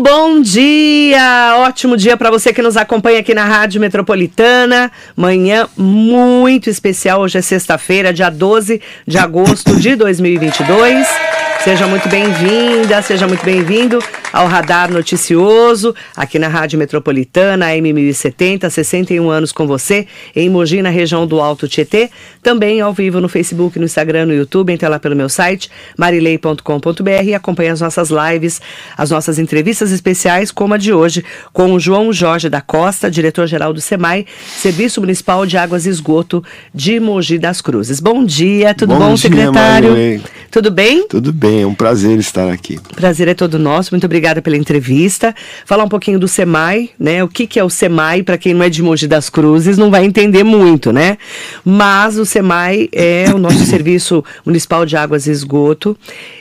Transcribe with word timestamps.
Bom 0.00 0.40
dia! 0.40 1.56
Ótimo 1.58 1.96
dia 1.96 2.16
para 2.16 2.30
você 2.30 2.52
que 2.52 2.62
nos 2.62 2.76
acompanha 2.76 3.18
aqui 3.18 3.34
na 3.34 3.44
Rádio 3.44 3.80
Metropolitana. 3.80 4.92
Manhã 5.16 5.66
muito 5.76 6.70
especial. 6.70 7.22
Hoje 7.22 7.38
é 7.38 7.42
sexta-feira, 7.42 8.12
dia 8.12 8.30
12 8.30 8.80
de 9.04 9.18
agosto 9.18 9.74
de 9.74 9.96
2022. 9.96 11.37
Seja 11.64 11.86
muito 11.86 12.08
bem-vinda, 12.08 13.02
seja 13.02 13.26
muito 13.26 13.44
bem-vindo 13.44 13.98
ao 14.32 14.46
Radar 14.46 14.90
Noticioso, 14.90 15.94
aqui 16.16 16.38
na 16.38 16.48
Rádio 16.48 16.78
Metropolitana, 16.78 17.66
M1070, 17.66 18.70
61 18.70 19.28
anos 19.28 19.52
com 19.52 19.66
você, 19.66 20.06
em 20.34 20.48
Mogi, 20.48 20.80
na 20.80 20.88
região 20.88 21.26
do 21.26 21.40
Alto 21.40 21.66
Tietê. 21.66 22.10
Também 22.42 22.80
ao 22.80 22.92
vivo 22.92 23.20
no 23.20 23.28
Facebook, 23.28 23.78
no 23.78 23.84
Instagram, 23.84 24.26
no 24.26 24.34
YouTube, 24.34 24.72
entre 24.72 24.88
lá 24.88 24.98
pelo 24.98 25.16
meu 25.16 25.28
site, 25.28 25.68
marilei.com.br 25.96 27.24
e 27.24 27.34
acompanhe 27.34 27.70
as 27.70 27.80
nossas 27.80 28.10
lives, 28.10 28.60
as 28.96 29.10
nossas 29.10 29.38
entrevistas 29.38 29.90
especiais, 29.90 30.50
como 30.50 30.74
a 30.74 30.78
de 30.78 30.92
hoje, 30.92 31.24
com 31.52 31.72
o 31.72 31.80
João 31.80 32.12
Jorge 32.12 32.48
da 32.48 32.60
Costa, 32.60 33.10
diretor-geral 33.10 33.72
do 33.72 33.80
SEMAI, 33.80 34.26
Serviço 34.46 35.00
Municipal 35.00 35.44
de 35.44 35.56
Águas 35.56 35.86
e 35.86 35.90
Esgoto 35.90 36.42
de 36.72 37.00
Mogi 37.00 37.38
das 37.38 37.60
Cruzes. 37.60 37.98
Bom 38.00 38.24
dia, 38.24 38.74
tudo 38.74 38.94
bom, 38.94 39.00
bom 39.00 39.14
dia, 39.14 39.16
secretário? 39.16 39.90
Marilei. 39.90 40.22
Tudo 40.50 40.70
bem? 40.70 41.06
Tudo 41.08 41.32
bem 41.32 41.62
é 41.62 41.66
um 41.66 41.74
prazer 41.74 42.18
estar 42.18 42.50
aqui. 42.50 42.78
Prazer 42.96 43.28
é 43.28 43.34
todo 43.34 43.58
nosso, 43.58 43.92
muito 43.92 44.04
obrigada 44.04 44.40
pela 44.40 44.56
entrevista. 44.56 45.34
Falar 45.66 45.84
um 45.84 45.88
pouquinho 45.88 46.18
do 46.18 46.26
SEMAI, 46.26 46.90
né? 46.98 47.22
O 47.22 47.28
que, 47.28 47.46
que 47.46 47.58
é 47.58 47.64
o 47.64 47.68
SEMAI, 47.68 48.22
para 48.22 48.38
quem 48.38 48.54
não 48.54 48.62
é 48.62 48.70
de 48.70 48.82
Mogi 48.82 49.06
das 49.06 49.28
Cruzes, 49.28 49.76
não 49.76 49.90
vai 49.90 50.04
entender 50.04 50.44
muito, 50.44 50.92
né? 50.92 51.18
Mas 51.64 52.16
o 52.16 52.24
SEMAI 52.24 52.88
é 52.92 53.26
o 53.34 53.38
nosso 53.38 53.64
Serviço 53.66 54.24
Municipal 54.44 54.86
de 54.86 54.96
Águas 54.96 55.26
e 55.26 55.30
Esgoto, 55.30 55.96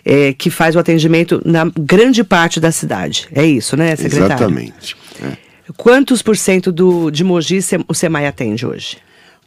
é, 0.06 0.34
que 0.34 0.50
faz 0.50 0.76
o 0.76 0.80
atendimento 0.80 1.42
na 1.46 1.70
grande 1.78 2.24
parte 2.24 2.60
da 2.60 2.72
cidade. 2.72 3.28
É 3.34 3.46
isso, 3.46 3.76
né, 3.76 3.96
secretário? 3.96 4.34
Exatamente. 4.34 4.96
É. 5.22 5.38
Quantos 5.76 6.22
por 6.22 6.38
cento 6.38 6.72
do, 6.72 7.12
de 7.12 7.24
Mogi 7.24 7.60
o 7.88 7.94
SEMAI 7.94 8.28
atende 8.28 8.66
hoje? 8.66 8.98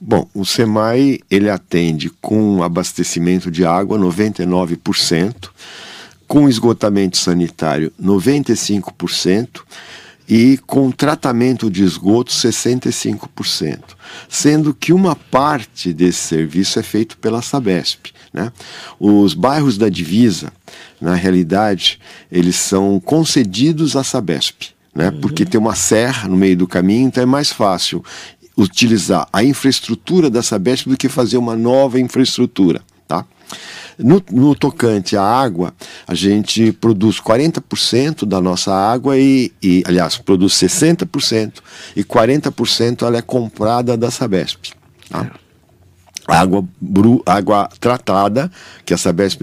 Bom, 0.00 0.26
o 0.32 0.46
SEMAI 0.46 1.20
ele 1.30 1.50
atende 1.50 2.08
com 2.22 2.62
abastecimento 2.62 3.50
de 3.50 3.66
água 3.66 3.98
99%, 3.98 5.50
com 6.26 6.48
esgotamento 6.48 7.18
sanitário 7.18 7.92
95% 8.00 9.60
e 10.26 10.58
com 10.66 10.90
tratamento 10.90 11.68
de 11.68 11.82
esgoto 11.82 12.32
65%, 12.32 13.80
sendo 14.28 14.72
que 14.72 14.92
uma 14.92 15.14
parte 15.14 15.92
desse 15.92 16.20
serviço 16.20 16.78
é 16.78 16.82
feito 16.82 17.18
pela 17.18 17.42
Sabesp. 17.42 18.06
Né? 18.32 18.50
Os 18.98 19.34
bairros 19.34 19.76
da 19.76 19.88
divisa, 19.88 20.50
na 21.00 21.14
realidade, 21.14 21.98
eles 22.32 22.56
são 22.56 22.98
concedidos 23.00 23.96
à 23.96 24.04
Sabesp. 24.04 24.68
Né? 24.94 25.10
Uhum. 25.10 25.20
Porque 25.20 25.44
tem 25.44 25.60
uma 25.60 25.74
serra 25.74 26.28
no 26.28 26.36
meio 26.36 26.56
do 26.56 26.66
caminho, 26.66 27.08
então 27.08 27.22
é 27.22 27.26
mais 27.26 27.50
fácil 27.52 28.02
utilizar 28.60 29.26
a 29.32 29.42
infraestrutura 29.42 30.28
da 30.28 30.42
Sabesp 30.42 30.88
do 30.88 30.96
que 30.96 31.08
fazer 31.08 31.36
uma 31.36 31.56
nova 31.56 31.98
infraestrutura. 31.98 32.82
Tá? 33.08 33.24
No, 33.98 34.22
no, 34.30 34.54
tocante 34.54 35.16
à 35.16 35.22
água, 35.22 35.74
a 36.06 36.14
gente 36.14 36.72
produz 36.72 37.20
40% 37.20 38.24
da 38.24 38.40
nossa 38.40 38.72
água 38.72 39.18
e, 39.18 39.52
e, 39.62 39.82
aliás, 39.86 40.16
produz 40.16 40.54
60% 40.54 41.54
e 41.96 42.04
40% 42.04 43.06
ela 43.06 43.18
é 43.18 43.22
comprada 43.22 43.96
da 43.96 44.10
Sabesp. 44.10 44.72
Tá? 45.08 45.30
Água, 46.30 46.64
bru, 46.80 47.22
água 47.26 47.68
tratada, 47.80 48.50
que 48.84 48.94
a 48.94 48.96
Sabesp 48.96 49.42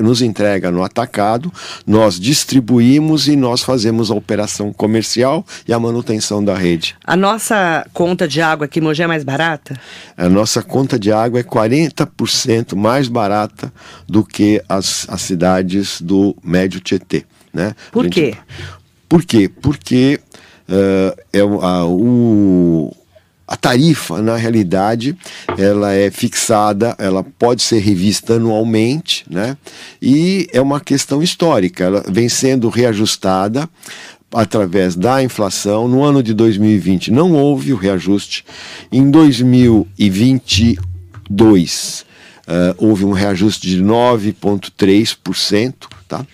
nos 0.00 0.22
entrega 0.22 0.70
no 0.70 0.84
atacado, 0.84 1.52
nós 1.86 2.18
distribuímos 2.18 3.26
e 3.28 3.36
nós 3.36 3.62
fazemos 3.62 4.10
a 4.10 4.14
operação 4.14 4.72
comercial 4.72 5.44
e 5.66 5.72
a 5.72 5.78
manutenção 5.78 6.44
da 6.44 6.56
rede. 6.56 6.96
A 7.04 7.16
nossa 7.16 7.86
conta 7.92 8.28
de 8.28 8.40
água 8.40 8.66
aqui 8.66 8.78
em 8.78 8.82
Mogi 8.82 9.02
é 9.02 9.06
mais 9.06 9.24
barata? 9.24 9.78
A 10.16 10.28
nossa 10.28 10.62
conta 10.62 10.98
de 10.98 11.10
água 11.10 11.40
é 11.40 11.42
40% 11.42 12.76
mais 12.76 13.08
barata 13.08 13.72
do 14.06 14.24
que 14.24 14.62
as, 14.68 15.06
as 15.08 15.22
cidades 15.22 16.00
do 16.00 16.36
Médio 16.42 16.80
Tietê. 16.80 17.24
Né? 17.52 17.74
Por 17.90 18.04
gente, 18.04 18.14
quê? 18.14 18.36
Por 19.08 19.24
quê? 19.24 19.48
Porque 19.48 20.20
uh, 20.68 21.18
é, 21.32 21.40
a, 21.40 21.84
o, 21.84 22.94
a 23.48 23.56
tarifa, 23.56 24.20
na 24.20 24.36
realidade, 24.36 25.16
ela 25.56 25.94
é 25.94 26.10
fixada, 26.10 26.94
ela 26.98 27.24
pode 27.24 27.62
ser 27.62 27.78
revista 27.78 28.34
anualmente, 28.34 29.24
né? 29.28 29.56
E 30.02 30.46
é 30.52 30.60
uma 30.60 30.80
questão 30.80 31.22
histórica, 31.22 31.84
ela 31.84 32.04
vem 32.06 32.28
sendo 32.28 32.68
reajustada 32.68 33.66
através 34.34 34.94
da 34.94 35.22
inflação. 35.22 35.88
No 35.88 36.04
ano 36.04 36.22
de 36.22 36.34
2020 36.34 37.10
não 37.10 37.32
houve 37.32 37.72
o 37.72 37.76
reajuste. 37.76 38.44
Em 38.92 39.10
2022 39.10 42.04
uh, 42.46 42.74
houve 42.76 43.06
um 43.06 43.12
reajuste 43.12 43.66
de 43.66 43.82
9,3%, 43.82 45.74
tá? 46.06 46.26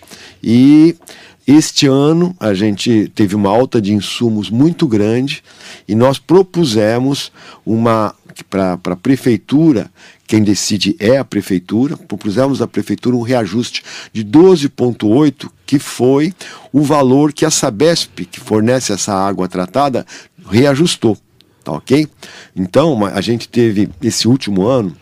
E 0.43 0.97
este 1.47 1.87
ano 1.87 2.35
a 2.41 2.55
gente 2.55 3.11
teve 3.15 3.35
uma 3.35 3.51
alta 3.51 3.81
de 3.81 3.93
insumos 3.93 4.49
muito 4.51 4.87
grande 4.87 5.43
e 5.87 5.95
nós 5.95 6.19
propusemos 6.19 7.31
uma 7.65 8.15
para 8.51 8.73
a 8.73 8.97
prefeitura, 8.97 9.91
quem 10.27 10.43
decide 10.43 10.97
é 10.99 11.19
a 11.19 11.25
prefeitura, 11.25 11.97
propusemos 11.97 12.61
à 12.61 12.67
prefeitura 12.67 13.15
um 13.15 13.23
reajuste 13.23 13.85
de 14.13 14.25
12,8, 14.25 15.49
que 15.65 15.79
foi 15.79 16.35
o 16.73 16.83
valor 16.83 17.33
que 17.33 17.45
a 17.45 17.51
Sabesp, 17.51 18.25
que 18.25 18.41
fornece 18.41 18.93
essa 18.93 19.15
água 19.15 19.47
tratada, 19.47 20.05
reajustou. 20.51 21.17
Tá 21.63 21.73
ok? 21.73 22.09
Então, 22.57 23.07
a 23.07 23.21
gente 23.21 23.49
teve 23.49 23.89
esse 24.03 24.27
último 24.27 24.67
ano 24.67 24.95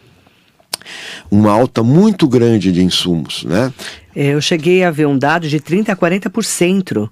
uma 1.31 1.51
alta 1.51 1.83
muito 1.83 2.29
grande 2.29 2.73
de 2.73 2.83
insumos, 2.83 3.45
né? 3.45 3.73
É, 4.15 4.29
eu 4.29 4.41
cheguei 4.41 4.85
a 4.85 4.91
ver 4.91 5.07
um 5.07 5.19
dado 5.19 5.49
de 5.49 5.59
30% 5.59 5.89
a 5.89 5.97
40% 5.97 7.09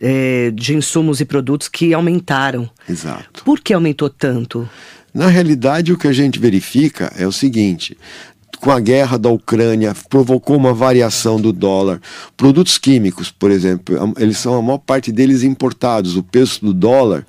é, 0.00 0.50
de 0.50 0.74
insumos 0.74 1.20
e 1.20 1.24
produtos 1.24 1.68
que 1.68 1.94
aumentaram. 1.94 2.68
Exato. 2.88 3.44
Por 3.44 3.60
que 3.60 3.72
aumentou 3.72 4.10
tanto? 4.10 4.68
Na 5.12 5.28
realidade, 5.28 5.92
o 5.92 5.98
que 5.98 6.08
a 6.08 6.12
gente 6.12 6.38
verifica 6.38 7.12
é 7.16 7.26
o 7.26 7.32
seguinte: 7.32 7.96
com 8.60 8.70
a 8.70 8.80
guerra 8.80 9.18
da 9.18 9.28
Ucrânia, 9.28 9.94
provocou 10.08 10.56
uma 10.56 10.74
variação 10.74 11.40
do 11.40 11.52
dólar. 11.52 12.00
Produtos 12.36 12.78
químicos, 12.78 13.30
por 13.30 13.50
exemplo, 13.50 13.94
eles 14.18 14.38
são 14.38 14.54
a 14.54 14.62
maior 14.62 14.78
parte 14.78 15.12
deles 15.12 15.42
importados. 15.42 16.16
O 16.16 16.22
peso 16.22 16.60
do 16.60 16.74
dólar 16.74 17.26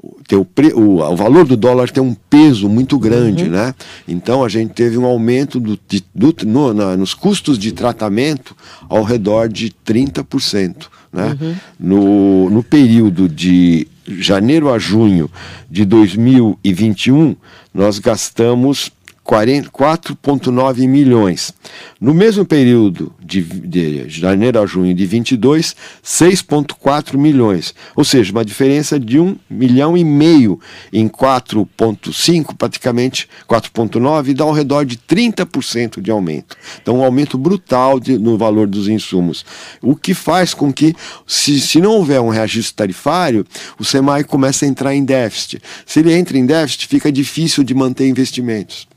o, 0.00 0.44
pre, 0.44 0.72
o, 0.72 1.00
o, 1.00 1.16
valor 1.16 1.46
do 1.46 1.56
dólar 1.56 1.90
tem 1.90 2.02
um 2.02 2.14
peso 2.14 2.68
muito 2.68 2.98
grande, 2.98 3.44
uhum. 3.44 3.50
né? 3.50 3.74
Então 4.06 4.44
a 4.44 4.48
gente 4.48 4.72
teve 4.72 4.96
um 4.96 5.04
aumento 5.04 5.58
do, 5.58 5.78
do, 6.14 6.34
no, 6.46 6.72
na, 6.72 6.96
nos 6.96 7.14
custos 7.14 7.58
de 7.58 7.72
tratamento 7.72 8.56
ao 8.88 9.02
redor 9.02 9.48
de 9.48 9.72
30%. 9.86 10.86
Né? 11.12 11.36
Uhum. 11.40 11.54
No, 11.80 12.50
no 12.50 12.62
período 12.62 13.28
de 13.28 13.88
janeiro 14.06 14.72
a 14.72 14.78
junho 14.78 15.30
de 15.70 15.84
2021, 15.84 17.34
nós 17.74 17.98
gastamos 17.98 18.90
4,9 19.28 20.88
milhões. 20.88 21.52
No 22.00 22.14
mesmo 22.14 22.46
período 22.46 23.12
de, 23.22 23.42
de, 23.42 24.08
janeiro 24.08 24.58
a 24.58 24.64
junho 24.64 24.94
de 24.94 25.04
22, 25.04 25.76
6,4 26.02 27.18
milhões. 27.18 27.74
Ou 27.94 28.04
seja, 28.04 28.32
uma 28.32 28.44
diferença 28.44 28.98
de 28.98 29.20
1 29.20 29.36
milhão 29.50 29.98
e 29.98 30.02
meio 30.02 30.58
em 30.90 31.06
4,5, 31.06 32.56
praticamente 32.56 33.28
4,9, 33.46 34.32
dá 34.32 34.44
ao 34.44 34.52
redor 34.52 34.86
de 34.86 34.96
30% 34.96 36.00
de 36.00 36.10
aumento. 36.10 36.56
Então, 36.80 36.98
um 36.98 37.04
aumento 37.04 37.36
brutal 37.36 38.00
de, 38.00 38.16
no 38.16 38.38
valor 38.38 38.66
dos 38.66 38.88
insumos. 38.88 39.44
O 39.82 39.94
que 39.94 40.14
faz 40.14 40.54
com 40.54 40.72
que, 40.72 40.96
se, 41.26 41.60
se 41.60 41.80
não 41.82 41.90
houver 41.90 42.20
um 42.20 42.30
reajuste 42.30 42.72
tarifário, 42.72 43.44
o 43.78 43.84
SEMAI 43.84 44.24
começa 44.24 44.64
a 44.64 44.68
entrar 44.68 44.94
em 44.94 45.04
déficit. 45.04 45.60
Se 45.84 46.00
ele 46.00 46.14
entra 46.14 46.38
em 46.38 46.46
déficit, 46.46 46.86
fica 46.86 47.12
difícil 47.12 47.62
de 47.62 47.74
manter 47.74 48.08
investimentos 48.08 48.87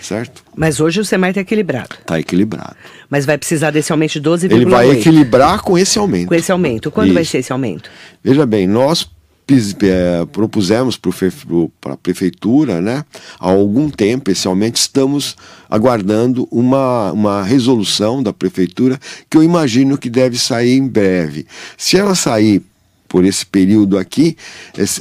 certo? 0.00 0.42
Mas 0.56 0.80
hoje 0.80 1.00
o 1.00 1.04
SEMAI 1.04 1.30
está 1.30 1.40
equilibrado. 1.40 1.96
Está 2.00 2.18
equilibrado. 2.18 2.76
Mas 3.08 3.24
vai 3.24 3.38
precisar 3.38 3.70
desse 3.70 3.92
aumento 3.92 4.12
de 4.12 4.20
12,8. 4.20 4.52
Ele 4.52 4.64
vai 4.66 4.90
equilibrar 4.90 5.62
com 5.62 5.78
esse 5.78 5.98
aumento. 5.98 6.28
Com 6.28 6.34
esse 6.34 6.52
aumento. 6.52 6.90
Quando 6.90 7.08
Isso. 7.08 7.14
vai 7.14 7.24
ser 7.24 7.38
esse 7.38 7.52
aumento? 7.52 7.90
Veja 8.22 8.44
bem, 8.44 8.66
nós 8.66 9.08
é, 9.82 10.26
propusemos 10.26 10.98
para 11.80 11.94
a 11.94 11.96
prefeitura, 11.96 12.82
né, 12.82 13.04
há 13.40 13.48
algum 13.48 13.88
tempo, 13.88 14.30
esse 14.30 14.46
aumento, 14.46 14.76
estamos 14.76 15.36
aguardando 15.70 16.46
uma, 16.50 17.12
uma 17.12 17.42
resolução 17.42 18.22
da 18.22 18.32
prefeitura 18.32 18.98
que 19.30 19.38
eu 19.38 19.42
imagino 19.42 19.96
que 19.96 20.10
deve 20.10 20.38
sair 20.38 20.76
em 20.76 20.86
breve. 20.86 21.46
Se 21.78 21.96
ela 21.96 22.14
sair 22.14 22.62
por 23.08 23.24
esse 23.24 23.44
período 23.44 23.96
aqui, 23.98 24.36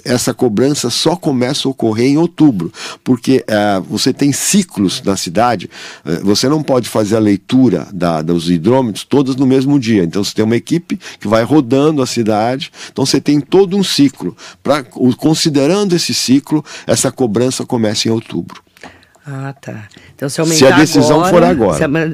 essa 0.06 0.34
cobrança 0.34 0.90
só 0.90 1.16
começa 1.16 1.68
a 1.68 1.72
ocorrer 1.72 2.08
em 2.08 2.18
outubro, 2.18 2.72
porque 3.04 3.44
uh, 3.50 3.82
você 3.84 4.14
tem 4.14 4.32
ciclos 4.32 5.02
na 5.04 5.18
cidade, 5.18 5.70
uh, 6.06 6.24
você 6.24 6.48
não 6.48 6.64
pode 6.64 6.88
fazer 6.88 7.18
a 7.18 7.20
leitura 7.20 7.88
da, 7.94 8.22
dos 8.22 8.50
hidrômetros 8.50 9.04
todas 9.04 9.36
no 9.36 9.46
mesmo 9.46 9.80
dia. 9.80 10.04
Então 10.04 10.24
você 10.24 10.34
tem 10.34 10.46
uma 10.46 10.56
equipe 10.56 10.98
que 11.20 11.28
vai 11.28 11.44
rodando 11.44 12.02
a 12.02 12.08
cidade, 12.08 12.72
então 12.92 13.06
você 13.06 13.20
tem 13.20 13.42
todo 13.42 13.76
um 13.76 13.84
ciclo. 13.84 14.36
Pra, 14.64 14.84
considerando 14.84 15.94
esse 15.96 16.14
ciclo, 16.14 16.64
essa 16.86 17.12
cobrança 17.12 17.66
começa 17.66 18.08
em 18.08 18.12
outubro. 18.12 18.67
Ah, 19.30 19.54
tá. 19.60 19.90
Então 20.16 20.30
se 20.30 20.40
aumentar 20.40 20.58
Se 20.58 20.68
a 20.72 20.78
decisão 20.78 21.22
agora, 21.22 21.48
for 21.48 21.54
agora. 21.76 22.14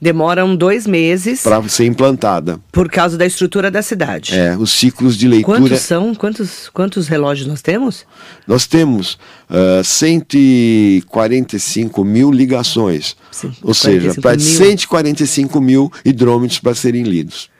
Demoram 0.00 0.54
dois 0.54 0.86
meses. 0.86 1.42
Para 1.42 1.60
ser 1.68 1.86
implantada. 1.86 2.60
Por 2.70 2.88
causa 2.88 3.18
da 3.18 3.26
estrutura 3.26 3.68
da 3.68 3.82
cidade. 3.82 4.32
É, 4.32 4.56
os 4.56 4.70
ciclos 4.70 5.16
de 5.16 5.26
leitura. 5.26 5.58
Quantos 5.58 5.80
são? 5.80 6.14
Quantos, 6.14 6.68
quantos 6.68 7.08
relógios 7.08 7.48
nós 7.48 7.62
temos? 7.62 8.06
Nós 8.46 8.64
temos 8.64 9.18
uh, 9.50 9.82
145 9.82 12.04
mil 12.04 12.30
ligações. 12.30 13.16
Sim, 13.32 13.52
ou 13.60 13.74
seja, 13.74 14.14
para 14.20 14.38
145 14.38 15.60
mil 15.60 15.92
hidrômetros 16.04 16.60
para 16.60 16.76
serem 16.76 17.02
lidos. 17.02 17.50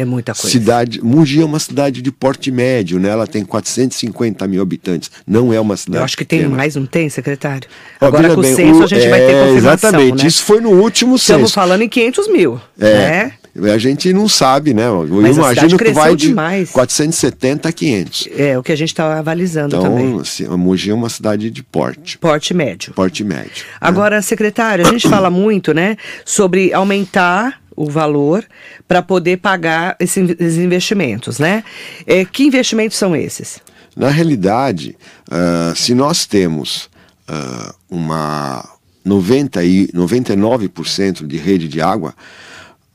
É 0.00 0.04
muita 0.06 0.32
coisa. 0.34 0.48
Cidade, 0.48 1.04
Mogi 1.04 1.42
é 1.42 1.44
uma 1.44 1.58
cidade 1.58 2.00
de 2.00 2.10
porte 2.10 2.50
médio, 2.50 2.98
né? 2.98 3.10
Ela 3.10 3.26
tem 3.26 3.44
450 3.44 4.48
mil 4.48 4.62
habitantes. 4.62 5.10
Não 5.26 5.52
é 5.52 5.60
uma 5.60 5.76
cidade. 5.76 5.98
Eu 5.98 6.04
acho 6.04 6.16
que 6.16 6.24
tem 6.24 6.48
mais, 6.48 6.74
não 6.74 6.86
tem, 6.86 7.10
secretário? 7.10 7.68
Agora 8.00 8.34
com 8.34 8.40
o 8.40 8.44
censo 8.44 8.82
a 8.82 8.86
gente 8.86 9.04
é, 9.04 9.10
vai 9.10 9.20
ter 9.20 9.32
é, 9.32 9.40
confirmação, 9.40 9.90
Exatamente. 9.90 10.22
Né? 10.22 10.26
Isso 10.26 10.42
foi 10.42 10.58
no 10.62 10.70
último 10.70 11.18
censo. 11.18 11.32
Estamos 11.32 11.52
falando 11.52 11.82
em 11.82 11.88
500 11.90 12.32
mil. 12.32 12.58
É. 12.80 12.86
Né? 12.86 13.32
A 13.74 13.76
gente 13.76 14.10
não 14.10 14.26
sabe, 14.26 14.72
né? 14.72 14.86
Eu 14.86 15.06
Mas 15.10 15.36
imagino 15.36 15.76
que 15.76 15.92
vai 15.92 16.16
de 16.16 16.28
demais. 16.28 16.70
470 16.70 17.68
a 17.68 17.72
500. 17.72 18.28
É, 18.38 18.58
o 18.58 18.62
que 18.62 18.72
a 18.72 18.76
gente 18.76 18.88
está 18.88 19.18
avalizando 19.18 19.76
então, 19.76 19.82
também. 19.82 20.06
Então, 20.06 20.20
assim, 20.20 20.46
Mogi 20.46 20.90
é 20.90 20.94
uma 20.94 21.10
cidade 21.10 21.50
de 21.50 21.62
porte. 21.62 22.16
Porte 22.16 22.54
médio. 22.54 22.94
Porte 22.94 23.22
médio. 23.22 23.50
Né? 23.50 23.78
Agora, 23.78 24.16
né? 24.16 24.22
secretário, 24.22 24.86
a 24.86 24.90
gente 24.90 25.06
fala 25.06 25.28
muito, 25.28 25.74
né, 25.74 25.98
sobre 26.24 26.72
aumentar 26.72 27.59
o 27.80 27.88
valor 27.88 28.44
para 28.86 29.00
poder 29.00 29.38
pagar 29.38 29.96
esses 29.98 30.58
investimentos, 30.58 31.38
né? 31.38 31.64
É, 32.06 32.26
que 32.26 32.44
investimentos 32.44 32.98
são 32.98 33.16
esses? 33.16 33.58
Na 33.96 34.10
realidade, 34.10 34.98
uh, 35.30 35.74
se 35.74 35.94
nós 35.94 36.26
temos 36.26 36.90
uh, 37.26 37.74
uma 37.88 38.68
90 39.02 39.64
e 39.64 39.88
99% 39.88 41.26
de 41.26 41.38
rede 41.38 41.68
de 41.68 41.80
água, 41.80 42.14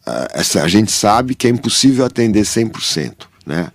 uh, 0.08 0.28
essa, 0.34 0.62
a 0.62 0.68
gente 0.68 0.92
sabe 0.92 1.34
que 1.34 1.48
é 1.48 1.50
impossível 1.50 2.06
atender 2.06 2.44
100%, 2.44 3.14
né? 3.44 3.72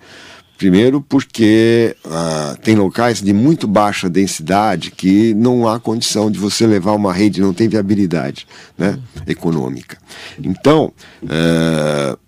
Primeiro, 0.61 1.01
porque 1.01 1.97
uh, 2.05 2.55
tem 2.59 2.75
locais 2.75 3.23
de 3.23 3.33
muito 3.33 3.67
baixa 3.67 4.11
densidade 4.11 4.91
que 4.91 5.33
não 5.33 5.67
há 5.67 5.81
condição 5.81 6.31
de 6.31 6.39
você 6.39 6.67
levar 6.67 6.93
uma 6.93 7.15
rede, 7.15 7.41
não 7.41 7.55
tem 7.55 7.67
viabilidade 7.67 8.47
né, 8.77 8.99
econômica. 9.27 9.97
Então, 10.39 10.93
uh, 11.23 12.19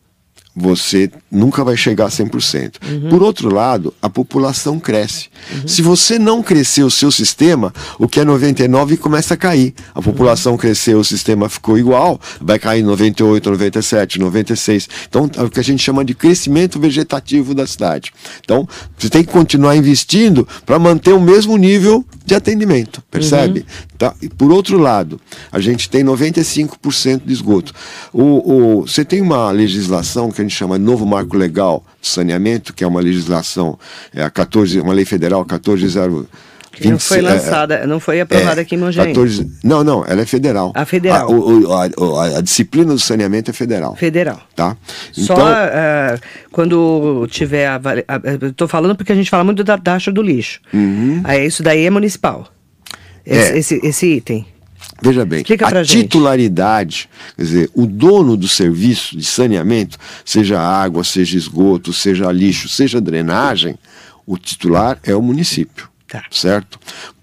você 0.54 1.10
nunca 1.30 1.64
vai 1.64 1.76
chegar 1.76 2.06
a 2.06 2.08
100%. 2.08 2.74
Uhum. 2.86 3.08
Por 3.08 3.22
outro 3.22 3.52
lado, 3.52 3.92
a 4.02 4.10
população 4.10 4.78
cresce. 4.78 5.28
Uhum. 5.50 5.68
Se 5.68 5.80
você 5.80 6.18
não 6.18 6.42
crescer 6.42 6.82
o 6.82 6.90
seu 6.90 7.10
sistema, 7.10 7.72
o 7.98 8.06
que 8.06 8.20
é 8.20 8.24
99 8.24 8.98
começa 8.98 9.34
a 9.34 9.36
cair. 9.36 9.74
A 9.94 10.02
população 10.02 10.52
uhum. 10.52 10.58
cresceu, 10.58 11.00
o 11.00 11.04
sistema 11.04 11.48
ficou 11.48 11.78
igual, 11.78 12.20
vai 12.40 12.58
cair 12.58 12.82
98, 12.82 13.50
97, 13.50 14.18
96. 14.18 14.88
Então, 15.08 15.30
é 15.36 15.42
o 15.42 15.50
que 15.50 15.60
a 15.60 15.64
gente 15.64 15.82
chama 15.82 16.04
de 16.04 16.14
crescimento 16.14 16.78
vegetativo 16.78 17.54
da 17.54 17.66
cidade. 17.66 18.12
Então, 18.44 18.68
você 18.98 19.08
tem 19.08 19.24
que 19.24 19.32
continuar 19.32 19.74
investindo 19.76 20.46
para 20.66 20.78
manter 20.78 21.14
o 21.14 21.20
mesmo 21.20 21.56
nível 21.56 22.04
de 22.24 22.34
atendimento, 22.34 23.02
percebe? 23.10 23.60
Uhum. 23.60 23.86
Tá? 23.98 24.14
E 24.20 24.28
por 24.28 24.52
outro 24.52 24.78
lado, 24.78 25.20
a 25.50 25.60
gente 25.60 25.88
tem 25.88 26.04
95% 26.04 27.22
de 27.24 27.32
esgoto. 27.32 27.72
O, 28.12 28.22
o, 28.22 28.80
você 28.82 29.04
tem 29.04 29.20
uma 29.20 29.50
legislação 29.50 30.30
que 30.30 30.41
a 30.42 30.44
gente 30.44 30.56
chama 30.56 30.78
novo 30.78 31.06
marco 31.06 31.36
legal 31.36 31.84
de 32.00 32.08
saneamento, 32.08 32.74
que 32.74 32.84
é 32.84 32.86
uma 32.86 33.00
legislação, 33.00 33.78
é 34.14 34.22
a 34.22 34.30
14, 34.30 34.80
uma 34.80 34.92
lei 34.92 35.04
federal 35.04 35.46
140 35.48 36.26
que 36.72 36.88
não 36.88 36.98
foi 36.98 37.18
é, 37.18 37.22
lançada, 37.22 37.74
é, 37.74 37.86
não 37.86 38.00
foi 38.00 38.20
aprovada 38.20 38.60
é, 38.60 38.62
aqui 38.62 38.74
em 38.74 38.78
Mogi. 38.78 38.96
14, 38.96 39.50
não, 39.62 39.84
não, 39.84 40.04
ela 40.06 40.22
é 40.22 40.26
federal. 40.26 40.72
A 40.74 40.86
federal. 40.86 41.28
A, 41.28 41.30
o, 41.30 41.72
a, 41.72 41.84
a, 41.84 42.38
a, 42.38 42.40
disciplina 42.40 42.92
do 42.94 42.98
saneamento 42.98 43.50
é 43.50 43.54
federal. 43.54 43.94
Federal. 43.94 44.40
Tá? 44.56 44.76
Então, 45.16 45.36
Só 45.36 45.44
uh, 45.44 46.18
quando 46.50 47.26
tiver. 47.30 47.68
Estou 48.42 48.66
falando 48.66 48.96
porque 48.96 49.12
a 49.12 49.14
gente 49.14 49.28
fala 49.28 49.44
muito 49.44 49.62
da 49.62 49.76
taxa 49.76 50.10
do 50.10 50.22
lixo. 50.22 50.60
Uhum. 50.72 51.20
Aí 51.24 51.46
isso 51.46 51.62
daí 51.62 51.84
é 51.84 51.90
municipal. 51.90 52.48
Esse, 53.24 53.52
é. 53.52 53.58
esse, 53.58 53.80
esse 53.86 54.06
item. 54.06 54.46
Veja 55.02 55.24
bem, 55.24 55.40
Explica 55.40 55.66
a 55.66 55.84
titularidade, 55.84 57.08
quer 57.36 57.42
dizer, 57.42 57.70
o 57.74 57.86
dono 57.86 58.36
do 58.36 58.46
serviço 58.46 59.16
de 59.16 59.24
saneamento, 59.24 59.98
seja 60.24 60.60
água, 60.60 61.02
seja 61.02 61.36
esgoto, 61.36 61.92
seja 61.92 62.30
lixo, 62.30 62.68
seja 62.68 63.00
drenagem, 63.00 63.76
o 64.24 64.38
titular 64.38 64.98
é 65.02 65.14
o 65.14 65.20
município. 65.20 65.90
Tá. 66.06 66.22
Certo? 66.30 66.78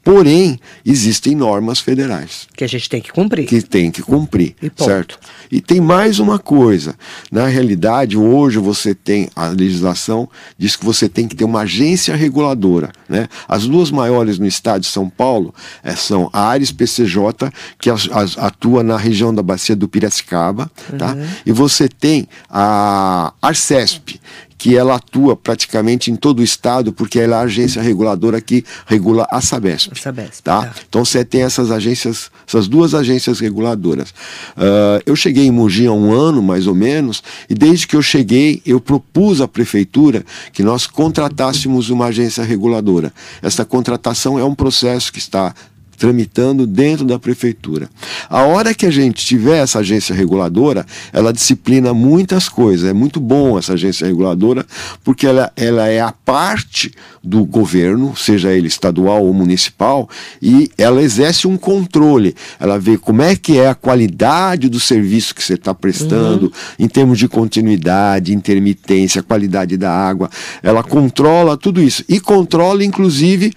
Porém, 0.09 0.59
existem 0.83 1.35
normas 1.35 1.79
federais. 1.79 2.47
Que 2.57 2.63
a 2.63 2.67
gente 2.67 2.89
tem 2.89 2.99
que 2.99 3.11
cumprir. 3.11 3.45
Que 3.45 3.61
tem 3.61 3.91
que 3.91 4.01
cumprir, 4.01 4.55
e 4.59 4.71
certo? 4.83 5.19
E 5.51 5.61
tem 5.61 5.79
mais 5.79 6.17
uma 6.17 6.39
coisa. 6.39 6.95
Na 7.31 7.45
realidade, 7.45 8.17
hoje 8.17 8.57
você 8.57 8.95
tem, 8.95 9.29
a 9.35 9.49
legislação 9.49 10.27
diz 10.57 10.75
que 10.75 10.83
você 10.83 11.07
tem 11.07 11.27
que 11.27 11.35
ter 11.35 11.43
uma 11.43 11.61
agência 11.61 12.15
reguladora. 12.15 12.91
Né? 13.07 13.27
As 13.47 13.67
duas 13.67 13.91
maiores 13.91 14.39
no 14.39 14.47
estado 14.47 14.81
de 14.81 14.87
São 14.87 15.07
Paulo 15.07 15.53
é, 15.83 15.95
são 15.95 16.27
a 16.33 16.41
Ares 16.41 16.71
PCJ, 16.71 17.51
que 17.79 17.91
as, 17.91 18.09
as, 18.11 18.35
atua 18.35 18.81
na 18.81 18.97
região 18.97 19.31
da 19.31 19.43
bacia 19.43 19.75
do 19.75 19.87
Piracicaba, 19.87 20.71
tá? 20.97 21.13
uhum. 21.13 21.21
tá? 21.21 21.27
e 21.45 21.51
você 21.51 21.87
tem 21.87 22.27
a 22.49 23.31
Arcesp, 23.39 24.19
que 24.59 24.75
ela 24.75 24.95
atua 24.95 25.37
praticamente 25.37 26.11
em 26.11 26.17
todo 26.17 26.39
o 26.39 26.43
estado, 26.43 26.91
porque 26.91 27.17
ela 27.17 27.37
é 27.37 27.39
a 27.39 27.43
agência 27.43 27.81
reguladora 27.81 28.41
que 28.41 28.65
regula 28.85 29.25
a 29.31 29.39
Sabesp. 29.39 29.93
A 29.93 29.95
Sabesp 29.95 30.43
tá? 30.43 30.65
tá? 30.65 30.75
Então 30.87 31.05
você 31.05 31.23
tem 31.23 31.43
essas 31.43 31.71
agências, 31.71 32.29
essas 32.45 32.67
duas 32.67 32.93
agências 32.93 33.39
reguladoras. 33.39 34.09
Uh, 34.09 35.01
eu 35.05 35.15
cheguei 35.15 35.45
em 35.45 35.51
Mogi 35.51 35.87
há 35.87 35.93
um 35.93 36.11
ano, 36.11 36.43
mais 36.43 36.67
ou 36.67 36.75
menos, 36.75 37.23
e 37.49 37.55
desde 37.55 37.87
que 37.87 37.95
eu 37.95 38.01
cheguei, 38.01 38.61
eu 38.65 38.81
propus 38.81 39.39
à 39.39 39.47
prefeitura 39.47 40.25
que 40.51 40.61
nós 40.61 40.85
contratássemos 40.85 41.89
uma 41.89 42.07
agência 42.07 42.43
reguladora. 42.43 43.13
Essa 43.41 43.63
contratação 43.63 44.37
é 44.37 44.43
um 44.43 44.53
processo 44.53 45.13
que 45.13 45.19
está 45.19 45.55
tramitando 45.99 46.65
dentro 46.65 47.05
da 47.05 47.19
prefeitura. 47.19 47.89
A 48.29 48.43
hora 48.43 48.73
que 48.73 48.85
a 48.85 48.89
gente 48.89 49.25
tiver 49.25 49.61
essa 49.61 49.79
agência 49.79 50.15
reguladora, 50.15 50.85
ela 51.11 51.33
disciplina 51.33 51.93
muitas 51.93 52.47
coisas. 52.47 52.89
É 52.89 52.93
muito 52.93 53.19
bom 53.19 53.59
essa 53.59 53.73
agência 53.73 54.07
reguladora, 54.07 54.65
porque 55.03 55.27
ela, 55.27 55.51
ela 55.57 55.87
é 55.87 55.99
a 55.99 56.13
parte 56.13 56.91
do 57.21 57.43
governo, 57.43 58.15
seja 58.15 58.53
ele 58.53 58.69
estadual 58.69 59.25
ou 59.25 59.33
municipal, 59.33 60.09
e 60.41 60.71
ela 60.77 61.03
exerce 61.03 61.47
um 61.47 61.57
controle. 61.57 62.33
Ela 62.59 62.79
vê 62.79 62.97
como 62.97 63.21
é 63.21 63.35
que 63.35 63.57
é 63.57 63.67
a 63.67 63.75
qualidade 63.75 64.69
do 64.69 64.79
serviço 64.79 65.35
que 65.35 65.43
você 65.43 65.55
está 65.55 65.73
prestando, 65.75 66.45
uhum. 66.45 66.85
em 66.85 66.87
termos 66.87 67.19
de 67.19 67.27
continuidade, 67.27 68.33
intermitência, 68.33 69.21
qualidade 69.21 69.75
da 69.75 69.91
água. 69.91 70.29
Ela 70.63 70.81
controla 70.81 71.57
tudo 71.57 71.81
isso. 71.81 72.05
E 72.07 72.21
controla, 72.21 72.85
inclusive, 72.85 73.51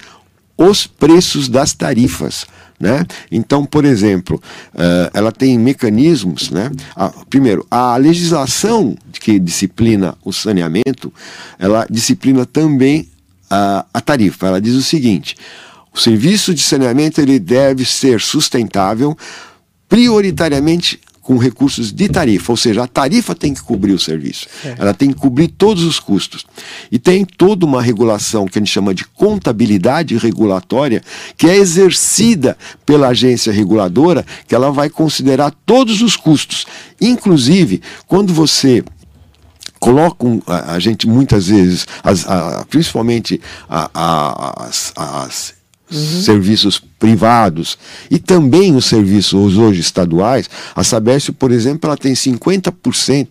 os 0.57 0.85
preços 0.87 1.49
das 1.49 1.73
tarifas. 1.73 2.45
Né? 2.79 3.05
Então, 3.31 3.65
por 3.65 3.85
exemplo, 3.85 4.41
uh, 4.73 5.09
ela 5.13 5.31
tem 5.31 5.57
mecanismos. 5.57 6.49
Né? 6.49 6.69
A, 6.95 7.09
primeiro, 7.29 7.65
a 7.71 7.95
legislação 7.97 8.95
que 9.13 9.39
disciplina 9.39 10.17
o 10.23 10.33
saneamento, 10.33 11.13
ela 11.57 11.87
disciplina 11.89 12.45
também 12.45 13.09
a, 13.49 13.85
a 13.93 14.01
tarifa. 14.01 14.47
Ela 14.47 14.59
diz 14.59 14.73
o 14.73 14.83
seguinte: 14.83 15.35
o 15.93 15.99
serviço 15.99 16.53
de 16.53 16.61
saneamento 16.61 17.21
ele 17.21 17.39
deve 17.39 17.85
ser 17.85 18.19
sustentável, 18.19 19.15
prioritariamente 19.87 20.99
com 21.23 21.37
recursos 21.37 21.91
de 21.91 22.09
tarifa, 22.09 22.51
ou 22.51 22.57
seja, 22.57 22.83
a 22.83 22.87
tarifa 22.87 23.33
tem 23.33 23.53
que 23.53 23.63
cobrir 23.63 23.93
o 23.93 23.99
serviço, 23.99 24.45
é. 24.63 24.75
ela 24.77 24.93
tem 24.93 25.09
que 25.09 25.15
cobrir 25.15 25.47
todos 25.47 25.83
os 25.83 25.97
custos. 25.97 26.45
E 26.91 26.99
tem 26.99 27.23
toda 27.23 27.65
uma 27.65 27.81
regulação 27.81 28.45
que 28.45 28.59
a 28.59 28.61
gente 28.61 28.71
chama 28.71 28.93
de 28.93 29.05
contabilidade 29.05 30.17
regulatória, 30.17 31.01
que 31.37 31.47
é 31.47 31.55
exercida 31.55 32.57
pela 32.85 33.07
agência 33.07 33.53
reguladora, 33.53 34.25
que 34.45 34.53
ela 34.53 34.69
vai 34.69 34.89
considerar 34.89 35.51
todos 35.65 36.01
os 36.01 36.17
custos. 36.17 36.65
Inclusive, 36.99 37.81
quando 38.05 38.33
você 38.33 38.83
colocam 39.79 40.43
a, 40.45 40.73
a, 40.73 40.79
gente 40.79 41.07
muitas 41.07 41.47
vezes, 41.47 41.87
as, 42.03 42.27
a, 42.27 42.65
principalmente 42.69 43.39
a, 43.69 44.65
as, 44.67 44.91
as 44.95 45.62
uhum. 45.91 46.21
serviços 46.21 46.81
privados 46.99 47.77
e 48.09 48.17
também 48.17 48.75
os 48.75 48.85
serviços 48.85 49.57
hoje 49.57 49.81
estaduais, 49.81 50.49
a 50.75 50.83
Sabesp, 50.83 51.31
por 51.33 51.51
exemplo, 51.51 51.87
ela 51.87 51.97
tem 51.97 52.13
50%, 52.13 53.27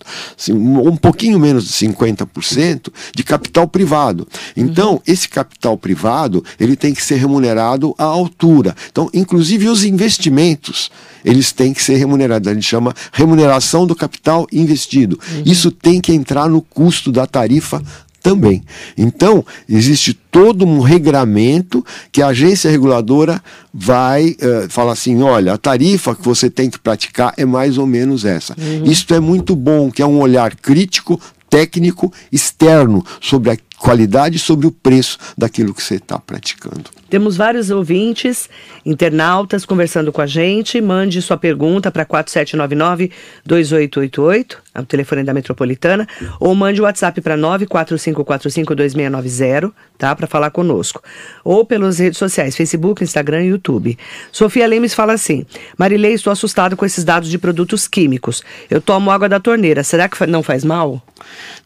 um 0.50 0.96
pouquinho 0.96 1.38
menos 1.38 1.64
de 1.64 1.72
50% 1.72 2.92
de 3.14 3.22
capital 3.22 3.66
privado. 3.66 4.28
Então, 4.56 4.94
uhum. 4.94 5.00
esse 5.06 5.28
capital 5.28 5.76
privado, 5.78 6.44
ele 6.60 6.76
tem 6.76 6.92
que 6.92 7.02
ser 7.02 7.16
remunerado 7.16 7.94
à 7.96 8.04
altura. 8.04 8.76
Então, 8.90 9.08
inclusive 9.14 9.68
os 9.68 9.84
investimentos, 9.84 10.90
eles 11.24 11.52
têm 11.52 11.72
que 11.72 11.82
ser 11.82 11.96
remunerados. 11.96 12.48
A 12.48 12.54
gente 12.54 12.68
chama 12.68 12.94
remuneração 13.12 13.86
do 13.86 13.94
capital 13.94 14.46
investido. 14.52 15.18
Uhum. 15.30 15.42
Isso 15.46 15.70
tem 15.70 16.00
que 16.00 16.12
entrar 16.12 16.48
no 16.48 16.60
custo 16.60 17.10
da 17.10 17.26
tarifa 17.26 17.82
também. 18.22 18.62
Então, 18.96 19.44
existe 19.68 20.14
todo 20.14 20.64
um 20.64 20.80
regramento 20.80 21.84
que 22.10 22.22
a 22.22 22.28
agência 22.28 22.70
reguladora 22.70 23.42
vai 23.72 24.30
uh, 24.30 24.68
falar 24.68 24.92
assim: 24.92 25.22
olha, 25.22 25.52
a 25.52 25.58
tarifa 25.58 26.14
que 26.14 26.24
você 26.24 26.48
tem 26.48 26.70
que 26.70 26.78
praticar 26.78 27.34
é 27.36 27.44
mais 27.44 27.78
ou 27.78 27.86
menos 27.86 28.24
essa. 28.24 28.54
Uhum. 28.58 28.84
Isto 28.84 29.14
é 29.14 29.20
muito 29.20 29.56
bom, 29.56 29.90
que 29.90 30.00
é 30.00 30.06
um 30.06 30.20
olhar 30.20 30.54
crítico, 30.54 31.20
técnico, 31.50 32.12
externo 32.30 33.04
sobre 33.20 33.50
a 33.50 33.56
qualidade 33.82 34.38
sobre 34.38 34.64
o 34.64 34.70
preço 34.70 35.18
daquilo 35.36 35.74
que 35.74 35.82
você 35.82 35.96
está 35.96 36.16
praticando. 36.16 36.84
Temos 37.10 37.36
vários 37.36 37.68
ouvintes, 37.68 38.48
internautas 38.86 39.66
conversando 39.66 40.12
com 40.12 40.20
a 40.20 40.26
gente. 40.26 40.80
Mande 40.80 41.20
sua 41.20 41.36
pergunta 41.36 41.90
para 41.90 42.06
4799-2888, 42.06 44.56
é 44.72 44.80
o 44.80 44.86
telefone 44.86 45.24
da 45.24 45.34
Metropolitana, 45.34 46.06
ou 46.38 46.54
mande 46.54 46.80
o 46.80 46.84
WhatsApp 46.84 47.20
para 47.20 47.36
945452690, 47.36 49.72
tá? 49.98 50.14
Para 50.14 50.28
falar 50.28 50.50
conosco. 50.50 51.02
Ou 51.44 51.66
pelas 51.66 51.98
redes 51.98 52.18
sociais, 52.18 52.56
Facebook, 52.56 53.02
Instagram 53.02 53.42
e 53.42 53.48
YouTube. 53.48 53.98
Sofia 54.30 54.64
Lemes 54.66 54.94
fala 54.94 55.12
assim: 55.12 55.44
Marilei, 55.76 56.14
estou 56.14 56.32
assustado 56.32 56.76
com 56.76 56.86
esses 56.86 57.02
dados 57.02 57.28
de 57.28 57.36
produtos 57.36 57.88
químicos. 57.88 58.44
Eu 58.70 58.80
tomo 58.80 59.10
água 59.10 59.28
da 59.28 59.40
torneira, 59.40 59.82
será 59.82 60.08
que 60.08 60.24
não 60.26 60.42
faz 60.42 60.64
mal? 60.64 61.02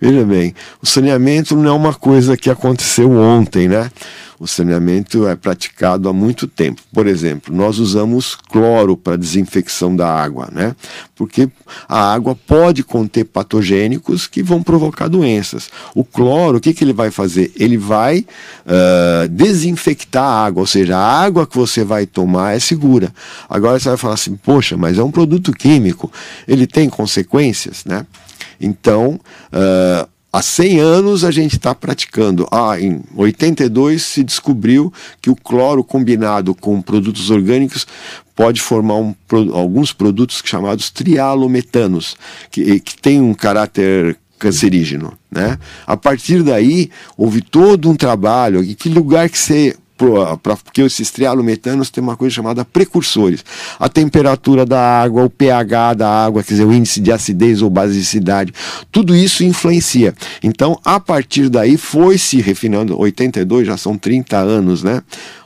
Veja 0.00 0.24
bem, 0.24 0.54
o 0.82 0.86
saneamento 0.86 1.56
não 1.56 1.70
é 1.70 1.72
uma 1.72 1.94
coisa 2.06 2.36
que 2.36 2.48
aconteceu 2.48 3.10
ontem, 3.10 3.66
né? 3.66 3.90
O 4.38 4.46
saneamento 4.46 5.26
é 5.26 5.34
praticado 5.34 6.08
há 6.08 6.12
muito 6.12 6.46
tempo. 6.46 6.80
Por 6.92 7.04
exemplo, 7.08 7.52
nós 7.52 7.80
usamos 7.80 8.36
cloro 8.36 8.96
para 8.96 9.16
desinfecção 9.16 9.96
da 9.96 10.06
água, 10.06 10.48
né? 10.52 10.76
Porque 11.16 11.48
a 11.88 12.12
água 12.12 12.36
pode 12.46 12.84
conter 12.84 13.24
patogênicos 13.24 14.28
que 14.28 14.40
vão 14.40 14.62
provocar 14.62 15.08
doenças. 15.08 15.68
O 15.96 16.04
cloro, 16.04 16.58
o 16.58 16.60
que, 16.60 16.72
que 16.72 16.84
ele 16.84 16.92
vai 16.92 17.10
fazer? 17.10 17.50
Ele 17.56 17.76
vai 17.76 18.20
uh, 18.20 19.28
desinfectar 19.28 20.22
a 20.22 20.46
água, 20.46 20.60
ou 20.60 20.66
seja, 20.66 20.96
a 20.96 21.20
água 21.24 21.44
que 21.44 21.56
você 21.56 21.82
vai 21.82 22.06
tomar 22.06 22.54
é 22.54 22.60
segura. 22.60 23.12
Agora 23.50 23.80
você 23.80 23.88
vai 23.88 23.98
falar 23.98 24.14
assim, 24.14 24.36
poxa, 24.36 24.76
mas 24.76 24.96
é 24.96 25.02
um 25.02 25.10
produto 25.10 25.50
químico, 25.50 26.12
ele 26.46 26.68
tem 26.68 26.88
consequências, 26.88 27.84
né? 27.84 28.06
Então, 28.60 29.18
uh, 29.52 30.08
há 30.36 30.42
100 30.42 30.80
anos 30.80 31.24
a 31.24 31.30
gente 31.30 31.56
está 31.56 31.74
praticando. 31.74 32.46
Ah, 32.52 32.78
em 32.78 33.02
82 33.16 34.02
se 34.02 34.22
descobriu 34.22 34.92
que 35.22 35.30
o 35.30 35.36
cloro 35.36 35.82
combinado 35.82 36.54
com 36.54 36.82
produtos 36.82 37.30
orgânicos 37.30 37.86
pode 38.34 38.60
formar 38.60 38.96
um, 38.96 39.14
alguns 39.54 39.94
produtos 39.94 40.42
chamados 40.44 40.90
trialometanos, 40.90 42.16
que, 42.50 42.78
que 42.80 42.98
tem 42.98 43.18
um 43.18 43.32
caráter 43.32 44.18
cancerígeno. 44.38 45.16
Né? 45.30 45.58
A 45.86 45.96
partir 45.96 46.42
daí, 46.42 46.90
houve 47.16 47.40
todo 47.40 47.88
um 47.88 47.96
trabalho. 47.96 48.62
E 48.62 48.74
que 48.74 48.90
lugar 48.90 49.30
que 49.30 49.38
você 49.38 49.74
pra, 49.96 50.56
porque 50.56 50.82
esses 50.82 51.10
trialometanos 51.10 51.90
têm 51.90 52.02
uma 52.02 52.16
coisa 52.16 52.34
chamada 52.34 52.64
precursores. 52.64 53.44
A 53.78 53.88
temperatura 53.88 54.66
da 54.66 55.02
água, 55.02 55.24
o 55.24 55.30
pH 55.30 55.94
da 55.94 56.24
água, 56.24 56.42
quer 56.42 56.54
dizer, 56.54 56.64
o 56.64 56.72
índice 56.72 57.00
de 57.00 57.10
acidez 57.10 57.62
ou 57.62 57.70
basicidade, 57.70 58.52
tudo 58.90 59.14
isso 59.14 59.42
influencia. 59.42 60.14
Então, 60.42 60.78
a 60.84 61.00
partir 61.00 61.48
daí, 61.48 61.76
foi 61.76 62.18
se 62.18 62.40
refinando, 62.40 62.98
82 62.98 63.66
já 63.66 63.76
são 63.76 63.96
30 63.96 64.36
anos, 64.36 64.82
né? 64.82 65.02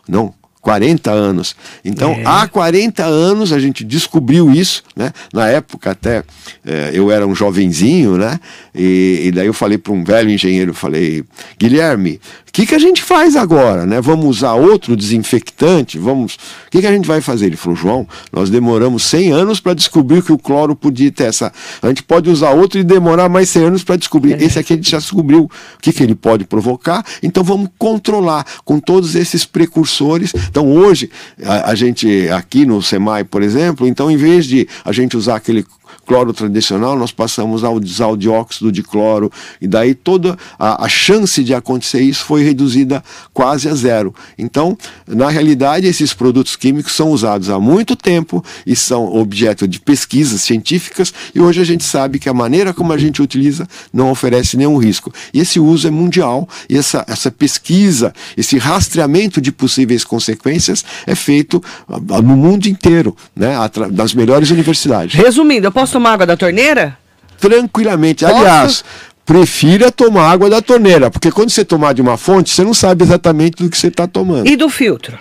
Não, 0.08 0.34
40 0.60 1.10
anos. 1.10 1.56
Então, 1.84 2.12
é. 2.12 2.22
há 2.24 2.46
40 2.46 3.04
anos 3.04 3.52
a 3.52 3.58
gente 3.58 3.82
descobriu 3.82 4.50
isso, 4.52 4.82
né? 4.94 5.12
Na 5.32 5.48
época 5.48 5.90
até 5.90 6.22
é, 6.66 6.90
eu 6.92 7.10
era 7.10 7.26
um 7.26 7.34
jovenzinho, 7.34 8.18
né? 8.18 8.38
E, 8.74 9.22
e 9.24 9.32
daí 9.32 9.46
eu 9.46 9.54
falei 9.54 9.78
para 9.78 9.92
um 9.92 10.04
velho 10.04 10.30
engenheiro, 10.30 10.74
falei, 10.74 11.24
Guilherme, 11.58 12.20
o 12.50 12.52
que, 12.52 12.66
que 12.66 12.74
a 12.74 12.78
gente 12.78 13.02
faz 13.02 13.36
agora, 13.36 13.86
né? 13.86 14.00
Vamos 14.00 14.26
usar 14.26 14.54
outro 14.54 14.96
desinfectante? 14.96 15.98
Vamos? 15.98 16.34
O 16.66 16.70
que, 16.70 16.80
que 16.80 16.86
a 16.86 16.92
gente 16.92 17.06
vai 17.06 17.20
fazer? 17.20 17.46
Ele 17.46 17.56
falou, 17.56 17.76
João, 17.76 18.08
nós 18.32 18.50
demoramos 18.50 19.04
100 19.04 19.32
anos 19.32 19.60
para 19.60 19.72
descobrir 19.72 20.22
que 20.22 20.32
o 20.32 20.38
cloro 20.38 20.74
podia 20.74 21.10
ter 21.10 21.24
essa. 21.24 21.52
A 21.80 21.88
gente 21.88 22.02
pode 22.02 22.28
usar 22.28 22.50
outro 22.50 22.78
e 22.78 22.84
demorar 22.84 23.28
mais 23.28 23.48
100 23.50 23.64
anos 23.64 23.84
para 23.84 23.96
descobrir. 23.96 24.40
Esse 24.42 24.58
aqui 24.58 24.72
a 24.72 24.76
gente 24.76 24.90
já 24.90 24.98
descobriu 24.98 25.44
o 25.44 25.50
que, 25.80 25.92
que 25.92 26.02
ele 26.02 26.14
pode 26.14 26.44
provocar. 26.44 27.04
Então 27.22 27.42
vamos 27.42 27.70
controlar 27.78 28.44
com 28.64 28.78
todos 28.78 29.14
esses 29.14 29.44
precursores 29.46 30.34
então 30.48 30.68
hoje, 30.72 31.10
a, 31.42 31.70
a 31.70 31.74
gente 31.74 32.28
aqui 32.30 32.64
no 32.66 32.82
SEMAI, 32.82 33.24
por 33.24 33.42
exemplo, 33.42 33.86
então 33.86 34.10
em 34.10 34.16
vez 34.16 34.46
de 34.46 34.68
a 34.84 34.92
gente 34.92 35.16
usar 35.16 35.36
aquele 35.36 35.64
cloro 36.10 36.32
tradicional, 36.32 36.98
nós 36.98 37.12
passamos 37.12 37.62
a 37.62 37.70
usar 37.70 38.08
o 38.08 38.16
dióxido 38.16 38.72
de 38.72 38.82
cloro, 38.82 39.30
e 39.60 39.68
daí 39.68 39.94
toda 39.94 40.36
a, 40.58 40.84
a, 40.84 40.88
chance 40.88 41.44
de 41.44 41.54
acontecer 41.54 42.00
isso 42.00 42.24
foi 42.24 42.42
reduzida 42.42 43.00
quase 43.32 43.68
a 43.68 43.74
zero. 43.76 44.12
Então, 44.36 44.76
na 45.06 45.30
realidade, 45.30 45.86
esses 45.86 46.12
produtos 46.12 46.56
químicos 46.56 46.94
são 46.94 47.10
usados 47.10 47.48
há 47.48 47.60
muito 47.60 47.94
tempo 47.94 48.44
e 48.66 48.74
são 48.74 49.14
objeto 49.14 49.68
de 49.68 49.78
pesquisas 49.78 50.40
científicas, 50.40 51.14
e 51.32 51.40
hoje 51.40 51.60
a 51.60 51.64
gente 51.64 51.84
sabe 51.84 52.18
que 52.18 52.28
a 52.28 52.34
maneira 52.34 52.74
como 52.74 52.92
a 52.92 52.98
gente 52.98 53.22
utiliza 53.22 53.68
não 53.92 54.10
oferece 54.10 54.56
nenhum 54.56 54.78
risco. 54.78 55.14
E 55.32 55.38
esse 55.38 55.60
uso 55.60 55.86
é 55.86 55.92
mundial, 55.92 56.48
e 56.68 56.76
essa, 56.76 57.04
essa 57.06 57.30
pesquisa, 57.30 58.12
esse 58.36 58.58
rastreamento 58.58 59.40
de 59.40 59.52
possíveis 59.52 60.02
consequências 60.02 60.84
é 61.06 61.14
feito 61.14 61.62
ah, 61.88 62.20
no 62.20 62.36
mundo 62.36 62.66
inteiro, 62.66 63.16
né, 63.36 63.54
das 63.92 64.12
melhores 64.12 64.50
universidades. 64.50 65.14
Resumindo, 65.14 65.68
eu 65.68 65.72
posso 65.72 65.99
tomar 66.00 66.12
água 66.14 66.26
da 66.26 66.36
torneira? 66.36 66.96
Tranquilamente. 67.38 68.24
Posso? 68.24 68.36
Aliás, 68.36 68.84
prefira 69.24 69.92
tomar 69.92 70.30
água 70.30 70.48
da 70.48 70.62
torneira, 70.62 71.10
porque 71.10 71.30
quando 71.30 71.50
você 71.50 71.64
tomar 71.64 71.92
de 71.92 72.00
uma 72.00 72.16
fonte, 72.16 72.50
você 72.50 72.64
não 72.64 72.74
sabe 72.74 73.04
exatamente 73.04 73.62
do 73.62 73.68
que 73.68 73.76
você 73.76 73.88
está 73.88 74.06
tomando. 74.06 74.48
E 74.48 74.56
do 74.56 74.68
filtro? 74.70 75.18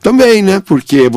Também, 0.00 0.42
né? 0.42 0.62
Porque 0.64 1.08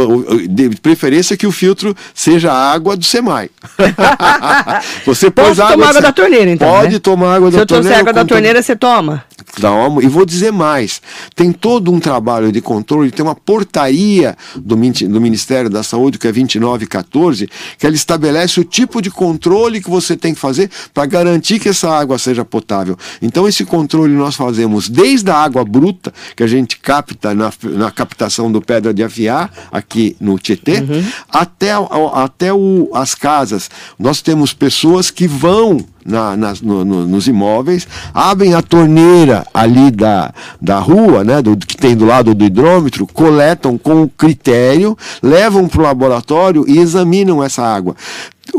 de 0.49 0.69
preferência 0.81 1.35
que 1.35 1.45
o 1.45 1.51
filtro 1.51 1.93
seja 2.13 2.53
a 2.53 2.71
água 2.71 2.95
do 2.95 3.03
SEMAI. 3.03 3.49
você 5.05 5.29
pode 5.29 5.57
tomar 5.57 5.89
água 5.89 6.01
da 6.01 6.13
torneira, 6.13 6.49
então. 6.49 6.69
Pode 6.69 6.93
né? 6.93 6.99
tomar 6.99 7.35
água 7.35 7.51
da 7.51 7.65
torneira. 7.65 7.67
Se 7.67 7.73
eu 7.73 7.81
trouxer 7.81 7.99
água 7.99 8.13
da 8.13 8.23
torneira, 8.23 8.61
você 8.61 8.75
toma? 8.77 9.25
Tomo. 9.61 10.01
E 10.01 10.07
vou 10.07 10.25
dizer 10.25 10.51
mais: 10.51 11.01
tem 11.35 11.51
todo 11.51 11.91
um 11.91 11.99
trabalho 11.99 12.51
de 12.51 12.61
controle, 12.61 13.11
tem 13.11 13.23
uma 13.25 13.35
portaria 13.35 14.35
do, 14.55 14.75
do 14.75 15.21
Ministério 15.21 15.69
da 15.69 15.83
Saúde, 15.83 16.17
que 16.17 16.27
é 16.27 16.31
2914, 16.31 17.49
que 17.77 17.85
ela 17.85 17.95
estabelece 17.95 18.59
o 18.59 18.63
tipo 18.63 19.01
de 19.01 19.09
controle 19.09 19.81
que 19.81 19.89
você 19.89 20.15
tem 20.15 20.33
que 20.33 20.39
fazer 20.39 20.69
para 20.93 21.05
garantir 21.05 21.59
que 21.59 21.69
essa 21.69 21.89
água 21.89 22.17
seja 22.17 22.45
potável. 22.45 22.97
Então, 23.21 23.47
esse 23.47 23.65
controle 23.65 24.13
nós 24.13 24.35
fazemos 24.35 24.89
desde 24.89 25.29
a 25.29 25.35
água 25.35 25.63
bruta, 25.63 26.13
que 26.35 26.43
a 26.43 26.47
gente 26.47 26.77
capta 26.79 27.33
na, 27.33 27.51
na 27.63 27.91
captação 27.91 28.51
do 28.51 28.61
Pedra 28.61 28.93
de 28.93 29.03
Afiar, 29.03 29.51
aqui 29.71 30.15
no 30.19 30.37
Tietê, 30.37 30.79
uhum. 30.79 31.05
até, 31.29 31.71
até 32.13 32.53
o, 32.53 32.89
as 32.93 33.15
casas. 33.15 33.69
Nós 33.97 34.21
temos 34.21 34.53
pessoas 34.53 35.09
que 35.09 35.27
vão 35.27 35.85
na, 36.07 36.37
nas, 36.37 36.61
no, 36.61 36.85
no, 36.85 37.05
nos 37.05 37.27
imóveis, 37.27 37.85
abrem 38.13 38.53
a 38.53 38.61
torneira 38.61 39.45
ali 39.53 39.91
da, 39.91 40.33
da 40.59 40.79
rua, 40.79 41.23
né, 41.23 41.41
do, 41.41 41.57
que 41.57 41.75
tem 41.75 41.95
do 41.95 42.05
lado 42.05 42.33
do 42.33 42.45
hidrômetro, 42.45 43.05
coletam 43.05 43.77
com 43.77 44.07
critério, 44.07 44.97
levam 45.21 45.67
para 45.67 45.81
o 45.81 45.83
laboratório 45.83 46.65
e 46.67 46.79
examinam 46.79 47.43
essa 47.43 47.61
água. 47.61 47.95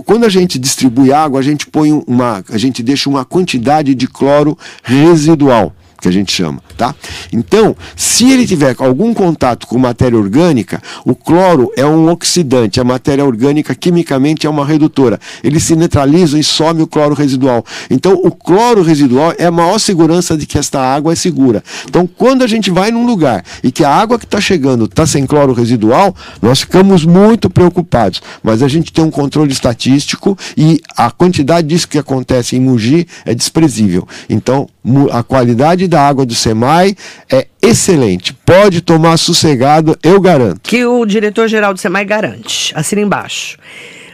Quando 0.05 0.25
a 0.25 0.29
gente 0.29 0.59
distribui 0.59 1.13
água, 1.13 1.41
a 1.41 1.43
gente 1.43 1.67
põe 1.67 1.91
uma, 2.07 2.45
a 2.51 2.59
gente 2.59 2.83
deixa 2.83 3.09
uma 3.09 3.25
quantidade 3.25 3.95
de 3.95 4.07
cloro 4.07 4.57
residual 4.83 5.73
que 6.01 6.09
a 6.09 6.13
gente 6.13 6.33
chama, 6.33 6.63
tá? 6.77 6.95
Então, 7.33 7.77
se 7.97 8.31
ele 8.31 8.47
tiver 8.47 8.75
algum 8.79 9.13
contato 9.13 9.67
com 9.67 9.79
matéria 9.79 10.19
orgânica, 10.19 10.81
o 11.05 11.15
cloro 11.15 11.73
é 11.77 11.85
um 11.85 12.09
oxidante, 12.09 12.81
a 12.81 12.85
matéria 12.85 13.25
orgânica 13.25 13.75
quimicamente 13.75 14.47
é 14.47 14.51
uma 14.51 14.65
redutora. 14.65 15.19
Ele 15.43 15.59
se 15.59 15.75
neutraliza 15.75 16.39
e 16.39 16.45
some 16.45 16.83
o 16.83 16.87
cloro 16.87 17.15
residual. 17.15 17.65
Então, 17.91 18.15
o 18.15 18.31
cloro 18.31 18.83
residual 18.83 19.35
é 19.39 19.47
a 19.47 19.51
maior 19.51 19.79
segurança 19.79 20.37
de 20.37 20.47
que 20.47 20.59
esta 20.59 20.81
água 20.81 21.13
é 21.13 21.17
segura. 21.17 21.63
Então, 21.89 22.07
quando 22.07 22.45
a 22.45 22.47
gente 22.47 22.71
vai 22.71 22.91
num 22.91 23.05
lugar 23.05 23.45
e 23.63 23.73
que 23.73 23.83
a 23.83 23.91
água 23.91 24.19
que 24.19 24.25
está 24.25 24.41
chegando 24.41 24.85
está 24.85 25.07
sem 25.07 25.27
cloro 25.27 25.53
residual, 25.53 26.15
nós 26.41 26.61
ficamos 26.61 27.05
muito 27.05 27.51
preocupados. 27.51 28.23
Mas 28.43 28.63
a 28.63 28.69
gente 28.69 28.93
tem 28.93 29.05
um 29.05 29.11
controle 29.11 29.51
estatístico 29.51 30.39
e 30.57 30.81
a 30.97 31.11
quantidade 31.11 31.67
disso 31.67 31.89
que 31.89 31.99
acontece 31.99 32.57
em 32.57 32.61
Mugi 32.61 33.07
é 33.25 33.35
desprezível. 33.35 34.07
Então, 34.31 34.69
a 35.11 35.23
qualidade 35.23 35.88
da 35.89 36.07
água 36.07 36.25
do 36.25 36.35
SEMAI 36.35 36.95
é 37.31 37.47
excelente. 37.61 38.33
Pode 38.33 38.81
tomar 38.81 39.17
sossegado, 39.17 39.99
eu 40.03 40.21
garanto. 40.21 40.61
Que 40.63 40.85
o 40.85 41.05
diretor-geral 41.05 41.75
do 41.75 41.81
SEMAI 41.81 42.05
garante. 42.05 42.73
Assina 42.77 43.01
embaixo. 43.01 43.59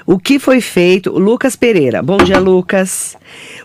O 0.06 0.18
que 0.18 0.38
foi 0.38 0.60
feito? 0.60 1.10
Lucas 1.12 1.56
Pereira. 1.56 2.02
Bom 2.02 2.18
dia, 2.18 2.38
Lucas. 2.38 3.16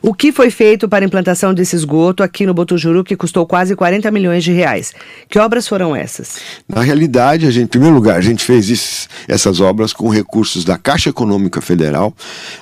O 0.01 0.13
que 0.13 0.31
foi 0.31 0.49
feito 0.49 0.87
para 0.87 1.03
a 1.03 1.05
implantação 1.05 1.53
desse 1.53 1.75
esgoto 1.75 2.23
aqui 2.23 2.45
no 2.45 2.53
Botujuru, 2.53 3.03
que 3.03 3.17
custou 3.17 3.45
quase 3.45 3.75
40 3.75 4.09
milhões 4.09 4.41
de 4.41 4.53
reais? 4.53 4.93
Que 5.27 5.37
obras 5.37 5.67
foram 5.67 5.93
essas? 5.93 6.37
Na 6.65 6.81
realidade, 6.81 7.45
a 7.45 7.51
gente, 7.51 7.65
em 7.65 7.67
primeiro 7.67 7.93
lugar, 7.93 8.15
a 8.15 8.21
gente 8.21 8.41
fez 8.41 8.69
isso, 8.69 9.09
essas 9.27 9.59
obras 9.59 9.91
com 9.91 10.07
recursos 10.07 10.63
da 10.63 10.77
Caixa 10.77 11.09
Econômica 11.09 11.59
Federal. 11.59 12.13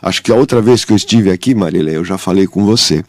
Acho 0.01 0.23
que 0.23 0.31
a 0.31 0.35
outra 0.35 0.59
vez 0.59 0.83
que 0.83 0.91
eu 0.91 0.97
estive 0.97 1.29
aqui, 1.29 1.53
Marília, 1.53 1.91
eu 1.91 2.03
já 2.03 2.17
falei 2.17 2.47
com 2.47 2.65
você, 2.65 3.03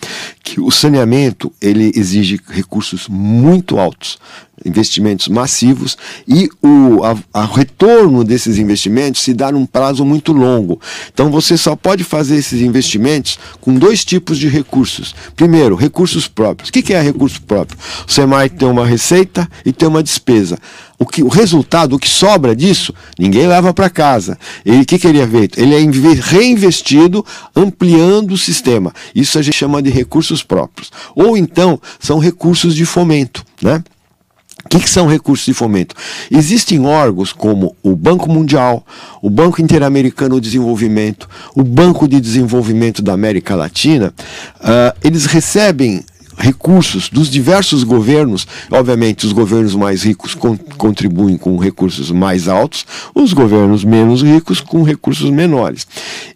que 0.44 0.60
o 0.60 0.70
saneamento 0.70 1.50
ele 1.62 1.90
exige 1.96 2.38
recursos 2.46 3.08
muito 3.08 3.78
altos 3.78 4.18
investimentos 4.64 5.28
massivos 5.28 5.96
e 6.26 6.48
o 6.62 7.04
a, 7.04 7.16
a 7.32 7.44
retorno 7.44 8.24
desses 8.24 8.58
investimentos 8.58 9.22
se 9.22 9.32
dá 9.32 9.52
num 9.52 9.66
prazo 9.66 10.04
muito 10.04 10.32
longo. 10.32 10.80
Então 11.12 11.30
você 11.30 11.56
só 11.56 11.76
pode 11.76 12.04
fazer 12.04 12.36
esses 12.36 12.60
investimentos 12.60 13.38
com 13.60 13.74
dois 13.74 14.04
tipos 14.04 14.38
de 14.38 14.48
recursos. 14.48 15.14
Primeiro, 15.36 15.74
recursos 15.74 16.26
próprios. 16.26 16.68
O 16.68 16.72
que, 16.72 16.82
que 16.82 16.94
é 16.94 17.00
recurso 17.00 17.40
próprio? 17.42 17.78
O 18.06 18.12
SEMAI 18.12 18.48
tem 18.48 18.68
uma 18.68 18.86
receita 18.86 19.48
e 19.64 19.72
tem 19.72 19.88
uma 19.88 20.02
despesa. 20.02 20.58
O, 20.98 21.06
que, 21.06 21.22
o 21.22 21.28
resultado, 21.28 21.94
o 21.94 21.98
que 21.98 22.08
sobra 22.08 22.56
disso, 22.56 22.92
ninguém 23.16 23.46
leva 23.46 23.72
para 23.72 23.88
casa. 23.88 24.36
Ele, 24.66 24.84
que, 24.84 24.98
que 24.98 25.06
ele 25.06 25.20
é 25.20 25.22
é 25.22 26.12
reinvestido, 26.20 27.24
ampliando 27.54 28.32
o 28.32 28.38
sistema. 28.38 28.92
Isso 29.14 29.38
a 29.38 29.42
gente 29.42 29.56
chama 29.56 29.80
de 29.80 29.90
recursos 29.90 30.42
próprios. 30.42 30.90
Ou 31.14 31.36
então, 31.36 31.80
são 32.00 32.18
recursos 32.18 32.74
de 32.74 32.84
fomento, 32.84 33.44
né? 33.62 33.82
O 34.68 34.70
que, 34.70 34.80
que, 34.80 34.90
são 34.90 35.06
recursos 35.06 35.46
de 35.46 35.54
fomento? 35.54 35.94
Existem 36.30 36.84
órgãos 36.84 37.32
como 37.32 37.74
o 37.82 37.96
Banco 37.96 38.30
Mundial, 38.30 38.84
o 39.22 39.30
Banco 39.30 39.62
Interamericano 39.62 40.34
de 40.34 40.42
Desenvolvimento, 40.42 41.26
o 41.54 41.64
Banco 41.64 42.06
de 42.06 42.20
Desenvolvimento 42.20 43.00
da 43.00 43.14
América 43.14 43.56
Latina, 43.56 44.12
uh, 44.60 44.94
eles 45.02 45.24
recebem 45.24 46.04
recursos 46.38 47.08
dos 47.08 47.28
diversos 47.28 47.84
governos. 47.84 48.46
Obviamente, 48.70 49.26
os 49.26 49.32
governos 49.32 49.74
mais 49.74 50.02
ricos 50.02 50.34
con 50.34 50.56
contribuem 50.76 51.36
com 51.36 51.56
recursos 51.56 52.10
mais 52.10 52.48
altos, 52.48 52.86
os 53.14 53.32
governos 53.32 53.84
menos 53.84 54.22
ricos 54.22 54.60
com 54.60 54.82
recursos 54.82 55.30
menores. 55.30 55.86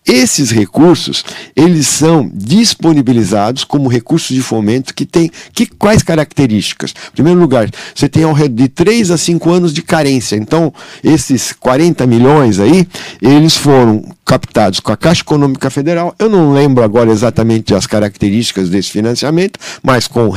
Esses 0.05 0.51
recursos, 0.51 1.25
eles 1.55 1.87
são 1.87 2.31
disponibilizados 2.35 3.65
como 3.65 3.89
recursos 3.89 4.35
de 4.35 4.43
fomento 4.43 4.95
que 4.95 5.07
tem 5.07 5.31
que 5.55 5.67
quais 5.67 6.03
características? 6.03 6.93
Em 7.11 7.13
primeiro 7.13 7.39
lugar, 7.41 7.71
você 7.95 8.09
tem 8.09 8.25
ao 8.25 8.33
redor 8.33 8.57
de 8.57 8.69
3 8.69 9.11
a 9.11 9.17
5 9.17 9.51
anos 9.51 9.73
de 9.73 9.83
carência. 9.83 10.37
Então, 10.37 10.73
esses 11.03 11.53
40 11.53 12.07
milhões 12.07 12.59
aí, 12.59 12.87
eles 13.21 13.57
foram 13.57 14.05
captados 14.33 14.81
com 14.81 14.91
a 14.91 14.97
Caixa 14.97 15.21
Econômica 15.21 15.69
Federal. 15.69 16.15
Eu 16.19 16.31
não 16.31 16.55
lembro 16.55 16.83
agora 16.83 17.11
exatamente 17.11 17.75
as 17.75 17.87
características 17.87 18.71
desse 18.71 18.91
financiamento, 18.91 19.61
mas 19.83 20.09
com, 20.09 20.31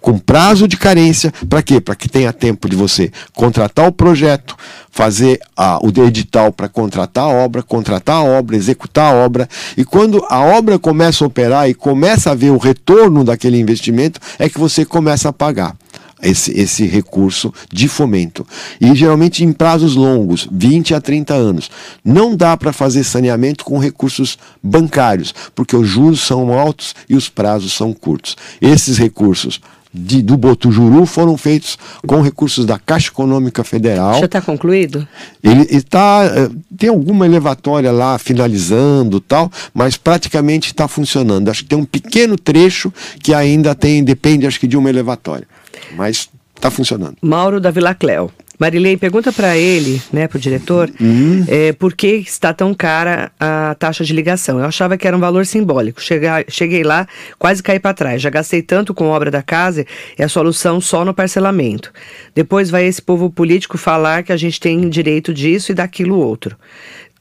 com 0.00 0.18
prazo 0.18 0.66
de 0.66 0.78
carência, 0.78 1.30
para 1.50 1.62
quê? 1.62 1.78
Para 1.78 1.94
que 1.94 2.08
tenha 2.08 2.32
tempo 2.32 2.66
de 2.66 2.74
você 2.74 3.12
contratar 3.34 3.86
o 3.86 3.92
projeto, 3.92 4.56
fazer 4.90 5.38
a, 5.54 5.78
o 5.84 5.92
edital 6.02 6.50
para 6.50 6.66
contratar 6.66 7.24
a 7.24 7.28
obra, 7.28 7.62
contratar 7.62 8.16
a 8.16 8.24
obra, 8.24 8.56
executar 8.56 9.12
a 9.12 9.16
obra. 9.16 9.46
E 9.76 9.84
quando 9.84 10.24
a 10.30 10.40
obra 10.40 10.78
começa 10.78 11.22
a 11.22 11.26
operar 11.26 11.68
e 11.68 11.74
começa 11.74 12.30
a 12.30 12.34
ver 12.34 12.52
o 12.52 12.56
retorno 12.56 13.22
daquele 13.22 13.60
investimento, 13.60 14.18
é 14.38 14.48
que 14.48 14.58
você 14.58 14.82
começa 14.82 15.28
a 15.28 15.32
pagar 15.32 15.76
esse, 16.22 16.58
esse 16.58 16.86
recurso 16.86 17.52
de 17.70 17.88
fomento. 17.88 18.46
E 18.80 18.94
geralmente 18.94 19.44
em 19.44 19.52
prazos 19.52 19.96
longos, 19.96 20.48
20 20.50 20.94
a 20.94 21.00
30 21.00 21.34
anos. 21.34 21.70
Não 22.04 22.36
dá 22.36 22.56
para 22.56 22.72
fazer 22.72 23.04
saneamento 23.04 23.64
com 23.64 23.78
recursos 23.78 24.38
bancários, 24.62 25.34
porque 25.54 25.76
os 25.76 25.88
juros 25.88 26.20
são 26.20 26.52
altos 26.52 26.94
e 27.08 27.16
os 27.16 27.28
prazos 27.28 27.72
são 27.72 27.92
curtos. 27.92 28.36
Esses 28.60 28.98
recursos 28.98 29.60
de, 29.92 30.22
do 30.22 30.36
Botujuru 30.36 31.04
foram 31.04 31.36
feitos 31.36 31.78
com 32.06 32.22
recursos 32.22 32.64
da 32.64 32.78
Caixa 32.78 33.08
Econômica 33.08 33.62
Federal. 33.62 34.18
Já 34.20 34.24
está 34.24 34.40
concluído? 34.40 35.06
Ele 35.42 35.66
está. 35.70 36.24
Eh, 36.24 36.50
tem 36.78 36.88
alguma 36.88 37.26
elevatória 37.26 37.92
lá 37.92 38.18
finalizando 38.18 39.20
tal, 39.20 39.50
mas 39.74 39.96
praticamente 39.96 40.68
está 40.68 40.88
funcionando. 40.88 41.50
Acho 41.50 41.62
que 41.62 41.68
tem 41.68 41.78
um 41.78 41.84
pequeno 41.84 42.38
trecho 42.38 42.92
que 43.22 43.34
ainda 43.34 43.74
tem, 43.74 44.02
depende, 44.02 44.46
acho 44.46 44.58
que, 44.58 44.66
de 44.66 44.76
uma 44.76 44.88
elevatória 44.88 45.46
mas 45.94 46.28
está 46.54 46.70
funcionando. 46.70 47.16
Mauro 47.20 47.60
da 47.60 47.70
Vila 47.70 47.94
Cléo. 47.94 48.30
Marilei, 48.62 48.96
pergunta 48.96 49.32
para 49.32 49.56
ele, 49.56 50.00
né, 50.12 50.28
para 50.28 50.36
o 50.36 50.40
diretor, 50.40 50.88
uhum. 51.00 51.44
é, 51.48 51.72
por 51.72 51.94
que 51.94 52.06
está 52.06 52.54
tão 52.54 52.72
cara 52.72 53.32
a 53.40 53.74
taxa 53.76 54.04
de 54.04 54.12
ligação. 54.12 54.60
Eu 54.60 54.66
achava 54.66 54.96
que 54.96 55.04
era 55.08 55.16
um 55.16 55.20
valor 55.20 55.44
simbólico. 55.44 56.00
Cheguei, 56.00 56.30
cheguei 56.46 56.84
lá, 56.84 57.08
quase 57.40 57.60
caí 57.60 57.80
para 57.80 57.92
trás. 57.92 58.22
Já 58.22 58.30
gastei 58.30 58.62
tanto 58.62 58.94
com 58.94 59.08
obra 59.08 59.32
da 59.32 59.42
casa, 59.42 59.84
é 60.16 60.22
a 60.22 60.28
solução 60.28 60.80
só 60.80 61.04
no 61.04 61.12
parcelamento. 61.12 61.92
Depois 62.36 62.70
vai 62.70 62.86
esse 62.86 63.02
povo 63.02 63.28
político 63.30 63.76
falar 63.76 64.22
que 64.22 64.32
a 64.32 64.36
gente 64.36 64.60
tem 64.60 64.88
direito 64.88 65.34
disso 65.34 65.72
e 65.72 65.74
daquilo 65.74 66.16
outro. 66.16 66.56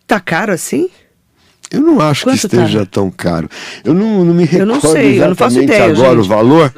Tá 0.05 0.19
caro 0.19 0.53
assim? 0.53 0.91
Eu 1.71 1.79
não 1.79 2.01
acho 2.01 2.25
Quanto 2.25 2.37
que 2.37 2.47
esteja 2.47 2.79
tá? 2.81 2.85
tão 2.91 3.09
caro. 3.09 3.49
Eu 3.83 3.93
não, 3.93 4.25
não 4.25 4.33
me 4.33 4.43
recordo 4.43 4.59
eu 4.59 4.65
não 4.75 4.81
sei, 4.81 5.23
eu 5.23 5.29
não 5.29 5.35
faço 5.35 5.61
ideia, 5.61 5.85
agora 5.85 6.15
gente. 6.15 6.19
o 6.19 6.23
valor. 6.23 6.73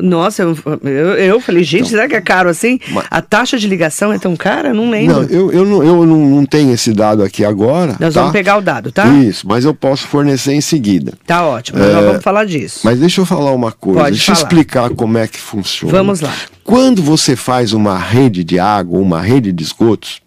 Nossa, 0.00 0.42
eu, 0.42 0.56
eu, 0.82 1.14
eu 1.14 1.40
falei, 1.40 1.62
gente, 1.62 1.80
então, 1.80 1.90
será 1.90 2.08
que 2.08 2.14
é 2.14 2.20
caro 2.20 2.48
assim? 2.48 2.78
Mas, 2.90 3.06
a 3.10 3.20
taxa 3.20 3.58
de 3.58 3.66
ligação 3.66 4.12
é 4.12 4.18
tão 4.18 4.36
cara? 4.36 4.72
Não 4.72 4.90
lembro. 4.90 5.22
Não, 5.22 5.22
eu, 5.24 5.52
eu, 5.52 5.64
não, 5.64 5.84
eu 5.84 6.06
não, 6.06 6.18
não 6.26 6.46
tenho 6.46 6.72
esse 6.72 6.92
dado 6.92 7.22
aqui 7.22 7.44
agora. 7.44 7.96
Nós 8.00 8.14
tá? 8.14 8.20
vamos 8.20 8.32
pegar 8.32 8.58
o 8.58 8.62
dado, 8.62 8.92
tá? 8.92 9.06
Isso, 9.08 9.46
mas 9.46 9.64
eu 9.64 9.74
posso 9.74 10.06
fornecer 10.06 10.52
em 10.52 10.60
seguida. 10.60 11.14
Tá 11.26 11.46
ótimo, 11.46 11.78
é, 11.78 11.92
nós 11.92 12.04
vamos 12.04 12.22
falar 12.22 12.44
disso. 12.44 12.80
Mas 12.84 12.98
deixa 12.98 13.20
eu 13.20 13.26
falar 13.26 13.52
uma 13.52 13.72
coisa, 13.72 14.00
Pode 14.00 14.12
deixa 14.12 14.32
eu 14.32 14.34
explicar 14.34 14.90
como 14.90 15.18
é 15.18 15.26
que 15.26 15.38
funciona. 15.38 15.92
Vamos 15.92 16.20
lá. 16.20 16.32
Quando 16.62 17.02
você 17.02 17.36
faz 17.36 17.72
uma 17.72 17.98
rede 17.98 18.42
de 18.42 18.58
água, 18.58 18.98
uma 18.98 19.20
rede 19.20 19.52
de 19.52 19.62
esgotos, 19.62 20.20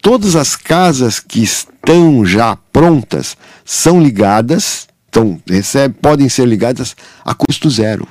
todas 0.00 0.34
as 0.36 0.56
casas 0.56 1.20
que 1.20 1.42
estão 1.42 2.24
já 2.24 2.56
prontas 2.72 3.36
são 3.64 4.02
ligadas, 4.02 4.88
então, 5.12 5.38
recebe, 5.46 5.94
podem 6.00 6.26
ser 6.26 6.46
ligadas 6.46 6.96
a 7.22 7.34
custo 7.34 7.68
zero. 7.68 8.08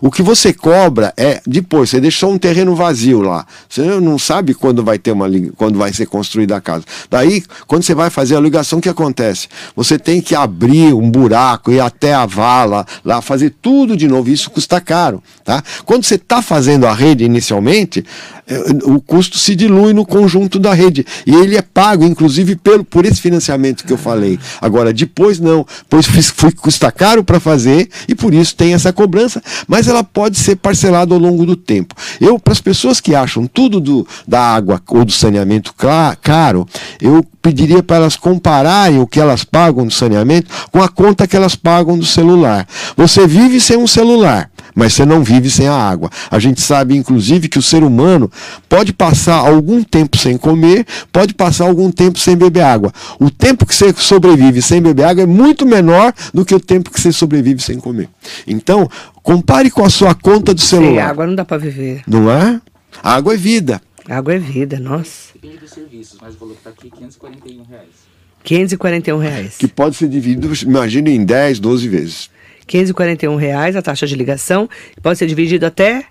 O 0.00 0.10
que 0.10 0.22
você 0.22 0.52
cobra 0.52 1.12
é 1.16 1.40
depois, 1.46 1.90
você 1.90 2.00
deixou 2.00 2.32
um 2.32 2.38
terreno 2.38 2.74
vazio 2.74 3.20
lá. 3.20 3.46
Você 3.68 3.82
não 3.82 4.18
sabe 4.18 4.54
quando 4.54 4.82
vai 4.84 4.98
ter 4.98 5.12
uma 5.12 5.28
quando 5.56 5.78
vai 5.78 5.92
ser 5.92 6.06
construída 6.06 6.56
a 6.56 6.60
casa. 6.60 6.84
Daí, 7.10 7.42
quando 7.66 7.82
você 7.82 7.94
vai 7.94 8.10
fazer 8.10 8.36
a 8.36 8.40
ligação, 8.40 8.78
o 8.78 8.82
que 8.82 8.88
acontece? 8.88 9.48
Você 9.74 9.98
tem 9.98 10.20
que 10.20 10.34
abrir 10.34 10.92
um 10.94 11.10
buraco, 11.10 11.70
ir 11.70 11.80
até 11.80 12.12
a 12.12 12.26
vala, 12.26 12.86
lá 13.04 13.20
fazer 13.20 13.54
tudo 13.62 13.96
de 13.96 14.08
novo. 14.08 14.30
Isso 14.30 14.50
custa 14.50 14.80
caro, 14.80 15.22
tá? 15.44 15.62
Quando 15.84 16.04
você 16.04 16.16
está 16.16 16.42
fazendo 16.42 16.86
a 16.86 16.92
rede 16.92 17.24
inicialmente, 17.24 18.04
é, 18.46 18.58
o 18.84 19.00
custo 19.00 19.38
se 19.38 19.54
dilui 19.54 19.92
no 19.92 20.04
conjunto 20.04 20.58
da 20.58 20.74
rede. 20.74 21.06
E 21.26 21.34
ele 21.34 21.56
é 21.56 21.62
pago, 21.62 22.04
inclusive, 22.04 22.56
pelo, 22.56 22.84
por 22.84 23.06
esse 23.06 23.20
financiamento 23.20 23.84
que 23.84 23.92
eu 23.92 23.96
falei. 23.96 24.38
Agora, 24.60 24.92
depois 24.92 25.38
não, 25.38 25.66
pois 25.88 26.06
foi, 26.34 26.52
custa 26.52 26.90
caro 26.90 27.22
para 27.22 27.38
fazer 27.38 27.88
e 28.08 28.14
por 28.14 28.34
isso 28.34 28.54
tem 28.54 28.74
essa 28.74 28.92
cobrança, 28.92 29.42
mas 29.66 29.88
ela 29.88 30.04
pode 30.04 30.38
ser 30.38 30.56
parcelada 30.56 31.14
ao 31.14 31.20
longo 31.20 31.44
do 31.46 31.56
tempo. 31.56 31.94
Eu, 32.20 32.38
para 32.38 32.52
as 32.52 32.60
pessoas 32.60 33.00
que 33.00 33.14
acham 33.14 33.46
tudo 33.46 33.80
do, 33.80 34.06
da 34.26 34.40
água 34.40 34.80
ou 34.88 35.04
do 35.04 35.12
saneamento 35.12 35.74
caro, 36.20 36.66
eu 37.00 37.24
pediria 37.40 37.82
para 37.82 37.96
elas 37.96 38.16
compararem 38.16 39.00
o 39.00 39.06
que 39.06 39.20
elas 39.20 39.42
pagam 39.42 39.86
do 39.86 39.92
saneamento 39.92 40.48
com 40.70 40.82
a 40.82 40.88
conta 40.88 41.26
que 41.26 41.36
elas 41.36 41.56
pagam 41.56 41.98
do 41.98 42.06
celular. 42.06 42.66
Você 42.96 43.26
vive 43.26 43.60
sem 43.60 43.76
um 43.76 43.86
celular 43.86 44.51
mas 44.74 44.94
você 44.94 45.04
não 45.04 45.22
vive 45.22 45.50
sem 45.50 45.68
a 45.68 45.74
água. 45.74 46.10
A 46.30 46.38
gente 46.38 46.60
sabe, 46.60 46.96
inclusive, 46.96 47.48
que 47.48 47.58
o 47.58 47.62
ser 47.62 47.82
humano 47.82 48.30
pode 48.68 48.92
passar 48.92 49.36
algum 49.36 49.82
tempo 49.82 50.16
sem 50.16 50.36
comer, 50.36 50.86
pode 51.12 51.34
passar 51.34 51.64
algum 51.64 51.90
tempo 51.90 52.18
sem 52.18 52.36
beber 52.36 52.62
água. 52.62 52.92
O 53.18 53.30
tempo 53.30 53.66
que 53.66 53.74
você 53.74 53.92
sobrevive 53.92 54.62
sem 54.62 54.80
beber 54.80 55.04
água 55.04 55.22
é 55.22 55.26
muito 55.26 55.66
menor 55.66 56.12
do 56.32 56.44
que 56.44 56.54
o 56.54 56.60
tempo 56.60 56.90
que 56.90 57.00
você 57.00 57.12
sobrevive 57.12 57.62
sem 57.62 57.78
comer. 57.78 58.08
Então, 58.46 58.88
compare 59.22 59.70
com 59.70 59.84
a 59.84 59.90
sua 59.90 60.14
conta 60.14 60.54
do 60.54 60.60
celular. 60.60 60.90
Sem 60.90 61.00
água 61.00 61.26
não 61.26 61.34
dá 61.34 61.44
para 61.44 61.58
viver. 61.58 62.02
Não 62.06 62.30
é? 62.30 62.60
água 63.02 63.34
é 63.34 63.36
vida. 63.36 63.80
água 64.08 64.34
é 64.34 64.38
vida, 64.38 64.78
nossa. 64.78 65.32
Depende 65.34 65.58
dos 65.58 65.70
serviços, 65.70 66.18
mas 66.20 66.34
o 66.34 66.38
valor 66.38 66.54
que 66.54 66.60
está 66.60 66.70
aqui 66.70 66.88
é 66.88 66.90
541 66.90 67.64
reais. 67.64 68.12
541 68.44 69.18
reais. 69.18 69.56
Que 69.56 69.68
pode 69.68 69.96
ser 69.96 70.08
dividido, 70.08 70.52
imagina, 70.62 71.10
em 71.10 71.24
10, 71.24 71.60
12 71.60 71.88
vezes. 71.88 72.30
541 72.66 73.36
reais 73.36 73.76
a 73.76 73.82
taxa 73.82 74.06
de 74.06 74.14
ligação, 74.14 74.68
pode 75.02 75.18
ser 75.18 75.26
dividido 75.26 75.66
até? 75.66 76.04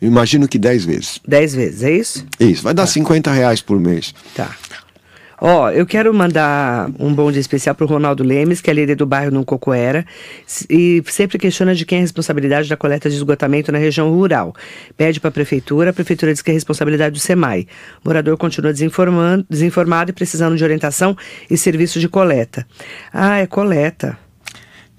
Imagino 0.00 0.48
que 0.48 0.58
10 0.58 0.84
vezes. 0.84 1.20
10 1.26 1.54
vezes, 1.54 1.82
é 1.82 1.90
isso? 1.92 2.26
Isso, 2.40 2.62
vai 2.62 2.74
dar 2.74 2.82
tá. 2.82 2.88
50 2.88 3.30
reais 3.30 3.60
por 3.60 3.78
mês. 3.78 4.14
Tá. 4.34 4.56
Ó, 5.44 5.68
eu 5.70 5.84
quero 5.84 6.14
mandar 6.14 6.88
um 7.00 7.12
bom 7.12 7.32
dia 7.32 7.40
especial 7.40 7.74
pro 7.74 7.84
Ronaldo 7.84 8.22
Lemes, 8.22 8.60
que 8.60 8.70
é 8.70 8.72
líder 8.72 8.94
do 8.94 9.04
bairro 9.04 9.32
no 9.32 9.44
Cocoera, 9.44 10.06
e 10.70 11.02
sempre 11.08 11.36
questiona 11.36 11.74
de 11.74 11.84
quem 11.84 11.98
é 11.98 12.00
a 12.00 12.02
responsabilidade 12.02 12.68
da 12.68 12.76
coleta 12.76 13.10
de 13.10 13.16
esgotamento 13.16 13.72
na 13.72 13.78
região 13.78 14.08
rural. 14.08 14.54
Pede 14.96 15.18
para 15.18 15.30
a 15.30 15.32
prefeitura, 15.32 15.90
a 15.90 15.92
prefeitura 15.92 16.32
diz 16.32 16.42
que 16.42 16.52
é 16.52 16.54
responsabilidade 16.54 17.14
do 17.14 17.18
SEMAI. 17.18 17.66
O 18.04 18.08
morador 18.08 18.36
continua 18.36 18.72
desinformando, 18.72 19.44
desinformado 19.50 20.12
e 20.12 20.14
precisando 20.14 20.56
de 20.56 20.62
orientação 20.62 21.16
e 21.50 21.58
serviço 21.58 21.98
de 21.98 22.08
coleta. 22.08 22.64
Ah, 23.12 23.38
é 23.38 23.46
coleta. 23.48 24.16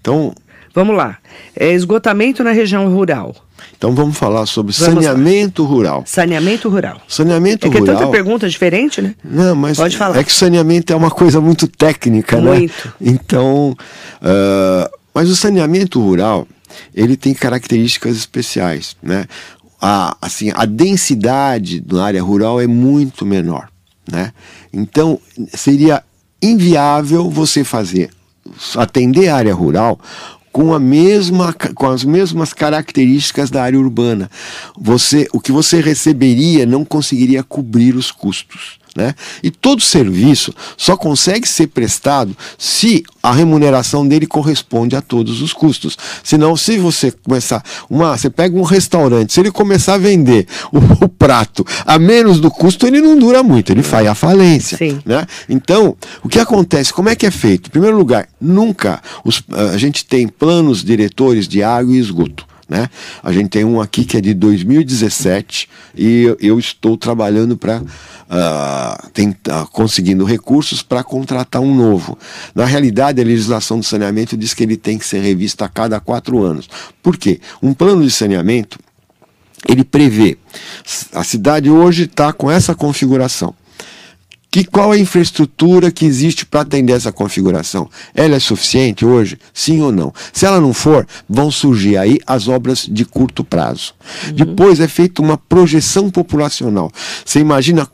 Então, 0.02 0.36
Vamos 0.74 0.96
lá. 0.96 1.18
É 1.56 1.72
esgotamento 1.72 2.44
na 2.44 2.52
região 2.52 2.92
rural. 2.92 3.36
então 3.78 3.94
vamos 3.94 4.18
falar 4.18 4.46
sobre 4.48 4.74
Vamos 4.74 4.96
lá. 4.96 5.02
saneamento 5.12 5.64
rural. 5.66 6.04
Saneamento 6.06 6.68
rural. 6.70 7.02
Saneamento 7.08 7.68
É 7.68 7.70
que 7.70 7.78
é 7.78 7.80
rural. 7.80 7.98
tanta 7.98 8.12
pergunta 8.12 8.50
diferente, 8.50 9.02
né? 9.02 9.14
Não, 9.24 9.56
mas 9.56 9.78
Pode 9.78 9.96
falar. 9.98 10.18
é 10.18 10.24
que 10.24 10.34
saneamento 10.34 10.92
é 10.92 10.96
uma 10.96 11.12
coisa 11.12 11.40
muito 11.40 11.68
técnica, 11.68 12.42
né? 12.42 12.58
Muito. 12.60 12.94
Então, 13.00 13.76
ah, 14.22 14.90
mas 15.14 15.30
o 15.30 15.36
saneamento 15.36 16.02
rural, 16.02 16.48
ele 16.94 17.16
tem 17.16 17.34
características 17.36 18.16
especiais, 18.18 18.96
né? 19.02 19.26
A, 19.80 20.16
assim, 20.22 20.52
a 20.56 20.66
densidade 20.66 21.84
na 21.92 22.04
área 22.06 22.24
rural 22.24 22.60
é 22.60 22.66
muito 22.66 23.26
menor, 23.26 23.70
né? 24.12 24.32
Então, 24.74 25.20
seria 25.54 26.02
inviável 26.42 27.30
você 27.30 27.64
fazer, 27.64 28.10
atender 28.76 29.28
a 29.30 29.36
área 29.36 29.54
rural 29.54 30.00
com 30.54 30.72
a 30.72 30.80
mesma 30.80 31.52
com 31.52 31.88
as 31.90 32.04
mesmas 32.06 32.54
características 32.54 33.50
da 33.50 33.64
área 33.64 33.80
urbana. 33.80 34.30
Você, 34.80 35.28
o 35.34 35.40
que 35.42 35.52
você 35.52 35.82
receberia 35.82 36.66
não 36.66 36.86
conseguiria 36.86 37.44
cobrir 37.44 37.96
os 37.96 38.12
custos. 38.12 38.83
Né? 38.96 39.16
E 39.42 39.50
todo 39.50 39.82
serviço 39.82 40.54
só 40.78 40.96
consegue 40.96 41.48
ser 41.48 41.66
prestado 41.68 42.38
se 42.60 43.04
a 43.24 43.32
remuneração 43.32 44.08
dele 44.08 44.28
corresponde 44.28 44.96
a 44.96 45.02
todos 45.02 45.42
os 45.42 45.52
custos. 45.52 45.98
Senão, 46.24 46.56
se 46.56 46.78
você 46.78 47.12
começar 47.12 47.64
uma, 47.90 48.16
você 48.16 48.30
pega 48.30 48.56
um 48.56 48.62
restaurante, 48.62 49.34
se 49.34 49.40
ele 49.40 49.50
começar 49.50 49.96
a 49.96 49.98
vender 49.98 50.46
o, 50.72 51.06
o 51.06 51.10
prato 51.10 51.66
a 51.88 51.98
menos 51.98 52.40
do 52.40 52.52
custo, 52.52 52.86
ele 52.86 53.02
não 53.02 53.18
dura 53.18 53.42
muito, 53.42 53.72
ele 53.72 53.82
faz 53.82 54.08
a 54.08 54.14
falência. 54.14 54.78
Sim. 54.78 55.00
Né? 55.04 55.26
Então, 55.50 55.98
o 56.24 56.30
que 56.30 56.38
acontece? 56.38 56.94
Como 56.94 57.10
é 57.10 57.16
que 57.16 57.26
é 57.26 57.32
feito? 57.32 57.68
Em 57.68 57.72
primeiro 57.72 57.98
lugar, 57.98 58.28
nunca 58.40 59.02
os- 59.26 59.42
a 59.74 59.78
gente 59.78 60.06
tem 60.06 60.28
planos 60.28 60.84
diretores 60.84 61.48
de 61.48 61.64
água 61.64 61.94
e 61.96 61.98
esgoto. 61.98 62.46
Né? 62.74 62.90
A 63.22 63.32
gente 63.32 63.50
tem 63.50 63.64
um 63.64 63.80
aqui 63.80 64.04
que 64.04 64.18
é 64.18 64.22
de 64.22 64.34
2017 64.34 65.70
e 65.96 66.36
eu, 66.42 66.58
estou 66.58 66.98
trabalhando 66.98 67.56
para 67.56 67.84
tentar 69.14 69.68
conseguindo 69.68 70.26
recursos 70.26 70.82
para 70.82 71.04
contratar 71.04 71.62
um 71.62 71.76
novo. 71.76 72.18
Na 72.56 72.66
realidade, 72.66 73.22
a 73.22 73.24
legislação 73.24 73.78
do 73.78 73.86
saneamento 73.86 74.36
diz 74.36 74.56
que 74.56 74.64
ele 74.64 74.76
tem 74.76 74.98
que 74.98 75.06
ser 75.06 75.20
revisto 75.20 75.64
a 75.64 75.70
cada 75.70 76.00
quatro 76.00 76.42
anos. 76.42 76.68
Por 77.04 77.16
quê? 77.16 77.40
Um 77.62 77.76
plano 77.76 78.04
de 78.04 78.10
saneamento 78.10 78.80
ele 79.70 79.84
prevê. 79.84 80.36
A 81.14 81.24
cidade 81.24 81.70
hoje 81.70 82.06
está 82.06 82.34
com 82.34 82.50
essa 82.50 82.74
configuração. 82.74 83.54
Que, 84.54 84.64
qual 84.64 84.94
é 84.94 84.98
a 84.98 85.00
infraestrutura 85.00 85.90
que 85.90 86.06
existe 86.06 86.46
para 86.46 86.62
atender 86.62 86.94
essa 86.94 87.12
configuração? 87.12 87.90
Ela 88.14 88.36
é 88.36 88.40
suficiente 88.40 89.04
hoje? 89.04 89.40
Sim 89.52 89.82
ou 89.82 89.92
não? 89.92 90.14
Se 90.32 90.46
ela 90.46 90.62
não 90.62 90.76
for, 90.76 91.08
vão 91.28 91.50
surgir 91.50 91.98
aí 91.98 92.20
as 92.28 92.48
obras 92.48 92.86
de 92.88 93.04
curto 93.04 93.44
prazo. 93.44 93.96
Depois 94.32 94.80
é 94.80 94.88
feita 94.88 95.24
uma 95.24 95.40
projeção 95.40 96.08
populacional. 96.08 96.92
Você 97.26 97.40
imagina 97.40 97.90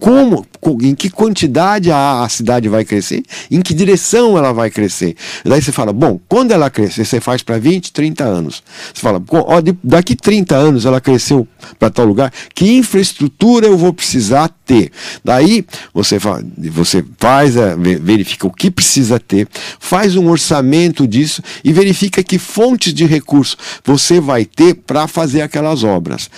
como, 0.00 0.46
co- 0.60 0.78
em 0.82 0.94
que 0.94 1.10
quantidade 1.10 1.90
a, 1.90 2.22
a 2.22 2.28
cidade 2.28 2.68
vai 2.68 2.84
crescer, 2.84 3.22
em 3.50 3.60
que 3.60 3.74
direção 3.74 4.36
ela 4.38 4.52
vai 4.52 4.70
crescer. 4.70 5.14
Daí 5.44 5.60
você 5.62 5.72
fala, 5.72 5.92
bom, 5.92 6.20
quando 6.28 6.52
ela 6.52 6.70
crescer, 6.70 7.04
você 7.04 7.20
faz 7.20 7.42
para 7.42 7.58
20, 7.58 7.92
30 7.92 8.24
anos. 8.24 8.62
Você 8.94 9.00
fala, 9.00 9.20
"Pô, 9.20 9.38
ó, 9.46 9.60
daqui 9.82 10.14
30 10.14 10.54
anos 10.56 10.84
ela 10.84 11.00
cresceu 11.00 11.46
para 11.78 11.90
tal 11.90 12.06
lugar, 12.06 12.32
que 12.54 12.76
infraestrutura 12.76 13.66
eu 13.66 13.76
vou 13.76 13.92
precisar 13.92 14.48
ter? 14.64 14.90
Daí 15.24 15.64
você, 15.92 16.18
fa- 16.20 16.42
você 16.70 17.04
faz, 17.18 17.56
a- 17.56 17.74
ve- 17.76 17.96
verifica 17.96 18.46
o 18.46 18.52
que 18.52 18.70
precisa 18.70 19.18
ter, 19.18 19.48
faz 19.80 20.16
um 20.16 20.28
orçamento 20.28 21.06
disso 21.06 21.42
e 21.64 21.72
verifica 21.72 22.22
que 22.22 22.38
fontes 22.38 22.92
de 22.94 23.04
recursos 23.06 23.56
você 23.84 24.20
vai 24.20 24.44
ter 24.44 24.74
para 24.74 25.06
fazer 25.06 25.42
aquelas 25.42 25.82
obras 25.84 26.28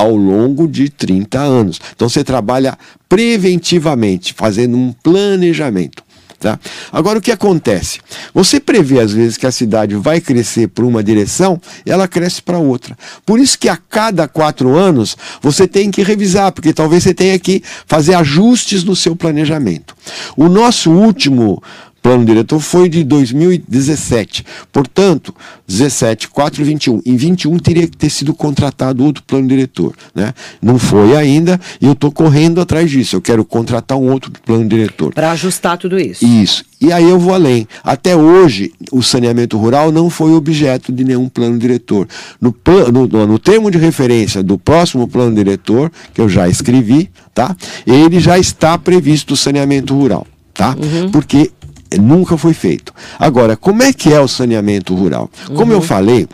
ao 0.00 0.16
longo 0.16 0.66
de 0.66 0.88
30 0.88 1.38
anos. 1.38 1.78
Então 1.94 2.08
você 2.08 2.24
trabalha 2.24 2.78
preventivamente, 3.06 4.32
fazendo 4.32 4.76
um 4.76 4.92
planejamento. 4.92 6.02
Tá? 6.38 6.58
Agora 6.90 7.18
o 7.18 7.20
que 7.20 7.30
acontece? 7.30 8.00
Você 8.32 8.58
prevê 8.58 8.98
às 8.98 9.12
vezes 9.12 9.36
que 9.36 9.46
a 9.46 9.52
cidade 9.52 9.94
vai 9.94 10.22
crescer 10.22 10.68
por 10.68 10.86
uma 10.86 11.04
direção 11.04 11.60
e 11.84 11.90
ela 11.90 12.08
cresce 12.08 12.40
para 12.40 12.56
outra. 12.56 12.96
Por 13.26 13.38
isso 13.38 13.58
que 13.58 13.68
a 13.68 13.76
cada 13.76 14.26
quatro 14.26 14.74
anos 14.74 15.18
você 15.42 15.68
tem 15.68 15.90
que 15.90 16.02
revisar, 16.02 16.50
porque 16.50 16.72
talvez 16.72 17.02
você 17.02 17.12
tenha 17.12 17.38
que 17.38 17.62
fazer 17.86 18.14
ajustes 18.14 18.82
no 18.82 18.96
seu 18.96 19.14
planejamento. 19.14 19.94
O 20.34 20.48
nosso 20.48 20.90
último 20.90 21.62
plano 22.02 22.24
diretor 22.24 22.58
foi 22.60 22.88
de 22.88 23.04
2017. 23.04 24.44
Portanto, 24.72 25.34
17, 25.66 26.28
4 26.28 26.60
e 26.62 26.64
21. 26.64 27.00
Em 27.04 27.16
21 27.16 27.58
teria 27.58 27.86
que 27.86 27.96
ter 27.96 28.10
sido 28.10 28.34
contratado 28.34 29.04
outro 29.04 29.22
plano 29.22 29.46
diretor. 29.46 29.94
Né? 30.14 30.32
Não 30.60 30.78
foi 30.78 31.16
ainda 31.16 31.60
e 31.80 31.86
eu 31.86 31.92
estou 31.92 32.10
correndo 32.10 32.60
atrás 32.60 32.90
disso. 32.90 33.16
Eu 33.16 33.20
quero 33.20 33.44
contratar 33.44 33.98
um 33.98 34.10
outro 34.10 34.32
plano 34.44 34.68
diretor. 34.68 35.12
Para 35.14 35.32
ajustar 35.32 35.78
tudo 35.78 35.98
isso. 35.98 36.24
Isso. 36.24 36.64
E 36.80 36.90
aí 36.92 37.04
eu 37.04 37.18
vou 37.18 37.34
além. 37.34 37.68
Até 37.84 38.16
hoje, 38.16 38.72
o 38.90 39.02
saneamento 39.02 39.58
rural 39.58 39.92
não 39.92 40.08
foi 40.08 40.32
objeto 40.32 40.90
de 40.90 41.04
nenhum 41.04 41.28
plano 41.28 41.58
diretor. 41.58 42.08
No, 42.40 42.54
no, 42.90 43.26
no- 43.26 43.38
termo 43.38 43.70
de 43.70 43.76
referência 43.76 44.42
do 44.42 44.56
próximo 44.56 45.06
plano 45.06 45.34
diretor, 45.34 45.92
que 46.14 46.20
eu 46.20 46.28
já 46.28 46.48
escrevi, 46.48 47.10
tá? 47.34 47.54
ele 47.86 48.18
já 48.18 48.38
está 48.38 48.78
previsto 48.78 49.34
o 49.34 49.36
saneamento 49.36 49.94
rural. 49.94 50.26
Tá? 50.54 50.74
Porque 51.12 51.50
nunca 51.98 52.36
foi 52.36 52.52
feito. 52.54 52.92
Agora, 53.18 53.56
como 53.56 53.82
é 53.82 53.92
que 53.92 54.12
é 54.12 54.20
o 54.20 54.28
saneamento 54.28 54.94
rural? 54.94 55.30
Como 55.54 55.72
eu 55.72 55.80
falei, 55.80 56.28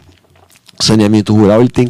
saneamento 0.80 1.34
rural 1.34 1.60
ele 1.60 1.70
tem 1.70 1.86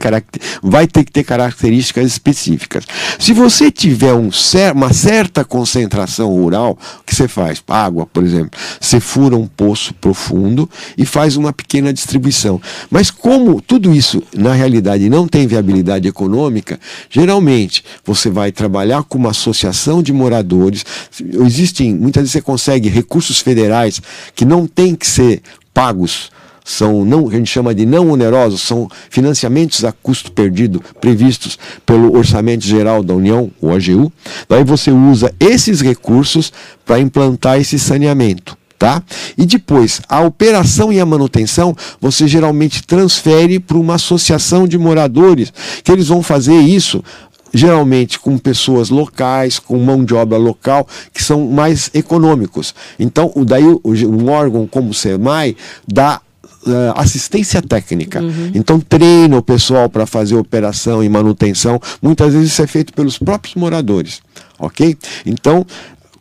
vai 0.62 0.86
ter 0.86 1.04
que 1.04 1.12
ter 1.12 1.24
características 1.24 2.06
específicas. 2.06 2.84
Se 3.18 3.32
você 3.32 3.70
tiver 3.70 4.12
um 4.14 4.30
cer- 4.30 4.72
uma 4.72 4.92
certa 4.92 5.44
concentração 5.44 6.28
rural, 6.28 6.78
o 7.00 7.04
que 7.04 7.14
você 7.14 7.26
faz? 7.26 7.62
Água, 7.66 8.06
por 8.06 8.22
exemplo. 8.22 8.58
Você 8.80 9.00
fura 9.00 9.36
um 9.36 9.46
poço 9.46 9.94
profundo 9.94 10.68
e 10.96 11.04
faz 11.04 11.36
uma 11.36 11.52
pequena 11.52 11.92
distribuição. 11.92 12.60
Mas 12.90 13.10
como 13.10 13.60
tudo 13.60 13.94
isso, 13.94 14.22
na 14.34 14.52
realidade, 14.52 15.08
não 15.08 15.26
tem 15.26 15.46
viabilidade 15.46 16.06
econômica, 16.06 16.78
geralmente 17.10 17.84
você 18.04 18.30
vai 18.30 18.52
trabalhar 18.52 19.02
com 19.02 19.18
uma 19.18 19.30
associação 19.30 20.02
de 20.02 20.12
moradores. 20.12 20.84
Existem, 21.44 21.94
muitas 21.94 22.22
vezes 22.22 22.32
você 22.32 22.42
consegue 22.42 22.88
recursos 22.88 23.40
federais 23.40 24.00
que 24.34 24.44
não 24.44 24.66
têm 24.66 24.94
que 24.94 25.06
ser 25.06 25.42
pagos 25.72 26.30
são 26.66 27.04
não, 27.04 27.28
a 27.28 27.30
gente 27.30 27.48
chama 27.48 27.72
de 27.72 27.86
não 27.86 28.10
onerosos, 28.10 28.60
são 28.60 28.90
financiamentos 29.08 29.84
a 29.84 29.92
custo 29.92 30.32
perdido 30.32 30.82
previstos 31.00 31.56
pelo 31.86 32.16
Orçamento 32.18 32.66
Geral 32.66 33.04
da 33.04 33.14
União, 33.14 33.52
o 33.60 33.70
AGU. 33.70 34.12
Daí 34.48 34.64
você 34.64 34.90
usa 34.90 35.32
esses 35.38 35.80
recursos 35.80 36.52
para 36.84 36.98
implantar 36.98 37.60
esse 37.60 37.78
saneamento. 37.78 38.58
Tá? 38.78 39.02
E 39.38 39.46
depois, 39.46 40.02
a 40.06 40.20
operação 40.20 40.92
e 40.92 41.00
a 41.00 41.06
manutenção, 41.06 41.74
você 41.98 42.28
geralmente 42.28 42.82
transfere 42.82 43.58
para 43.58 43.78
uma 43.78 43.94
associação 43.94 44.68
de 44.68 44.76
moradores, 44.76 45.50
que 45.82 45.90
eles 45.90 46.08
vão 46.08 46.22
fazer 46.22 46.60
isso 46.60 47.02
geralmente 47.54 48.18
com 48.18 48.36
pessoas 48.36 48.90
locais, 48.90 49.58
com 49.58 49.78
mão 49.78 50.04
de 50.04 50.14
obra 50.14 50.36
local, 50.36 50.86
que 51.12 51.22
são 51.22 51.46
mais 51.46 51.90
econômicos. 51.94 52.74
Então, 52.98 53.32
daí 53.46 53.64
um 53.64 54.28
órgão 54.28 54.66
como 54.66 54.90
o 54.90 54.94
SEMAI 54.94 55.56
dá 55.88 56.20
assistência 56.96 57.62
técnica. 57.62 58.20
Então 58.54 58.80
treina 58.80 59.36
o 59.36 59.42
pessoal 59.42 59.88
para 59.88 60.06
fazer 60.06 60.34
operação 60.36 61.02
e 61.02 61.08
manutenção. 61.08 61.80
Muitas 62.02 62.32
vezes 62.32 62.52
isso 62.52 62.62
é 62.62 62.66
feito 62.66 62.92
pelos 62.92 63.18
próprios 63.18 63.54
moradores, 63.54 64.20
ok? 64.58 64.96
Então 65.24 65.64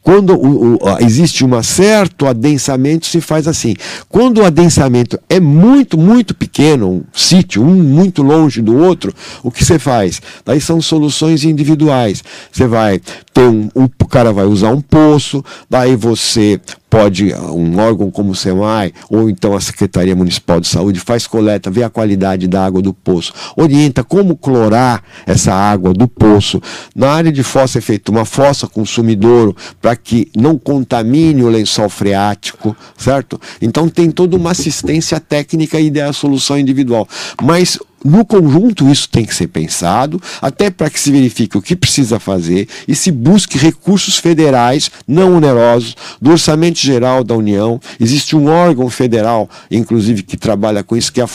quando 0.01 0.33
o- 0.35 0.75
o- 0.75 0.79
existe 0.99 1.43
um 1.43 1.63
certo 1.63 2.27
adensamento, 2.27 3.07
se 3.07 3.19
faz 3.19 3.47
assim. 3.47 3.73
Quando 4.07 4.37
o 4.39 4.45
adensamento 4.45 5.19
é 5.27 5.39
muito, 5.39 5.97
muito 5.97 6.35
pequeno, 6.35 6.87
um 6.91 7.03
sítio, 7.11 7.63
um 7.63 7.73
muito 7.73 8.21
longe 8.21 8.61
do 8.61 8.77
outro, 8.77 9.11
o 9.41 9.49
que 9.49 9.65
você 9.65 9.79
faz? 9.79 10.21
Daí 10.45 10.61
são 10.61 10.79
soluções 10.79 11.43
individuais. 11.43 12.23
Você 12.51 12.67
vai 12.67 13.01
ter 13.33 13.41
um, 13.47 13.67
um- 13.75 13.85
o 13.99 14.07
cara 14.07 14.31
vai 14.31 14.45
usar 14.45 14.69
um 14.69 14.79
poço, 14.79 15.43
daí 15.67 15.95
você 15.95 16.61
pode, 16.89 17.33
um 17.33 17.79
órgão 17.79 18.09
como 18.09 18.31
o 18.31 18.35
SEMAI, 18.35 18.93
ou 19.09 19.29
então 19.29 19.55
a 19.55 19.61
Secretaria 19.61 20.15
Municipal 20.15 20.59
de 20.59 20.67
Saúde, 20.67 20.99
faz 20.99 21.27
coleta, 21.27 21.69
vê 21.69 21.83
a 21.83 21.89
qualidade 21.89 22.47
da 22.47 22.65
água 22.65 22.81
do 22.81 22.93
poço, 22.93 23.33
orienta 23.55 24.03
como 24.03 24.35
clorar 24.35 25.03
essa 25.25 25.53
água 25.53 25.93
do 25.93 26.07
poço. 26.07 26.61
Na 26.95 27.11
área 27.11 27.31
de 27.31 27.43
fossa 27.43 27.79
é 27.79 27.81
feita 27.81 28.11
uma 28.11 28.25
fossa 28.25 28.67
com 28.67 28.85
sumidouro 28.85 29.55
para 29.81 29.95
que 29.95 30.29
não 30.35 30.57
contamine 30.57 31.43
o 31.43 31.49
lençol 31.49 31.89
freático, 31.89 32.75
certo? 32.97 33.39
Então 33.61 33.89
tem 33.89 34.09
toda 34.11 34.35
uma 34.35 34.51
assistência 34.51 35.19
técnica 35.19 35.79
e 35.79 35.89
da 35.89 36.13
solução 36.13 36.57
individual. 36.57 37.07
Mas 37.41 37.77
no 38.05 38.23
conjunto, 38.23 38.87
isso 38.87 39.09
tem 39.09 39.25
que 39.25 39.33
ser 39.33 39.47
pensado, 39.47 40.21
até 40.39 40.69
para 40.69 40.91
que 40.91 40.99
se 40.99 41.11
verifique 41.11 41.57
o 41.57 41.61
que 41.61 41.75
precisa 41.75 42.19
fazer 42.19 42.67
e 42.87 42.93
se 42.93 43.11
busque 43.11 43.57
recursos 43.57 44.17
federais 44.17 44.91
não 45.07 45.35
onerosos 45.35 45.95
do 46.21 46.29
Orçamento 46.29 46.77
Geral 46.77 47.23
da 47.23 47.33
União. 47.33 47.81
Existe 47.99 48.35
um 48.35 48.47
órgão 48.47 48.91
federal, 48.91 49.49
inclusive, 49.71 50.21
que 50.21 50.37
trabalha 50.37 50.83
com 50.83 50.95
isso, 50.95 51.11
que 51.11 51.19
é 51.19 51.23
a 51.23 51.27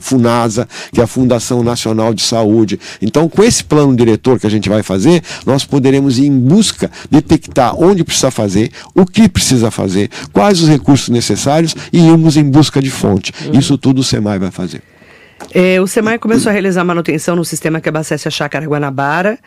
FUNASA, 0.00 0.66
que 0.90 0.98
é 0.98 1.04
a 1.04 1.06
Fundação 1.06 1.62
Nacional 1.62 2.14
de 2.14 2.22
Saúde. 2.22 2.80
Então, 3.02 3.28
com 3.28 3.44
esse 3.44 3.62
plano 3.62 3.94
diretor 3.94 4.40
que 4.40 4.46
a 4.46 4.50
gente 4.50 4.70
vai 4.70 4.82
fazer, 4.82 5.22
nós 5.44 5.66
poderemos 5.66 6.18
ir 6.18 6.26
em 6.26 6.38
busca, 6.38 6.90
detectar 7.10 7.78
onde 7.78 8.02
precisa 8.02 8.30
fazer, 8.30 8.70
o 8.94 9.04
que 9.04 9.28
precisa 9.28 9.70
fazer, 9.70 10.08
quais 10.32 10.62
os 10.62 10.68
recursos 10.70 11.10
necessários 11.10 11.74
e 11.92 11.98
irmos 11.98 12.38
em 12.38 12.44
busca 12.44 12.80
de 12.80 12.90
fonte. 12.90 13.30
Isso 13.52 13.76
tudo 13.76 14.00
o 14.00 14.04
SEMAI 14.04 14.38
vai 14.38 14.50
fazer. 14.50 14.93
É, 15.52 15.80
o 15.80 15.86
SEMAI 15.86 16.18
começou 16.18 16.50
a 16.50 16.52
realizar 16.52 16.84
manutenção 16.84 17.36
no 17.36 17.44
sistema 17.44 17.80
que 17.80 17.88
abastece 17.88 18.26
a 18.28 18.30
chácara 18.30 18.66
Guanabara 18.66 19.38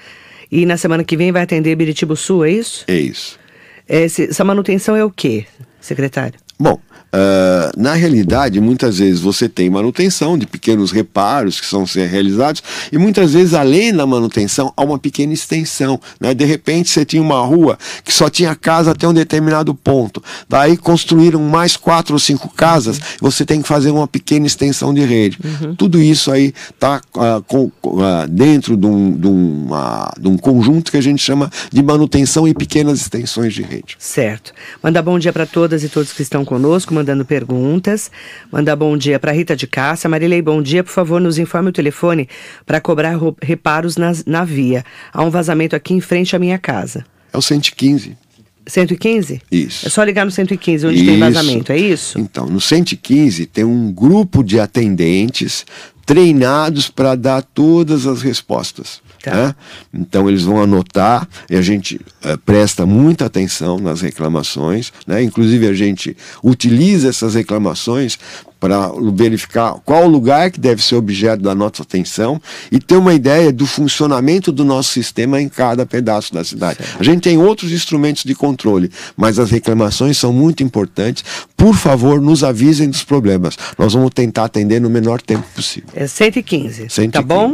e 0.52 0.66
na 0.66 0.78
semana 0.78 1.04
que 1.04 1.18
vem 1.18 1.32
vai 1.32 1.44
atender 1.44 1.76
Biritibo 1.76 2.16
Sul, 2.16 2.46
é 2.46 2.52
isso? 2.52 2.86
É 2.88 2.96
isso. 2.96 3.40
Esse, 3.88 4.26
essa 4.26 4.44
manutenção 4.44 4.96
é 4.96 5.04
o 5.04 5.10
quê, 5.10 5.46
secretário? 5.80 6.40
Bom, 6.60 6.80
Uh, 7.08 7.72
na 7.78 7.94
realidade, 7.94 8.60
muitas 8.60 9.00
vezes 9.00 9.22
você 9.22 9.48
tem 9.48 9.70
manutenção 9.70 10.38
de 10.38 10.46
pequenos 10.46 10.92
reparos 10.92 11.60
que 11.60 11.66
são 11.66 11.88
ser 11.88 12.08
realizados, 12.08 12.62
e 12.92 12.98
muitas 12.98 13.34
vezes, 13.34 13.54
além 13.54 13.94
da 13.94 14.06
manutenção, 14.06 14.74
há 14.76 14.84
uma 14.84 15.00
pequena 15.00 15.34
extensão. 15.34 16.00
Né? 16.20 16.34
De 16.34 16.44
repente, 16.44 16.90
você 16.90 17.06
tinha 17.06 17.22
uma 17.22 17.40
rua 17.40 17.78
que 18.04 18.14
só 18.14 18.30
tinha 18.30 18.54
casa 18.56 18.92
até 18.92 19.08
um 19.08 19.14
determinado 19.14 19.74
ponto. 19.74 20.22
Daí 20.50 20.76
construíram 20.76 21.42
mais 21.42 21.78
quatro 21.78 22.14
ou 22.14 22.20
cinco 22.20 22.50
casas, 22.50 22.98
uhum. 22.98 23.04
você 23.22 23.46
tem 23.46 23.62
que 23.62 23.68
fazer 23.68 23.92
uma 23.92 24.08
pequena 24.08 24.46
extensão 24.46 24.94
de 24.94 25.04
rede. 25.06 25.40
Uhum. 25.44 25.76
Tudo 25.76 26.02
isso 26.02 26.30
aí 26.32 26.54
está 26.70 27.02
uh, 27.16 27.72
uh, 27.84 28.28
dentro 28.30 28.76
de 28.76 28.86
um, 28.86 29.12
de, 29.18 29.28
uma, 29.28 30.14
de 30.20 30.28
um 30.28 30.38
conjunto 30.38 30.92
que 30.92 30.98
a 30.98 31.02
gente 31.02 31.24
chama 31.24 31.50
de 31.72 31.82
manutenção 31.82 32.48
e 32.48 32.54
pequenas 32.54 33.00
extensões 33.00 33.54
de 33.54 33.62
rede. 33.62 33.96
Certo. 33.98 34.52
Manda 34.84 35.02
bom 35.02 35.18
dia 35.18 35.32
para 35.32 35.46
todas 35.46 35.84
e 35.84 35.90
todos 35.90 36.12
que 36.12 36.22
estão 36.22 36.44
conosco 36.44 36.98
mandando 37.08 37.24
perguntas. 37.24 38.12
Mandar 38.52 38.76
bom 38.76 38.98
dia 38.98 39.18
para 39.18 39.32
Rita 39.32 39.56
de 39.56 39.66
Cássia. 39.66 40.10
Marilei, 40.10 40.42
bom 40.42 40.62
dia. 40.62 40.84
Por 40.84 40.92
favor, 40.92 41.22
nos 41.22 41.40
informe 41.40 41.70
o 41.70 41.72
telefone 41.72 42.28
para 42.66 42.82
cobrar 42.82 43.18
reparos 43.42 43.96
na, 43.96 44.12
na 44.26 44.44
via. 44.44 44.84
Há 45.14 45.24
um 45.24 45.30
vazamento 45.30 45.76
aqui 45.76 45.94
em 45.94 46.02
frente 46.02 46.36
à 46.36 46.40
minha 46.40 46.58
casa. 46.58 47.06
É 47.32 47.38
o 47.38 47.42
115. 47.42 48.18
115? 48.66 49.42
Isso. 49.50 49.88
É 49.88 49.90
só 49.90 50.04
ligar 50.04 50.26
no 50.26 50.32
115 50.32 50.88
onde 50.88 50.98
isso. 50.98 51.06
tem 51.06 51.20
vazamento, 51.20 51.72
é 51.72 51.78
isso? 51.78 52.20
Então, 52.20 52.46
no 52.46 52.60
115 52.60 53.46
tem 53.46 53.64
um 53.64 53.90
grupo 53.94 54.44
de 54.44 54.60
atendentes 54.60 55.66
treinados 56.06 56.90
para 56.90 57.16
dar 57.16 57.42
todas 57.42 58.06
as 58.06 58.22
respostas. 58.22 59.02
Tá. 59.24 59.36
Né? 59.36 59.56
Então 59.94 60.28
eles 60.30 60.44
vão 60.44 60.62
anotar 60.62 61.28
e 61.50 61.56
a 61.56 61.62
gente 61.62 61.96
uh, 61.96 62.38
presta 62.46 62.86
muita 62.86 63.26
atenção 63.26 63.80
nas 63.80 64.02
reclamações, 64.02 64.92
né? 65.06 65.22
inclusive 65.22 65.68
a 65.68 65.74
gente 65.74 66.16
utiliza 66.44 67.10
essas 67.10 67.36
reclamações 67.36 68.18
para 68.60 68.92
verificar 69.14 69.76
qual 69.86 70.06
o 70.06 70.08
lugar 70.08 70.52
que 70.52 70.60
deve 70.60 70.84
ser 70.84 70.96
objeto 70.96 71.44
da 71.44 71.54
nossa 71.54 71.84
atenção 71.84 72.42
e 72.72 72.80
ter 72.80 72.96
uma 72.96 73.14
ideia 73.14 73.52
do 73.52 73.66
funcionamento 73.66 74.52
do 74.52 74.66
nosso 74.66 74.92
sistema 74.92 75.42
em 75.42 75.48
cada 75.48 75.86
pedaço 75.86 76.34
da 76.34 76.44
cidade. 76.44 76.78
Certo. 76.78 77.00
A 77.00 77.04
gente 77.04 77.22
tem 77.22 77.38
outros 77.38 77.72
instrumentos 77.72 78.24
de 78.24 78.34
controle, 78.34 78.92
mas 79.16 79.40
as 79.40 79.52
reclamações 79.52 80.18
são 80.18 80.34
muito 80.34 80.64
importantes. 80.64 81.24
Por 81.56 81.76
favor, 81.76 82.22
nos 82.22 82.44
avisem 82.44 82.90
dos 82.90 83.04
problemas. 83.04 83.58
Nós 83.78 83.94
vamos 83.94 84.12
tentar 84.14 84.46
atender 84.46 84.82
no 84.82 84.90
menor 84.90 85.22
tempo 85.22 85.46
possível. 85.56 85.90
É 85.96 86.08
115. 86.08 86.90
115. 86.90 87.12
Tá 87.12 87.22
bom? 87.22 87.54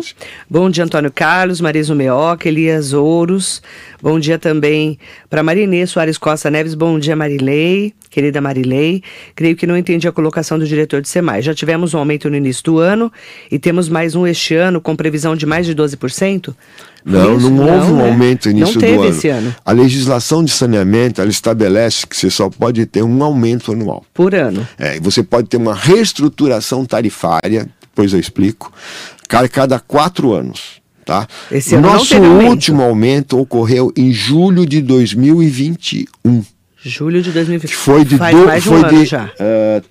Bom 0.50 0.70
dia, 0.70 0.84
Antônio 0.84 1.12
Carlos, 1.12 1.60
Marisa 1.60 1.94
Meoca, 1.94 2.48
Elias 2.48 2.94
Ouros. 2.94 3.62
Bom 4.02 4.20
dia 4.20 4.38
também 4.38 4.98
para 5.30 5.44
Marinê 5.44 5.86
Soares 5.88 6.18
Costa 6.18 6.50
Neves. 6.50 6.74
Bom 6.74 7.00
dia, 7.00 7.16
Marilei 7.16 7.94
querida 8.14 8.40
Marilei. 8.40 9.02
Creio 9.36 9.56
que 9.56 9.66
não 9.66 9.76
entendi 9.76 10.08
a 10.08 10.12
colocação 10.12 10.60
do 10.60 10.68
diretor 10.68 10.93
de 11.02 11.10
SEMAI. 11.10 11.42
Já 11.42 11.54
tivemos 11.54 11.94
um 11.94 11.98
aumento 11.98 12.30
no 12.30 12.36
início 12.36 12.64
do 12.64 12.80
ano 12.80 13.12
e 13.52 13.60
temos 13.60 13.90
mais 13.90 14.16
um 14.16 14.26
este 14.26 14.56
ano 14.56 14.82
com 14.82 14.96
previsão 14.96 15.36
de 15.36 15.46
mais 15.46 15.66
de 15.66 15.76
12%? 15.76 16.54
Não, 17.06 17.38
não 17.38 17.60
houve 17.60 17.88
não, 17.88 17.94
um 17.94 17.98
né? 17.98 18.10
aumento 18.10 18.46
no 18.46 18.52
início 18.52 18.80
do 18.80 18.86
ano. 18.86 19.06
Esse 19.06 19.28
ano. 19.28 19.56
A 19.66 19.72
legislação 19.72 20.44
de 20.44 20.52
saneamento 20.52 21.22
ela 21.22 21.30
estabelece 21.30 22.08
que 22.08 22.16
você 22.16 22.30
só 22.30 22.50
pode 22.50 22.86
ter 22.86 23.04
um 23.04 23.24
aumento 23.24 23.72
anual. 23.72 24.06
Por 24.14 24.34
ano. 24.34 24.68
É, 24.78 25.00
você 25.00 25.22
pode 25.22 25.50
ter 25.50 25.58
uma 25.58 25.74
reestruturação 25.74 26.86
tarifária, 26.86 27.68
depois 27.82 28.14
eu 28.14 28.20
explico, 28.20 28.72
cada, 29.28 29.50
cada 29.50 29.80
quatro 29.80 30.34
anos. 30.34 30.82
Tá? 31.06 31.28
Esse 31.52 31.76
ano 31.76 31.90
Nosso 31.90 32.16
último 32.18 32.82
aumento 32.82 33.38
ocorreu 33.38 33.92
em 33.98 34.14
julho 34.14 34.66
de 34.66 34.82
2021. 34.82 36.44
Julho 36.86 37.22
de 37.22 37.32
2020. 37.32 37.70
Que 37.70 37.76
foi 37.76 38.06
de, 38.06 38.18
Faz 38.18 38.36
do, 38.36 38.46
mais 38.46 38.64
de 38.64 38.70
um 38.70 38.80
foi 38.80 38.90
ano 38.90 39.00
de, 39.00 39.06
já. 39.06 39.26
Uh, 39.26 39.84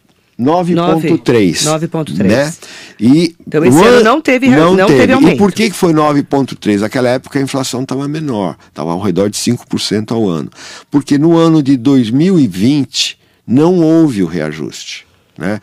9,3. 0.43 1.53
9,3. 1.53 2.25
Né? 2.25 2.53
E 2.99 3.35
então 3.47 3.65
esse 3.65 3.83
ano 3.83 4.05
não 4.05 4.21
teve, 4.21 4.49
não, 4.49 4.75
não 4.75 4.87
teve. 4.87 5.01
teve 5.01 5.13
aumento. 5.13 5.35
E 5.35 5.39
por 5.39 5.53
que, 5.53 5.71
que 5.71 5.77
foi 5.77 5.93
9,3? 5.93 6.81
Naquela 6.81 7.09
época 7.09 7.39
a 7.39 7.43
inflação 7.43 7.83
estava 7.83 8.07
menor, 8.09 8.57
estava 8.69 8.93
ao 8.93 9.01
redor 9.01 9.31
de 9.31 9.37
5% 9.37 10.13
ao 10.13 10.29
ano. 10.29 10.51
Porque 10.91 11.17
no 11.19 11.37
ano 11.37 11.63
de 11.63 11.77
2020 11.77 13.19
não 13.47 13.79
houve 13.79 14.23
o 14.23 14.27
reajuste. 14.27 15.07
Né? 15.39 15.61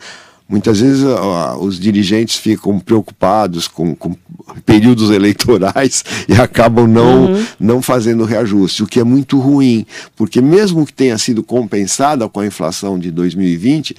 Muitas 0.50 0.80
vezes 0.80 1.04
ó, 1.04 1.56
os 1.60 1.78
dirigentes 1.78 2.36
ficam 2.36 2.80
preocupados 2.80 3.68
com, 3.68 3.94
com, 3.94 4.16
períodos 4.66 5.08
eleitorais 5.14 6.04
e 6.28 6.32
acabam 6.34 6.88
não, 6.88 7.26
uhum. 7.26 7.46
não 7.58 7.80
fazendo 7.80 8.24
reajuste, 8.24 8.82
o 8.82 8.86
que 8.86 8.98
é 8.98 9.04
muito 9.04 9.38
ruim, 9.38 9.86
porque 10.16 10.40
mesmo 10.40 10.84
que 10.84 10.92
tenha 10.92 11.16
sido 11.18 11.44
compensada 11.44 12.28
com 12.28 12.40
a 12.40 12.46
inflação 12.46 12.98
de 12.98 13.12
2020, 13.12 13.96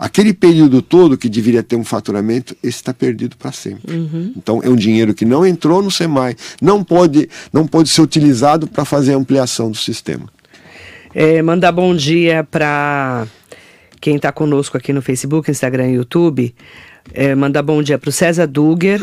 aquele 0.00 0.32
período 0.32 0.80
todo 0.80 1.18
que 1.18 1.28
deveria 1.28 1.62
ter 1.62 1.76
um 1.76 1.84
faturamento, 1.84 2.56
esse 2.62 2.78
está 2.78 2.94
perdido 2.94 3.36
para 3.36 3.52
sempre. 3.52 3.94
Uhum. 3.94 4.32
Então 4.34 4.62
é 4.64 4.68
um 4.70 4.74
dinheiro 4.74 5.12
que 5.12 5.26
não 5.26 5.46
entrou 5.46 5.82
no 5.82 5.90
SEMAI, 5.90 6.34
não 6.60 6.82
pode, 6.82 7.28
não 7.52 7.66
pode 7.66 7.90
ser 7.90 8.00
utilizado 8.00 8.66
para 8.66 8.86
fazer 8.86 9.12
ampliação 9.12 9.70
do 9.70 9.76
sistema. 9.76 10.24
É, 11.14 11.42
mandar 11.42 11.70
bom 11.70 11.94
dia 11.94 12.46
para 12.50 13.26
quem 14.00 14.16
está 14.16 14.32
conosco 14.32 14.78
aqui 14.78 14.90
no 14.90 15.02
Facebook, 15.02 15.50
Instagram 15.50 15.90
e 15.90 15.94
YouTube, 15.96 16.54
é, 17.12 17.34
mandar 17.34 17.62
bom 17.62 17.82
dia 17.82 17.98
para 17.98 18.08
o 18.08 18.12
César 18.12 18.46
Duger, 18.46 19.02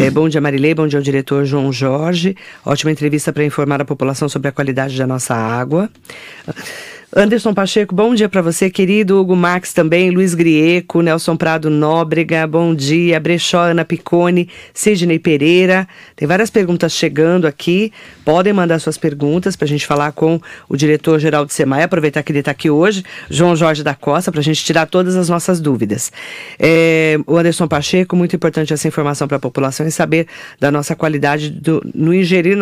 é, 0.00 0.10
bom 0.10 0.26
dia 0.26 0.40
Marilei, 0.40 0.74
bom 0.74 0.86
dia 0.86 0.98
ao 0.98 1.02
diretor 1.02 1.44
João 1.44 1.70
Jorge, 1.70 2.34
ótima 2.64 2.90
entrevista 2.90 3.30
para 3.30 3.44
informar 3.44 3.82
a 3.82 3.84
população 3.84 4.26
sobre 4.26 4.48
a 4.48 4.52
qualidade 4.52 4.96
da 4.96 5.06
nossa 5.06 5.34
água. 5.34 5.90
Anderson 7.12 7.52
Pacheco, 7.52 7.92
bom 7.92 8.14
dia 8.14 8.28
para 8.28 8.40
você, 8.40 8.70
querido. 8.70 9.20
Hugo 9.20 9.34
Max 9.34 9.72
também, 9.72 10.12
Luiz 10.12 10.32
Grieco, 10.32 11.02
Nelson 11.02 11.36
Prado 11.36 11.68
Nóbrega, 11.68 12.46
bom 12.46 12.72
dia. 12.72 13.18
Brechó, 13.18 13.62
Ana 13.62 13.84
Picone, 13.84 14.48
Sidney 14.72 15.18
Pereira. 15.18 15.88
Tem 16.14 16.28
várias 16.28 16.50
perguntas 16.50 16.92
chegando 16.92 17.48
aqui. 17.48 17.92
Podem 18.24 18.52
mandar 18.52 18.78
suas 18.78 18.96
perguntas 18.96 19.56
para 19.56 19.64
a 19.64 19.68
gente 19.68 19.88
falar 19.88 20.12
com 20.12 20.40
o 20.68 20.76
diretor-geral 20.76 21.44
de 21.44 21.52
SEMAI, 21.52 21.82
aproveitar 21.82 22.22
que 22.22 22.30
ele 22.30 22.38
está 22.38 22.52
aqui 22.52 22.70
hoje, 22.70 23.04
João 23.28 23.56
Jorge 23.56 23.82
da 23.82 23.92
Costa, 23.92 24.30
para 24.30 24.40
a 24.40 24.44
gente 24.44 24.64
tirar 24.64 24.86
todas 24.86 25.16
as 25.16 25.28
nossas 25.28 25.60
dúvidas. 25.60 26.12
É, 26.60 27.18
o 27.26 27.36
Anderson 27.36 27.66
Pacheco, 27.66 28.14
muito 28.14 28.36
importante 28.36 28.72
essa 28.72 28.86
informação 28.86 29.26
para 29.26 29.36
a 29.36 29.40
população 29.40 29.84
e 29.84 29.90
saber 29.90 30.28
da 30.60 30.70
nossa 30.70 30.94
qualidade 30.94 31.50
do, 31.50 31.82
no 31.92 32.14
ingerir 32.14 32.56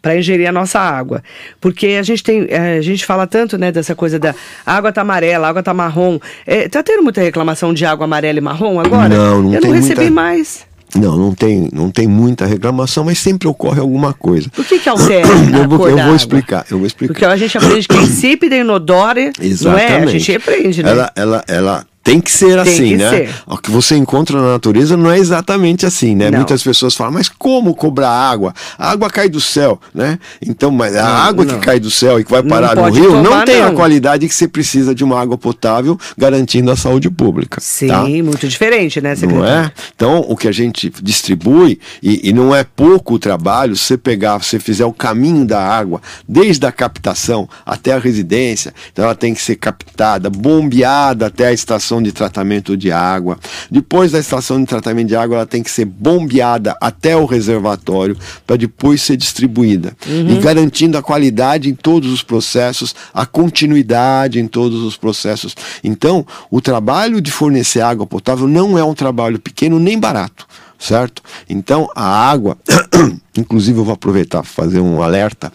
para 0.00 0.16
ingerir 0.16 0.48
a 0.48 0.52
nossa 0.52 0.80
água. 0.80 1.22
Porque 1.60 1.88
a 1.88 2.02
gente 2.02 2.22
tem, 2.22 2.46
é, 2.48 2.78
a 2.78 2.80
gente 2.80 3.04
fala 3.04 3.26
tanto, 3.26 3.58
né, 3.58 3.70
essa 3.82 3.94
coisa 3.94 4.18
da 4.18 4.34
água 4.64 4.92
tá 4.92 5.02
amarela, 5.02 5.48
água 5.48 5.62
tá 5.62 5.74
marrom. 5.74 6.18
É, 6.46 6.68
tá 6.68 6.82
tendo 6.82 7.02
muita 7.02 7.20
reclamação 7.20 7.74
de 7.74 7.84
água 7.84 8.04
amarela 8.04 8.38
e 8.38 8.40
marrom 8.40 8.80
agora? 8.80 9.08
Não, 9.08 9.42
não 9.42 9.54
Eu 9.54 9.60
não 9.60 9.70
recebi 9.72 10.00
muita... 10.02 10.14
mais. 10.14 10.72
Não, 10.94 11.16
não 11.16 11.34
tem, 11.34 11.70
não 11.72 11.90
tem 11.90 12.06
muita 12.06 12.44
reclamação, 12.44 13.04
mas 13.04 13.18
sempre 13.18 13.48
ocorre 13.48 13.80
alguma 13.80 14.12
coisa. 14.12 14.50
Por 14.50 14.64
que 14.64 14.78
que 14.78 14.88
altera 14.88 15.26
eu 15.58 15.68
vou, 15.68 15.88
eu 15.88 15.96
vou 15.96 16.14
explicar, 16.14 16.66
eu 16.70 16.78
vou 16.78 16.86
explicar. 16.86 17.14
Porque 17.14 17.24
a 17.24 17.36
gente 17.36 17.56
aprende 17.56 17.88
que 17.88 17.96
é 17.96 18.00
insípida, 18.02 18.56
inodora, 18.56 19.32
Exatamente. 19.40 19.90
não 19.90 19.96
é? 19.98 20.02
A 20.02 20.06
gente 20.06 20.36
aprende, 20.36 20.82
né? 20.82 20.90
Ela, 20.90 21.12
ela, 21.16 21.44
ela 21.48 21.86
Tem 22.02 22.20
que 22.20 22.30
ser 22.30 22.62
Tem 22.64 22.72
assim, 22.72 22.88
que 22.88 22.96
né? 22.96 23.10
ser. 23.10 23.34
O 23.46 23.56
que 23.56 23.70
você 23.70 23.96
encontra 23.96 24.40
na 24.40 24.52
natureza 24.52 24.96
não 24.96 25.10
é 25.10 25.18
exatamente 25.18 25.86
assim, 25.86 26.14
né? 26.16 26.30
Não. 26.30 26.38
Muitas 26.38 26.62
pessoas 26.62 26.94
falam, 26.94 27.12
mas 27.12 27.28
como 27.28 27.74
cobrar 27.74 28.10
água? 28.10 28.52
A 28.78 28.90
água 28.90 29.08
cai 29.08 29.28
do 29.28 29.40
céu, 29.40 29.80
né? 29.94 30.18
Então, 30.44 30.70
mas 30.70 30.96
a 30.96 31.02
Não, 31.02 31.08
água 31.10 31.44
não. 31.44 31.54
que 31.58 31.64
cai 31.64 31.78
do 31.78 31.90
céu 31.90 32.18
e 32.18 32.24
que 32.24 32.30
vai 32.30 32.42
Não 32.42 32.48
parar 32.48 32.74
no 32.74 32.90
rio 32.90 33.12
não 33.12 33.24
tomar, 33.24 33.44
tem 33.44 33.60
a 33.60 33.66
não. 33.68 33.74
qualidade 33.76 34.26
que 34.26 34.34
você 34.34 34.48
precisa 34.48 34.94
de 34.94 35.04
uma 35.04 35.20
água 35.20 35.38
potável 35.38 35.98
garantindo 36.18 36.70
a 36.70 36.76
saúde 36.76 37.08
pública. 37.08 37.60
Sim, 37.60 37.88
tá? 37.88 38.02
muito 38.04 38.48
diferente, 38.48 39.00
né, 39.00 39.10
Não 39.10 39.16
secretário? 39.16 39.66
é? 39.66 39.72
Então, 39.94 40.24
o 40.28 40.36
que 40.36 40.48
a 40.48 40.52
gente 40.52 40.92
distribui, 41.02 41.78
e, 42.02 42.28
e 42.28 42.32
não 42.32 42.54
é 42.54 42.64
pouco 42.64 43.14
o 43.14 43.18
trabalho, 43.18 43.76
você 43.76 43.96
pegar, 43.96 44.38
você 44.38 44.58
fizer 44.58 44.84
o 44.84 44.92
caminho 44.92 45.44
da 45.44 45.60
água, 45.62 46.00
desde 46.28 46.66
a 46.66 46.72
captação 46.72 47.48
até 47.64 47.92
a 47.92 47.98
residência, 47.98 48.74
então 48.92 49.04
ela 49.04 49.14
tem 49.14 49.34
que 49.34 49.40
ser 49.40 49.56
captada, 49.56 50.28
bombeada 50.28 51.26
até 51.26 51.46
a 51.46 51.52
estação 51.52 51.91
de 52.00 52.12
tratamento 52.12 52.76
de 52.76 52.92
água. 52.92 53.38
Depois 53.70 54.12
da 54.12 54.18
estação 54.18 54.60
de 54.60 54.66
tratamento 54.66 55.08
de 55.08 55.16
água, 55.16 55.38
ela 55.38 55.46
tem 55.46 55.62
que 55.62 55.70
ser 55.70 55.84
bombeada 55.84 56.76
até 56.80 57.16
o 57.16 57.26
reservatório, 57.26 58.16
para 58.46 58.56
depois 58.56 59.02
ser 59.02 59.16
distribuída. 59.16 59.96
E 60.06 60.40
garantindo 60.40 60.96
a 60.96 61.02
qualidade 61.02 61.68
em 61.68 61.74
todos 61.74 62.12
os 62.12 62.22
processos, 62.22 62.94
a 63.12 63.26
continuidade 63.26 64.38
em 64.38 64.46
todos 64.46 64.82
os 64.82 64.96
processos. 64.96 65.56
Então, 65.82 66.24
o 66.50 66.60
trabalho 66.60 67.20
de 67.20 67.30
fornecer 67.30 67.80
água 67.80 68.06
potável 68.06 68.46
não 68.46 68.78
é 68.78 68.84
um 68.84 68.94
trabalho 68.94 69.38
pequeno 69.38 69.78
nem 69.78 69.98
barato, 69.98 70.46
certo? 70.78 71.22
Então, 71.48 71.88
a 71.94 72.30
água, 72.30 72.56
inclusive 73.36 73.78
eu 73.78 73.84
vou 73.84 73.94
aproveitar 73.94 74.42
para 74.42 74.50
fazer 74.50 74.80
um 74.80 75.02
alerta, 75.02 75.52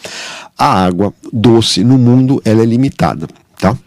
a 0.57 0.83
água 0.85 1.13
doce 1.31 1.83
no 1.83 1.97
mundo 1.97 2.41
ela 2.43 2.61
é 2.61 2.65
limitada, 2.65 3.27
tá? 3.59 3.77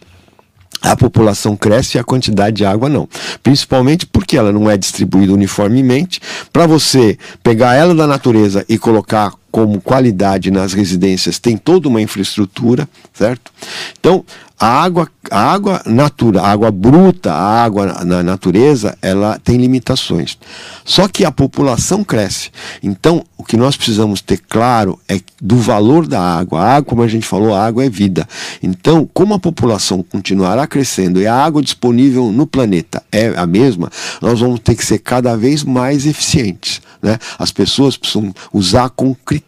A 0.81 0.95
população 0.95 1.55
cresce 1.55 1.97
e 1.97 1.99
a 1.99 2.03
quantidade 2.03 2.57
de 2.57 2.65
água 2.65 2.89
não. 2.89 3.07
Principalmente 3.43 4.05
porque 4.05 4.35
ela 4.35 4.51
não 4.51 4.69
é 4.69 4.75
distribuída 4.77 5.33
uniformemente. 5.33 6.19
Para 6.51 6.65
você 6.65 7.17
pegar 7.43 7.75
ela 7.75 7.93
da 7.93 8.07
natureza 8.07 8.65
e 8.67 8.77
colocar 8.77 9.33
como 9.51 9.81
qualidade 9.81 10.49
nas 10.49 10.73
residências, 10.73 11.37
tem 11.37 11.57
toda 11.57 11.89
uma 11.89 12.01
infraestrutura, 12.01 12.87
certo? 13.13 13.51
Então, 13.99 14.23
a 14.59 14.83
água, 14.83 15.09
a 15.31 15.51
água 15.51 15.81
natura, 15.87 16.41
a 16.41 16.51
água 16.51 16.69
bruta, 16.69 17.33
a 17.33 17.63
água 17.63 17.87
na- 17.87 18.05
na 18.05 18.23
natureza, 18.23 18.95
ela 19.01 19.39
tem 19.43 19.57
limitações. 19.57 20.37
Só 20.85 21.07
que 21.07 21.25
a 21.25 21.31
população 21.31 22.03
cresce. 22.03 22.51
Então, 22.83 23.25
o 23.35 23.43
que 23.43 23.57
nós 23.57 23.75
precisamos 23.75 24.21
ter 24.21 24.37
claro 24.37 24.99
é 25.09 25.19
do 25.41 25.57
valor 25.57 26.05
da 26.05 26.21
água. 26.21 26.61
A 26.61 26.75
água, 26.75 26.89
como 26.89 27.01
a 27.01 27.07
gente 27.07 27.25
falou, 27.25 27.55
a 27.55 27.65
água 27.65 27.83
é 27.83 27.89
vida. 27.89 28.27
Então, 28.61 29.09
como 29.11 29.33
a 29.33 29.39
população 29.39 30.03
continuará 30.03 30.67
crescendo 30.67 31.19
e 31.19 31.25
a 31.25 31.35
água 31.35 31.63
disponível 31.63 32.31
no 32.31 32.45
planeta 32.45 33.01
é 33.11 33.33
a 33.35 33.47
mesma, 33.47 33.89
nós 34.21 34.41
vamos 34.41 34.59
ter 34.59 34.75
que 34.75 34.85
ser 34.85 34.99
cada 34.99 35.35
vez 35.35 35.63
mais 35.63 36.05
eficientes. 36.05 36.81
Né? 37.01 37.17
As 37.39 37.51
pessoas 37.51 37.97
precisam 37.97 38.31
usar 38.53 38.91
com 38.91 39.15
critério. 39.15 39.40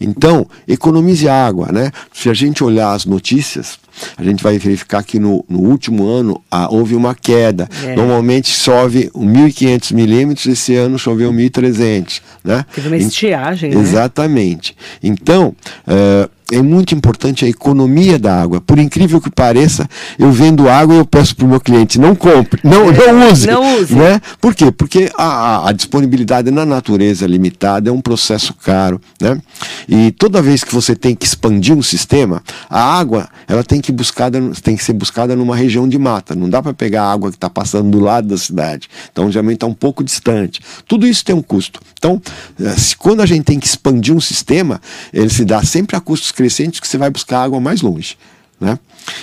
Então, 0.00 0.46
economize 0.66 1.28
água. 1.28 1.70
Né? 1.72 1.90
Se 2.12 2.28
a 2.28 2.34
gente 2.34 2.62
olhar 2.62 2.92
as 2.92 3.04
notícias, 3.04 3.78
a 4.16 4.22
gente 4.24 4.42
vai 4.42 4.58
verificar 4.58 5.02
que 5.02 5.18
no, 5.18 5.44
no 5.48 5.60
último 5.60 6.06
ano 6.06 6.40
ah, 6.50 6.68
houve 6.70 6.94
uma 6.94 7.14
queda. 7.14 7.68
É. 7.84 7.94
Normalmente 7.94 8.50
chove 8.50 9.10
1.500 9.14 9.94
milímetros, 9.94 10.46
esse 10.46 10.74
ano 10.74 10.98
choveu 10.98 11.32
1.300. 11.32 12.20
Né? 12.42 12.64
Teve 12.74 12.88
uma 12.88 12.96
Em- 12.96 13.06
estiagem, 13.06 13.70
né? 13.74 13.80
Exatamente. 13.80 14.76
Então, 15.02 15.54
eh, 15.86 16.28
é 16.52 16.60
muito 16.60 16.94
importante 16.94 17.44
a 17.44 17.48
economia 17.48 18.18
da 18.18 18.40
água. 18.40 18.60
Por 18.60 18.78
incrível 18.78 19.20
que 19.20 19.30
pareça, 19.30 19.88
eu 20.18 20.30
vendo 20.30 20.68
água 20.68 20.94
e 20.94 20.98
eu 20.98 21.06
peço 21.06 21.34
para 21.34 21.46
o 21.46 21.48
meu 21.48 21.60
cliente, 21.60 21.98
não 21.98 22.14
compre, 22.14 22.60
não, 22.62 22.90
não 22.92 23.32
use. 23.32 23.48
É, 23.48 23.52
não 23.52 23.76
use. 23.80 23.94
Né? 23.94 24.20
Por 24.40 24.54
quê? 24.54 24.70
Porque 24.70 25.10
a, 25.16 25.24
a- 25.24 25.68
a 25.70 25.72
disponibilidade 25.72 26.50
na 26.50 26.66
natureza 26.66 27.24
é 27.24 27.28
limitada, 27.28 27.88
é 27.88 27.92
um 27.92 28.00
processo 28.00 28.52
caro. 28.54 29.00
Né? 29.20 29.40
E 29.88 30.10
toda 30.12 30.42
vez 30.42 30.62
que 30.62 30.74
você 30.74 30.94
tem 30.94 31.14
que 31.14 31.24
expandir 31.26 31.74
um 31.74 31.82
sistema, 31.82 32.42
a 32.68 32.80
água 32.98 33.28
ela 33.48 33.64
tem 33.64 33.80
que, 33.80 33.90
buscada, 33.90 34.38
tem 34.62 34.76
que 34.76 34.84
ser 34.84 34.92
buscada 34.92 35.34
numa 35.34 35.56
região 35.56 35.88
de 35.88 35.98
mata. 35.98 36.34
Não 36.34 36.48
dá 36.48 36.62
para 36.62 36.74
pegar 36.74 37.04
a 37.04 37.12
água 37.12 37.30
que 37.30 37.36
está 37.36 37.48
passando 37.50 37.90
do 37.90 38.00
lado 38.00 38.28
da 38.28 38.36
cidade. 38.38 38.88
Então, 39.10 39.30
geralmente 39.30 39.56
está 39.56 39.66
um 39.66 39.74
pouco 39.74 40.04
distante. 40.04 40.60
Tudo 40.86 41.06
isso 41.06 41.24
tem 41.24 41.34
um 41.34 41.42
custo. 41.42 41.80
Então, 41.98 42.20
eh, 42.60 42.70
se- 42.76 42.96
quando 42.96 43.20
a 43.20 43.26
gente 43.26 43.44
tem 43.44 43.58
que 43.58 43.66
expandir 43.66 44.14
um 44.14 44.20
sistema, 44.20 44.80
ele 45.12 45.30
se 45.30 45.44
dá 45.44 45.62
sempre 45.62 45.96
a 45.96 46.00
custos 46.00 46.30
crescentes 46.34 46.80
que 46.80 46.86
você 46.88 46.98
vai 46.98 47.10
buscar 47.10 47.42
água 47.42 47.60
mais 47.60 47.80
longe. 47.80 48.18
Né? 48.60 48.78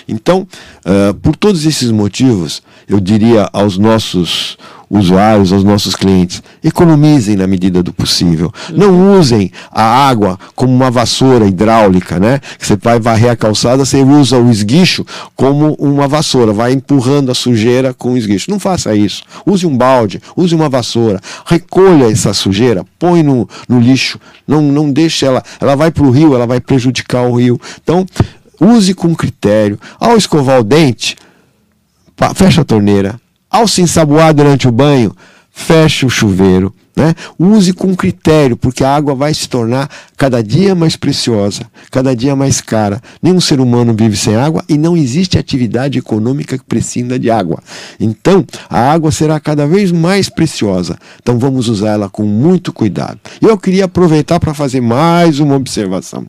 Então, 0.08 0.48
eh, 0.86 1.14
por 1.22 1.36
todos 1.36 1.66
esses 1.66 1.90
motivos, 1.92 2.62
eu 2.88 3.00
diria 3.00 3.50
aos 3.54 3.78
nossos 3.78 4.58
usuários, 4.92 5.54
aos 5.54 5.64
nossos 5.64 5.96
clientes, 5.96 6.44
economizem 6.62 7.38
na 7.38 7.48
medida 7.48 7.82
do 7.82 7.94
possível. 7.94 8.52
Não 8.74 9.18
usem 9.18 9.50
a 9.72 9.82
água 9.82 10.38
como 10.54 10.74
uma 10.74 10.92
vassoura 10.92 11.48
hidráulica, 11.48 12.20
né? 12.20 12.42
Que 12.60 12.68
você 12.68 12.76
vai 12.76 13.00
varrer 13.00 13.32
a 13.32 13.36
calçada, 13.38 13.86
você 13.86 14.04
usa 14.04 14.38
o 14.38 14.52
esguicho 14.52 15.06
como 15.34 15.76
uma 15.76 16.10
vassoura, 16.10 16.52
vai 16.52 16.74
empurrando 16.74 17.32
a 17.32 17.34
sujeira 17.34 17.94
com 17.94 18.12
o 18.14 18.18
esguicho. 18.18 18.52
Não 18.52 18.60
faça 18.60 18.94
isso. 18.94 19.24
Use 19.46 19.66
um 19.66 19.78
balde, 19.78 20.22
use 20.36 20.54
uma 20.54 20.68
vassoura, 20.68 21.22
recolha 21.46 22.12
essa 22.12 22.34
sujeira, 22.34 22.86
põe 23.00 23.24
no, 23.24 23.48
no 23.70 23.80
lixo, 23.80 24.20
não, 24.46 24.62
não 24.62 24.92
deixe 24.92 25.26
ela, 25.26 25.42
ela 25.62 25.76
vai 25.76 25.90
para 25.90 26.04
o 26.04 26.12
rio, 26.12 26.36
ela 26.36 26.46
vai 26.46 26.60
prejudicar 26.60 27.24
o 27.24 27.36
rio. 27.36 27.60
Então, 27.82 28.06
use 28.62 28.94
com 28.94 29.16
critério. 29.16 29.80
Ao 30.00 30.16
escovar 30.16 30.60
o 30.60 30.64
dente, 30.64 31.18
fecha 32.36 32.62
a 32.62 32.66
torneira. 32.66 33.20
Ao 33.50 33.68
se 33.68 33.82
ensaboar 33.82 34.34
durante 34.34 34.68
o 34.68 34.72
banho, 34.72 35.16
feche 35.52 36.06
o 36.06 36.10
chuveiro. 36.10 36.74
Né? 36.96 37.16
Use 37.40 37.72
com 37.72 37.96
critério, 37.96 38.58
porque 38.58 38.84
a 38.84 38.94
água 38.94 39.16
vai 39.16 39.34
se 39.34 39.48
tornar 39.48 39.90
cada 40.18 40.44
dia 40.44 40.76
mais 40.76 40.98
preciosa, 40.98 41.62
cada 41.90 42.14
dia 42.14 42.36
mais 42.36 42.60
cara. 42.60 43.02
Nenhum 43.24 43.40
ser 43.40 43.62
humano 43.62 43.96
vive 43.98 44.18
sem 44.18 44.36
água 44.36 44.64
e 44.68 44.78
não 44.78 44.98
existe 44.98 45.38
atividade 45.38 45.98
econômica 45.98 46.58
que 46.58 46.66
prescinda 46.66 47.18
de 47.18 47.32
água. 47.32 47.64
Então, 48.00 48.46
a 48.70 48.92
água 48.92 49.10
será 49.10 49.40
cada 49.40 49.66
vez 49.66 49.92
mais 49.92 50.28
preciosa. 50.28 50.98
Então, 51.22 51.40
vamos 51.40 51.70
usar 51.70 51.92
ela 51.92 52.10
com 52.10 52.24
muito 52.24 52.74
cuidado. 52.74 53.20
Eu 53.42 53.58
queria 53.58 53.86
aproveitar 53.86 54.40
para 54.40 54.54
fazer 54.54 54.82
mais 54.82 55.40
uma 55.40 55.56
observação. 55.56 56.28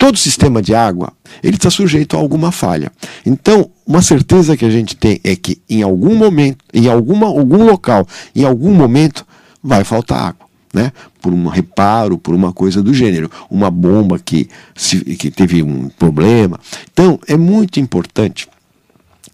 Todo 0.00 0.16
sistema 0.16 0.62
de 0.62 0.74
água 0.74 1.12
ele 1.42 1.56
está 1.56 1.68
sujeito 1.68 2.16
a 2.16 2.18
alguma 2.18 2.50
falha. 2.50 2.90
Então, 3.24 3.70
uma 3.86 4.00
certeza 4.00 4.56
que 4.56 4.64
a 4.64 4.70
gente 4.70 4.96
tem 4.96 5.20
é 5.22 5.36
que 5.36 5.60
em 5.68 5.82
algum 5.82 6.14
momento, 6.14 6.64
em 6.72 6.88
alguma, 6.88 7.26
algum 7.26 7.66
local, 7.66 8.08
em 8.34 8.42
algum 8.42 8.72
momento, 8.72 9.26
vai 9.62 9.84
faltar 9.84 10.28
água. 10.28 10.46
Né? 10.72 10.90
Por 11.20 11.34
um 11.34 11.48
reparo, 11.48 12.16
por 12.16 12.34
uma 12.34 12.50
coisa 12.50 12.82
do 12.82 12.94
gênero, 12.94 13.30
uma 13.50 13.70
bomba 13.70 14.18
que, 14.18 14.48
se, 14.74 15.04
que 15.16 15.30
teve 15.30 15.62
um 15.62 15.90
problema. 15.90 16.58
Então, 16.90 17.20
é 17.28 17.36
muito 17.36 17.78
importante 17.78 18.48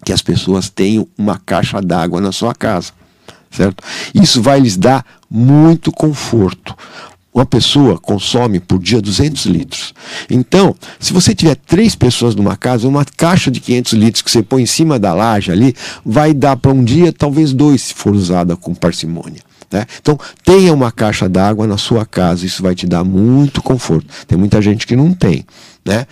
que 0.03 0.11
as 0.11 0.21
pessoas 0.21 0.69
tenham 0.69 1.07
uma 1.17 1.39
caixa 1.39 1.81
d'água 1.81 2.19
na 2.19 2.33
sua 2.33 2.53
casa, 2.53 2.91
certo? 3.49 3.81
Isso 4.13 4.41
vai 4.41 4.59
lhes 4.59 4.75
dar 4.75 5.05
muito 5.29 5.93
conforto. 5.93 6.75
Uma 7.33 7.45
pessoa 7.45 7.99
consome 7.99 8.59
por 8.59 8.79
dia 8.79 8.99
200 8.99 9.45
litros. 9.45 9.93
Então, 10.29 10.75
se 10.99 11.13
você 11.13 11.35
tiver 11.35 11.55
três 11.55 11.93
pessoas 11.93 12.33
numa 12.33 12.55
casa, 12.55 12.87
uma 12.87 13.05
caixa 13.05 13.51
de 13.51 13.59
500 13.59 13.93
litros 13.93 14.21
que 14.23 14.31
você 14.31 14.41
põe 14.41 14.63
em 14.63 14.65
cima 14.65 14.97
da 14.97 15.13
laje 15.13 15.51
ali, 15.51 15.75
vai 16.03 16.33
dar 16.33 16.57
para 16.57 16.71
um 16.71 16.83
dia, 16.83 17.13
talvez 17.13 17.53
dois, 17.53 17.83
se 17.83 17.93
for 17.93 18.15
usada 18.15 18.55
com 18.55 18.73
parcimônia. 18.73 19.41
Né? 19.71 19.85
Então, 20.01 20.17
tenha 20.43 20.73
uma 20.73 20.91
caixa 20.91 21.27
d'água 21.27 21.67
na 21.67 21.77
sua 21.77 22.05
casa, 22.05 22.45
isso 22.45 22.63
vai 22.63 22.73
te 22.73 22.87
dar 22.87 23.03
muito 23.03 23.61
conforto. 23.61 24.07
Tem 24.25 24.37
muita 24.37 24.61
gente 24.61 24.87
que 24.87 24.95
não 24.95 25.13
tem. 25.13 25.45
Né? 25.85 26.07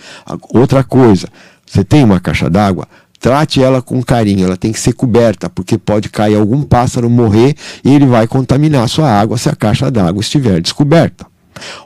Outra 0.50 0.84
coisa, 0.84 1.28
você 1.66 1.82
tem 1.82 2.04
uma 2.04 2.20
caixa 2.20 2.48
d'água, 2.48 2.86
trate 3.18 3.62
ela 3.62 3.82
com 3.82 4.02
carinho, 4.02 4.44
ela 4.46 4.56
tem 4.56 4.72
que 4.72 4.80
ser 4.80 4.92
coberta, 4.92 5.48
porque 5.48 5.78
pode 5.78 6.08
cair 6.08 6.36
algum 6.36 6.62
pássaro, 6.62 7.08
morrer 7.08 7.54
e 7.84 7.94
ele 7.94 8.06
vai 8.06 8.26
contaminar 8.26 8.84
a 8.84 8.88
sua 8.88 9.10
água 9.10 9.38
se 9.38 9.48
a 9.48 9.56
caixa 9.56 9.90
d'água 9.90 10.20
estiver 10.20 10.60
descoberta. 10.60 11.26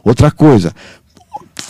Outra 0.04 0.30
coisa, 0.30 0.72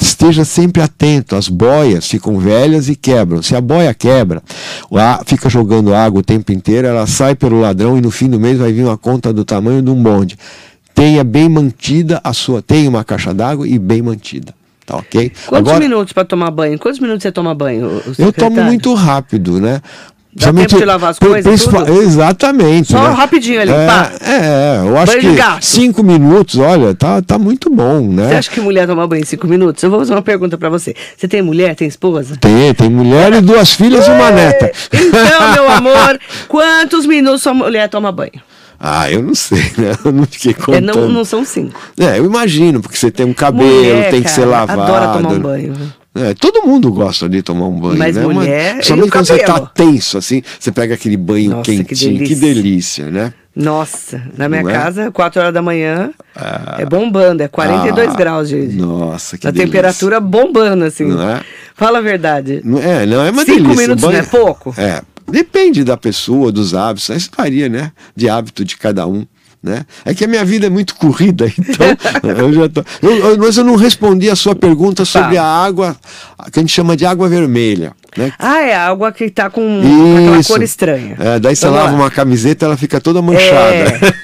esteja 0.01 0.45
sempre 0.45 0.83
atento, 0.83 1.37
as 1.37 1.49
boias 1.49 2.07
ficam 2.07 2.39
velhas 2.39 2.89
e 2.89 2.97
quebram. 2.97 3.43
Se 3.43 3.55
a 3.55 3.61
boia 3.61 3.93
quebra, 3.93 4.43
lá 4.91 5.23
fica 5.27 5.49
jogando 5.49 5.95
água 5.95 6.21
o 6.21 6.25
tempo 6.25 6.53
inteiro, 6.53 6.87
ela 6.87 7.07
sai 7.07 7.35
pelo 7.35 7.61
ladrão 7.61 7.99
e 7.99 8.01
no 8.01 8.11
fim 8.11 8.29
do 8.29 8.41
mês 8.41 8.59
vai 8.59 8.73
vir 8.73 8.85
uma 8.85 8.97
conta 8.97 9.33
do 9.33 9.45
tamanho 9.45 9.83
de 9.83 9.91
um 9.91 10.03
bonde. 10.03 10.39
Tenha 10.95 11.25
bem 11.25 11.49
mantida 11.49 12.21
a 12.23 12.33
sua, 12.33 12.61
tenha 12.61 12.89
uma 12.89 13.05
caixa 13.05 13.33
d'água 13.33 13.67
e 13.67 13.79
bem 13.79 14.03
mantida. 14.03 14.55
Tá 14.91 14.97
ok? 14.97 15.33
Quantos 15.47 15.69
Agora, 15.71 15.79
minutos 15.79 16.13
para 16.13 16.25
tomar 16.25 16.51
banho? 16.51 16.77
Quantos 16.77 16.99
minutos 16.99 17.23
você 17.23 17.31
toma 17.31 17.55
banho? 17.55 18.03
eu 18.19 18.33
tomo 18.33 18.61
muito 18.65 18.93
rápido, 18.95 19.61
né? 19.61 19.81
Dá 20.33 20.53
tempo 20.53 20.77
de 20.77 20.85
lavar 20.85 21.11
as 21.11 21.19
coisas? 21.19 21.69
Exatamente. 22.03 22.93
Só 22.93 23.03
né? 23.03 23.15
rapidinho 23.15 23.61
ali, 23.61 23.73
é, 23.73 23.87
pá. 23.87 24.13
É, 24.21 24.79
eu 24.87 24.97
acho 24.97 25.13
Banho 25.13 25.35
que 25.35 25.67
cinco 25.67 26.05
minutos, 26.05 26.57
olha, 26.59 26.95
tá, 26.95 27.21
tá 27.21 27.37
muito 27.37 27.69
bom, 27.69 28.01
né? 28.01 28.29
Você 28.29 28.35
acha 28.35 28.51
que 28.51 28.61
mulher 28.61 28.87
toma 28.87 29.07
banho 29.09 29.23
em 29.23 29.27
cinco 29.27 29.49
minutos? 29.49 29.83
Eu 29.83 29.91
vou 29.91 29.99
fazer 29.99 30.13
uma 30.13 30.23
pergunta 30.23 30.57
pra 30.57 30.69
você. 30.69 30.95
Você 31.17 31.27
tem 31.27 31.43
mulher, 31.43 31.75
tem 31.75 31.89
esposa? 31.89 32.37
Tem, 32.37 32.73
tem 32.75 32.89
mulher 32.89 33.33
e 33.33 33.41
duas 33.41 33.73
filhas 33.73 34.07
e 34.07 34.11
uma 34.11 34.31
neta. 34.31 34.71
Então, 34.93 35.53
meu 35.53 35.71
amor, 35.71 36.21
quantos 36.47 37.07
minutos 37.07 37.43
sua 37.43 37.55
mulher 37.55 37.89
toma 37.89 38.13
banho? 38.13 38.50
Ah, 38.83 39.11
eu 39.13 39.23
não 39.23 39.35
sei, 39.35 39.59
né? 39.77 39.93
Eu 40.03 40.11
não 40.11 40.25
fiquei 40.25 40.53
É, 40.53 40.55
contando. 40.55 40.85
não, 40.87 41.09
não 41.11 41.25
são 41.25 41.45
cinco. 41.45 41.79
É, 41.99 42.19
eu 42.19 42.25
imagino, 42.25 42.81
porque 42.81 42.97
você 42.97 43.11
tem 43.11 43.27
um 43.27 43.35
cabelo, 43.35 43.69
Mulher, 43.69 44.11
tem 44.11 44.23
que 44.23 44.31
ser 44.31 44.41
cara, 44.47 44.51
lavado. 44.67 44.81
adora 44.83 45.13
tomar 45.19 45.33
um 45.35 45.39
banho. 45.41 45.75
É, 46.15 46.33
todo 46.35 46.63
mundo 46.67 46.91
gosta 46.91 47.29
de 47.29 47.43
tomar 47.43 47.67
um 47.67 47.79
banho, 47.79 47.99
Mas 47.99 48.17
né? 48.17 48.23
mulher, 48.27 48.79
e 48.81 48.83
Somente 48.83 49.11
quando 49.11 49.27
você 49.27 49.39
tá 49.39 49.53
cabelo? 49.53 49.71
tenso, 49.75 50.17
assim, 50.19 50.43
você 50.59 50.73
pega 50.73 50.95
aquele 50.95 51.17
banho 51.19 51.51
Nossa, 51.51 51.63
que 51.71 51.85
quentinho. 51.85 52.25
Que 52.27 52.35
delícia. 52.35 52.55
delícia, 52.55 53.11
né? 53.11 53.35
Nossa, 53.55 54.23
na 54.37 54.49
minha 54.49 54.63
Não 54.63 54.71
é? 54.71 54.73
casa, 54.73 55.11
4 55.11 55.41
horas 55.41 55.53
da 55.55 55.61
manhã, 55.61 56.11
é 56.79 56.87
bombando, 56.87 57.43
é 57.43 57.49
42 57.49 58.11
Ah, 58.13 58.17
graus 58.17 58.49
de. 58.49 58.57
Nossa, 58.57 59.37
que 59.37 59.47
A 59.47 59.51
delícia. 59.51 59.67
temperatura 59.67 60.21
bombando, 60.21 60.85
assim. 60.85 61.05
Não 61.05 61.29
é? 61.31 61.41
Fala 61.75 61.99
a 61.99 62.01
verdade. 62.01 62.61
Não 62.65 62.79
é, 62.79 63.05
não, 63.05 63.23
é 63.25 63.31
uma 63.31 63.45
Cinco 63.45 63.63
delícia. 63.63 63.83
minutos 63.83 64.05
Banho- 64.05 64.13
não 64.19 64.21
é 64.21 64.27
pouco? 64.27 64.75
É, 64.79 65.03
depende 65.31 65.85
da 65.85 65.97
pessoa, 65.97 66.51
dos 66.53 66.75
hábitos, 66.75 67.09
isso 67.11 67.31
varia, 67.37 67.69
né? 67.69 67.93
De 68.15 68.29
hábito 68.29 68.65
de 68.65 68.77
cada 68.77 69.07
um. 69.07 69.27
Né? 69.63 69.85
É 70.07 70.15
que 70.15 70.25
a 70.25 70.27
minha 70.27 70.43
vida 70.43 70.69
é 70.69 70.71
muito 70.71 70.95
corrida, 70.95 71.45
então 71.59 71.87
eu 72.39 72.51
já 72.51 72.67
tô. 72.67 72.83
eu- 73.03 73.15
eu- 73.33 73.39
mas 73.39 73.59
eu 73.59 73.65
não 73.65 73.77
respondi 73.77 74.31
a 74.31 74.35
sua 74.35 74.55
pergunta 74.55 75.05
sobre 75.05 75.37
Tá. 75.37 75.43
a 75.43 75.65
água, 75.65 75.95
a 76.39 76.51
que 76.51 76.59
a 76.61 76.63
gente 76.63 76.73
chama 76.73 76.97
de 76.97 77.05
água 77.05 77.29
vermelha. 77.29 77.93
Né? 78.17 78.33
Ah, 78.39 78.61
é 78.63 78.75
água 78.75 79.13
que 79.13 79.29
tá 79.29 79.51
com, 79.51 79.61
com 79.83 80.17
aquela 80.17 80.41
Isso. 80.41 80.49
cor 80.51 80.63
estranha. 80.63 81.15
É, 81.21 81.39
daí 81.39 81.55
você 81.55 81.69
lava 81.69 81.95
uma 81.95 82.11
camiseta, 82.11 82.65
ela 82.65 82.77
fica 82.79 83.03
toda 83.03 83.21
manchada. 83.21 83.75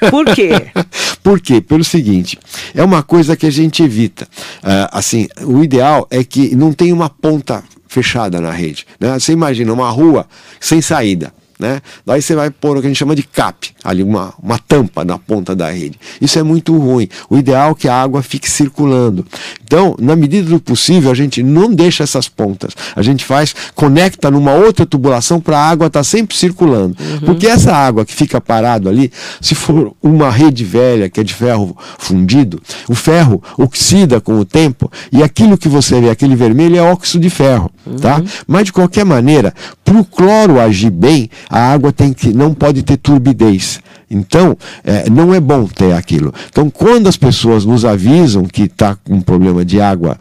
É, 0.01 0.11
por 0.11 0.25
quê? 0.35 0.51
Por 1.23 1.39
quê? 1.41 1.61
Pelo 1.61 1.85
seguinte, 1.85 2.39
é 2.75 2.83
uma 2.83 3.03
coisa 3.03 3.37
que 3.37 3.45
a 3.47 3.51
gente 3.51 3.83
evita. 3.83 4.27
Ah, 4.63 4.89
assim, 4.93 5.29
o 5.43 5.63
ideal 5.63 6.07
é 6.11 6.25
que 6.25 6.57
não 6.57 6.73
tenha 6.73 6.95
uma 6.95 7.11
ponta 7.11 7.63
fechada 7.97 8.43
na 8.43 8.51
rede. 8.51 8.87
Né? 9.01 9.19
Você 9.19 9.33
imagina 9.33 9.73
uma 9.73 9.89
rua 9.89 10.27
sem 10.61 10.83
saída. 10.83 11.33
Né? 11.59 11.81
Daí 12.05 12.21
você 12.21 12.35
vai 12.35 12.51
pôr 12.51 12.77
o 12.77 12.81
que 12.81 12.87
a 12.87 12.91
gente 12.91 12.99
chama 12.99 13.17
de 13.17 13.23
cap, 13.23 13.71
ali 13.83 14.03
uma, 14.03 14.35
uma 14.43 14.59
tampa 14.59 15.05
na 15.05 15.19
ponta 15.19 15.57
da 15.57 15.71
rede. 15.71 15.99
Isso 16.21 16.39
é 16.39 16.43
muito 16.43 16.77
ruim. 16.77 17.09
O 17.31 17.37
ideal 17.39 17.71
é 17.71 17.75
que 17.75 17.89
a 17.89 17.95
água 17.95 18.23
fique 18.23 18.51
circulando. 18.51 19.25
Então, 19.65 19.97
na 19.99 20.15
medida 20.15 20.51
do 20.51 20.61
possível, 20.61 21.11
a 21.11 21.15
gente 21.15 21.43
não 21.43 21.73
deixa 21.73 22.05
essas 22.05 22.29
pontas. 22.29 22.75
A 22.95 23.03
gente 23.03 23.25
faz, 23.25 23.55
conecta 23.75 24.31
numa 24.31 24.53
outra 24.53 24.85
tubulação 24.85 25.41
para 25.41 25.59
a 25.59 25.69
água 25.69 25.87
estar 25.87 26.05
sempre 26.05 26.37
circulando. 26.37 26.95
Porque 27.25 27.47
essa 27.47 27.73
água 27.73 28.05
que 28.05 28.15
fica 28.15 28.41
parado 28.41 28.89
ali, 28.89 29.11
se 29.41 29.55
for 29.55 29.95
uma 30.03 30.31
rede 30.31 30.65
velha 30.65 31.09
que 31.09 31.21
é 31.21 31.25
de 31.25 31.33
ferro 31.33 31.77
fundido, 31.99 32.61
o 32.89 32.95
ferro 32.95 33.43
oxida 33.57 34.21
com 34.21 34.39
o 34.39 34.45
tempo 34.45 34.91
e 35.11 35.23
aquilo 35.23 35.57
que 35.57 35.69
você 35.69 36.01
vê, 36.01 36.11
aquele 36.11 36.37
vermelho, 36.37 36.77
é 36.77 36.83
óxido 36.83 37.23
de 37.23 37.31
ferro. 37.31 37.71
Tá? 38.01 38.23
Mas 38.47 38.67
de 38.67 38.73
qualquer 38.73 39.05
maneira, 39.05 39.55
para 39.85 39.97
o 39.97 40.05
cloro 40.05 40.61
agir 40.61 40.91
bem, 40.91 41.31
a 41.49 41.73
água 41.73 41.93
tem 41.93 42.13
que, 42.13 42.33
não 42.33 42.53
pode 42.55 42.83
ter 42.83 42.97
turbidez. 42.97 43.81
Então, 44.11 44.57
é, 44.85 45.09
não 45.11 45.35
é 45.35 45.41
bom 45.41 45.67
ter 45.67 45.93
aquilo. 45.93 46.33
Então, 46.49 46.71
quando 46.71 47.09
as 47.09 47.17
pessoas 47.17 47.65
nos 47.65 47.85
avisam 47.85 48.45
que 48.45 48.63
está 48.63 48.95
com 48.97 49.15
um 49.15 49.21
problema 49.21 49.65
de 49.65 49.81
água 49.81 50.19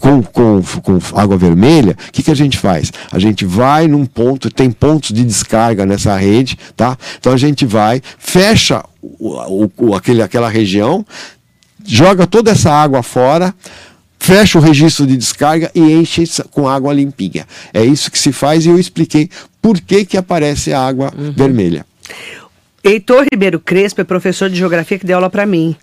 com, 0.00 0.22
com, 0.22 0.60
com 0.82 0.98
água 1.14 1.36
vermelha, 1.36 1.96
o 2.08 2.12
que, 2.12 2.22
que 2.22 2.30
a 2.32 2.34
gente 2.34 2.58
faz? 2.58 2.92
A 3.12 3.18
gente 3.18 3.44
vai 3.44 3.86
num 3.86 4.04
ponto, 4.04 4.50
tem 4.50 4.70
pontos 4.72 5.10
de 5.12 5.24
descarga 5.24 5.86
nessa 5.86 6.16
rede, 6.16 6.58
tá? 6.76 6.96
Então 7.18 7.32
a 7.32 7.36
gente 7.36 7.64
vai, 7.64 8.02
fecha 8.18 8.84
o, 9.00 9.68
o- 9.76 9.94
aquele, 9.94 10.20
aquela 10.22 10.48
região, 10.48 11.06
joga 11.84 12.26
toda 12.26 12.50
essa 12.50 12.72
água 12.72 13.04
fora, 13.04 13.54
fecha 14.18 14.58
o 14.58 14.60
registro 14.60 15.06
de 15.06 15.16
descarga 15.16 15.70
e 15.74 15.80
enche 15.80 16.24
com 16.50 16.68
água 16.68 16.92
limpinha. 16.92 17.46
É 17.72 17.84
isso 17.84 18.10
que 18.10 18.18
se 18.18 18.32
faz 18.32 18.66
e 18.66 18.68
eu 18.68 18.78
expliquei 18.80 19.30
por 19.60 19.80
que, 19.80 20.04
que 20.04 20.16
aparece 20.16 20.72
a 20.72 20.80
água 20.80 21.12
vermelha. 21.36 21.84
Heitor 22.82 23.26
Ribeiro 23.30 23.60
Crespo 23.60 24.00
é 24.00 24.04
professor 24.04 24.48
de 24.48 24.56
geografia 24.56 24.98
que 24.98 25.06
deu 25.06 25.16
aula 25.16 25.28
para 25.28 25.44
mim 25.44 25.76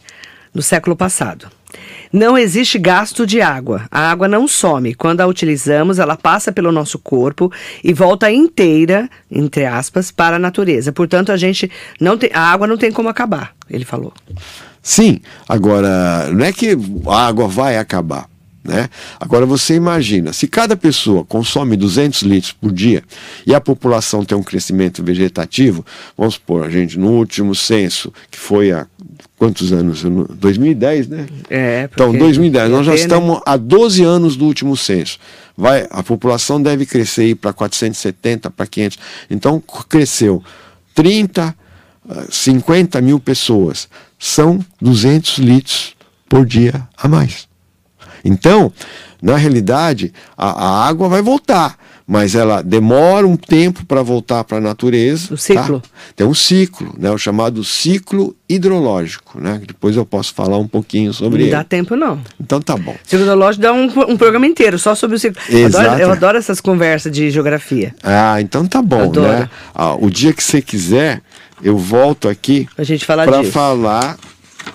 no 0.53 0.61
século 0.61 0.95
passado. 0.95 1.47
Não 2.11 2.38
existe 2.38 2.80
gasto 2.80 3.28
de 3.28 3.41
água. 3.41 3.86
A 3.91 4.09
água 4.09 4.28
não 4.28 4.47
some. 4.47 4.93
Quando 4.93 5.19
a 5.19 5.28
utilizamos, 5.28 5.99
ela 5.99 6.15
passa 6.15 6.51
pelo 6.51 6.71
nosso 6.71 6.97
corpo 6.97 7.51
e 7.84 7.91
volta 7.91 8.32
inteira, 8.32 9.09
entre 9.30 9.65
aspas, 9.65 10.11
para 10.11 10.38
a 10.38 10.39
natureza. 10.39 10.93
Portanto, 10.93 11.32
a 11.32 11.38
gente 11.38 11.69
não 11.99 12.17
tem, 12.17 12.30
a 12.34 12.39
água 12.39 12.67
não 12.67 12.78
tem 12.78 12.91
como 12.91 13.09
acabar, 13.09 13.53
ele 13.69 13.84
falou. 13.84 14.13
Sim, 14.82 15.19
agora 15.49 16.32
não 16.32 16.45
é 16.45 16.53
que 16.53 16.78
a 17.07 17.28
água 17.28 17.47
vai 17.47 17.78
acabar. 17.78 18.30
Né? 18.66 18.89
Agora 19.20 19.45
você 19.45 19.76
imagina, 19.76 20.34
se 20.34 20.47
cada 20.47 20.76
pessoa 20.76 21.24
consome 21.24 21.78
200 21.78 22.24
litros 22.24 22.51
por 22.51 22.72
dia 22.72 23.03
e 23.45 23.53
a 23.53 23.61
população 23.61 24.26
tem 24.26 24.36
um 24.36 24.41
crescimento 24.41 25.03
vegetativo, 25.03 25.86
vamos 26.18 26.34
supor, 26.34 26.66
a 26.66 26.70
gente 26.72 26.97
no 26.97 27.11
último 27.11 27.53
censo, 27.53 28.11
que 28.32 28.39
foi 28.39 28.72
há 28.72 28.88
quantos 29.38 29.72
anos? 29.72 30.03
Eu 30.03 30.09
não- 30.09 30.24
2010, 30.24 31.07
né? 31.07 31.28
É, 31.47 31.88
Então, 31.93 32.07
porque 32.07 32.18
2010, 32.18 32.72
nós 32.72 32.86
já 32.88 32.93
ter, 32.93 32.97
né? 32.97 33.03
estamos 33.03 33.39
há 33.45 33.55
12 33.55 34.03
anos 34.03 34.36
do 34.36 34.45
último 34.45 34.76
censo. 34.76 35.20
Vai, 35.55 35.88
a 35.91 36.01
população 36.01 36.59
deve 36.59 36.88
crescer 36.88 37.36
para 37.36 37.53
470, 37.53 38.49
para 38.49 38.66
500. 38.66 38.97
Então, 39.30 39.61
cresceu 39.88 40.43
30, 40.95 41.55
ah, 42.09 42.26
50 42.32 42.99
mil 42.99 43.20
pessoas. 43.20 43.88
São 44.18 44.59
200 44.82 45.38
litros 45.38 45.95
por 46.28 46.47
dia 46.47 46.88
a 46.97 47.07
mais. 47.07 47.47
Então, 48.26 48.71
na 49.21 49.38
realidade, 49.38 50.11
a, 50.38 50.49
a 50.65 50.88
água 50.88 51.07
vai 51.07 51.21
voltar, 51.21 51.78
mas 52.07 52.36
ela 52.36 52.61
demora 52.61 53.26
um 53.26 53.36
tempo 53.38 53.86
para 53.86 54.01
voltar 54.03 54.43
para 54.43 54.57
a 54.57 54.61
natureza. 54.61 55.34
O 55.34 55.38
ciclo. 55.38 55.80
tá? 55.80 55.89
Tem 56.15 56.26
um 56.28 56.34
ciclo, 56.34 56.93
né, 56.97 57.09
o 57.11 57.17
chamado 57.17 57.63
ciclo 57.63 58.36
hidrológico. 58.49 59.39
Né? 59.39 59.59
que 59.59 59.67
Depois 59.67 59.95
eu 59.95 60.05
posso 60.05 60.34
falar 60.34 60.57
um 60.57 60.67
pouquinho 60.67 61.13
sobre 61.13 61.38
Não 61.39 61.45
ele. 61.45 61.51
dá 61.55 61.63
tempo, 61.63 61.95
não. 61.95 62.19
Então 62.39 62.59
tá 62.61 62.76
bom. 62.76 62.95
Segundo 63.03 63.34
lógico, 63.36 63.61
dá 63.63 63.73
um, 63.73 63.86
um 64.09 64.17
programa 64.17 64.45
inteiro 64.47 64.78
só 64.78 64.93
sobre 64.95 65.15
o 65.15 65.19
ciclo. 65.19 65.41
Eu 65.49 65.65
adoro, 65.67 65.84
Exato. 65.86 66.01
eu 66.01 66.11
adoro 66.11 66.38
essas 66.38 66.59
conversas 66.61 67.11
de 67.11 67.30
geografia. 67.30 67.95
Ah, 68.03 68.39
então 68.41 68.65
tá 68.67 68.82
bom, 68.82 69.03
Adoro. 69.03 69.28
né? 69.28 69.49
Ah, 69.73 69.95
o 69.95 70.09
dia 70.09 70.34
que 70.34 70.43
você 70.43 70.61
quiser, 70.61 71.21
eu 71.63 71.78
volto 71.78 72.28
aqui 72.30 72.67
para 73.15 73.43
falar 73.45 74.17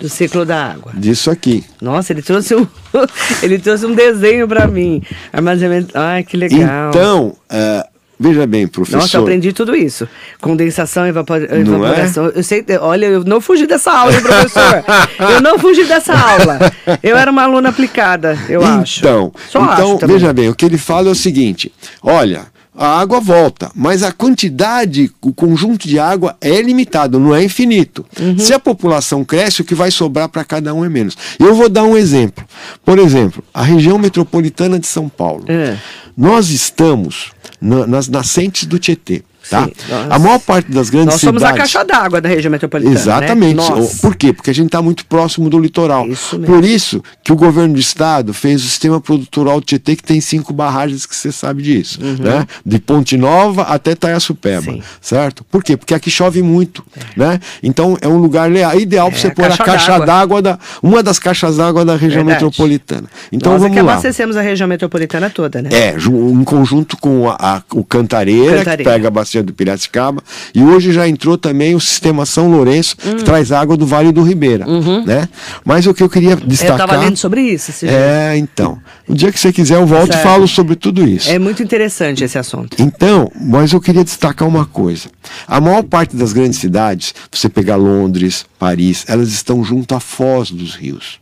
Do 0.00 0.08
ciclo 0.08 0.46
da 0.46 0.72
água. 0.72 0.92
disso 0.94 1.30
aqui. 1.30 1.62
Nossa, 1.80 2.12
ele 2.12 2.22
trouxe 2.22 2.54
um, 2.54 2.66
ele 3.42 3.58
trouxe 3.58 3.84
um 3.84 3.94
desenho 3.94 4.48
pra 4.48 4.66
mim. 4.66 5.02
Armazenamento. 5.32 5.90
Ai, 5.96 6.24
que 6.24 6.36
legal. 6.36 6.88
Então, 6.88 7.36
ah, 7.50 7.86
veja 8.18 8.46
bem, 8.46 8.66
professor. 8.66 8.98
Nossa, 8.98 9.18
eu 9.18 9.22
aprendi 9.22 9.52
tudo 9.52 9.76
isso. 9.76 10.08
Condensação, 10.40 11.06
evapor... 11.06 11.40
Não 11.40 11.48
é? 11.48 11.60
evaporação. 11.60 12.26
Eu 12.34 12.42
sei, 12.42 12.64
olha, 12.80 13.06
eu 13.06 13.24
não 13.24 13.40
fugi 13.40 13.66
dessa 13.66 13.92
aula, 13.92 14.12
hein, 14.12 14.22
professor. 14.22 14.84
eu 15.34 15.40
não 15.42 15.58
fugi 15.58 15.84
dessa 15.84 16.14
aula. 16.14 16.58
Eu 17.02 17.16
era 17.16 17.30
uma 17.30 17.42
aluna 17.42 17.68
aplicada, 17.68 18.38
eu 18.48 18.64
acho. 18.64 19.00
Então, 19.00 19.32
Só 19.50 19.62
então 19.62 19.96
acho 19.96 20.06
veja 20.06 20.32
bem, 20.32 20.48
o 20.48 20.54
que 20.54 20.64
ele 20.64 20.78
fala 20.78 21.08
é 21.08 21.12
o 21.12 21.14
seguinte: 21.14 21.70
olha, 22.02 22.46
a 22.80 22.98
água 22.98 23.20
volta, 23.20 23.70
mas 23.74 24.02
a 24.02 24.10
quantidade, 24.10 25.10
o 25.20 25.34
conjunto 25.34 25.86
de 25.86 25.98
água 25.98 26.34
é 26.40 26.62
limitado, 26.62 27.20
não 27.20 27.34
é 27.34 27.44
infinito. 27.44 28.06
Uhum. 28.18 28.38
Se 28.38 28.54
a 28.54 28.58
população 28.58 29.22
cresce, 29.22 29.60
o 29.60 29.64
que 29.66 29.74
vai 29.74 29.90
sobrar 29.90 30.30
para 30.30 30.42
cada 30.44 30.72
um 30.72 30.82
é 30.82 30.88
menos. 30.88 31.14
Eu 31.38 31.54
vou 31.54 31.68
dar 31.68 31.82
um 31.84 31.94
exemplo. 31.94 32.42
Por 32.82 32.98
exemplo, 32.98 33.44
a 33.52 33.62
região 33.62 33.98
metropolitana 33.98 34.78
de 34.78 34.86
São 34.86 35.10
Paulo. 35.10 35.44
É. 35.46 35.76
Nós 36.16 36.48
estamos 36.48 37.32
na- 37.60 37.86
nas 37.86 38.08
nascentes 38.08 38.64
do 38.66 38.78
Tietê. 38.78 39.22
Tá? 39.48 39.64
Sim, 39.64 39.72
nós- 39.88 40.06
a 40.10 40.18
maior 40.18 40.38
parte 40.38 40.70
das 40.70 40.90
grandes 40.90 41.14
Nós 41.14 41.20
somos 41.20 41.42
a 41.42 41.48
cidades. 41.48 41.72
caixa 41.72 41.84
d'água 41.84 42.20
da 42.20 42.28
região 42.28 42.50
metropolitana. 42.50 42.94
Exatamente. 42.94 43.56
Né? 43.56 43.62
Nós. 43.68 43.98
Por 44.00 44.14
quê? 44.14 44.32
Porque 44.32 44.50
a 44.50 44.54
gente 44.54 44.66
está 44.66 44.80
muito 44.82 45.04
próximo 45.06 45.48
do 45.50 45.58
litoral. 45.58 46.06
Isso. 46.06 46.38
Por 46.40 46.64
isso 46.64 47.02
que 47.24 47.32
o 47.32 47.36
governo 47.36 47.74
do 47.74 47.80
estado 47.80 48.32
fez 48.34 48.62
o 48.62 48.66
sistema 48.66 49.00
produtoral 49.00 49.60
do 49.60 49.66
Tietê, 49.66 49.96
que 49.96 50.02
tem 50.02 50.20
cinco 50.20 50.52
barragens, 50.52 51.06
que 51.06 51.16
você 51.16 51.32
sabe 51.32 51.62
disso. 51.62 51.98
Né? 52.00 52.46
De 52.64 52.78
Ponte 52.78 53.16
Nova 53.16 53.62
até 53.62 53.94
Taiaçupeba. 53.94 54.70
Uhum. 54.70 54.76
Sim. 54.76 54.82
Certo? 55.00 55.44
Por 55.50 55.64
quê? 55.64 55.76
Porque 55.76 55.94
aqui 55.94 56.10
chove 56.10 56.42
muito. 56.42 56.84
Né? 57.16 57.40
Então 57.62 57.96
é 58.00 58.08
um 58.08 58.18
lugar 58.18 58.50
ideal 58.76 59.08
para 59.08 59.16
É, 59.18 59.20
você 59.20 59.26
a 59.28 59.30
pôr 59.34 59.50
a 59.50 59.56
caixa 59.56 59.98
d'água. 59.98 60.42
da. 60.42 60.58
Uma 60.82 61.02
das 61.02 61.18
caixas 61.18 61.56
d'água 61.56 61.84
da 61.84 61.94
região 61.96 62.24
Verdade. 62.24 62.44
metropolitana. 62.44 63.08
Então 63.32 63.52
Nós 63.52 63.60
é 63.62 63.64
vamos 63.64 63.76
que 63.76 63.82
lá. 63.82 63.92
abastecemos 63.92 64.36
a 64.36 64.42
região 64.42 64.68
metropolitana 64.68 65.30
toda, 65.30 65.62
né? 65.62 65.70
É, 65.72 65.96
em 65.96 66.44
conjunto 66.44 66.96
com 66.98 67.28
a, 67.30 67.36
a- 67.40 67.62
o 67.72 67.82
Cantareira, 67.84 68.58
Cantareira. 68.58 68.76
que 68.76 68.84
pega 68.84 69.10
bastante 69.10 69.29
bacia 69.30 69.42
do 69.42 69.52
Piracicaba, 69.52 70.22
e 70.52 70.62
hoje 70.62 70.92
já 70.92 71.08
entrou 71.08 71.38
também 71.38 71.74
o 71.74 71.80
sistema 71.80 72.26
São 72.26 72.50
Lourenço, 72.50 72.96
Hum. 73.06 73.16
que 73.16 73.24
traz 73.24 73.52
água 73.52 73.76
do 73.76 73.86
Vale 73.86 74.10
do 74.10 74.22
Ribeira, 74.22 74.66
né? 75.06 75.28
Mas 75.64 75.86
o 75.86 75.94
que 75.94 76.02
eu 76.02 76.08
queria 76.08 76.30
Uhum. 76.34 76.40
Eu 76.42 76.46
destacar... 76.48 76.80
estava 76.80 76.96
lendo 77.04 77.16
sobre 77.16 77.42
isso. 77.42 77.72
É, 77.86 78.36
então. 78.36 78.78
O 79.08 79.14
dia 79.14 79.30
que 79.30 79.38
você 79.38 79.52
quiser 79.52 79.76
eu 79.76 79.86
volto 79.86 80.12
Certo. 80.12 80.20
e 80.20 80.22
falo 80.22 80.48
sobre 80.48 80.74
tudo 80.74 81.06
isso. 81.06 81.30
É 81.30 81.38
muito 81.38 81.62
interessante 81.62 82.24
esse 82.24 82.38
assunto. 82.38 82.76
Então, 82.80 83.30
mas 83.40 83.72
eu 83.72 83.80
queria 83.80 84.02
destacar 84.04 84.46
uma 84.48 84.66
coisa. 84.66 85.08
A 85.46 85.60
maior 85.60 85.82
parte 85.84 86.16
das 86.16 86.32
grandes 86.32 86.58
cidades, 86.58 87.14
você 87.30 87.48
pegar 87.48 87.76
Londres, 87.76 88.44
Paris, 88.58 89.04
elas 89.06 89.28
estão 89.30 89.62
junto 89.62 89.94
à 89.94 90.00
foz 90.00 90.50
dos 90.50 90.74
rios. 90.74 91.20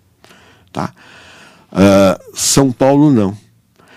Tá? 0.73 0.91
Ah, 1.73 2.19
São 2.35 2.73
Paulo 2.73 3.11
não. 3.13 3.37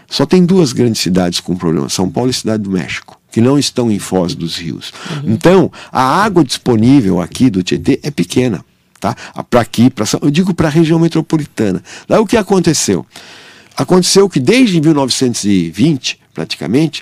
Só 0.09 0.26
tem 0.26 0.43
duas 0.45 0.74
grandes 0.74 1.01
cidades 1.01 1.39
com 1.39 1.55
problema, 1.55 1.88
São 1.88 2.09
Paulo 2.09 2.30
e 2.30 2.34
Cidade 2.34 2.64
do 2.64 2.70
México, 2.72 3.18
que 3.32 3.40
não 3.42 3.58
estão 3.58 3.92
em 3.92 3.98
foz 4.00 4.36
dos 4.36 4.58
rios. 4.58 4.92
Então, 5.24 5.72
a 5.92 6.02
água 6.24 6.44
disponível 6.44 7.22
aqui 7.22 7.50
do 7.50 7.64
Tietê 7.64 8.00
é 8.04 8.12
pequena. 8.12 8.64
Tá? 9.00 9.16
Para 9.50 9.62
aqui, 9.62 9.92
São- 10.06 10.20
eu 10.22 10.30
digo 10.30 10.54
para 10.54 10.68
a 10.68 10.72
região 10.72 11.00
metropolitana. 11.00 11.82
Lá 12.08 12.20
o 12.20 12.26
que 12.28 12.38
aconteceu? 12.38 13.04
Aconteceu 13.76 14.30
que 14.30 14.40
desde 14.40 14.80
1920, 14.80 16.20
praticamente, 16.34 17.02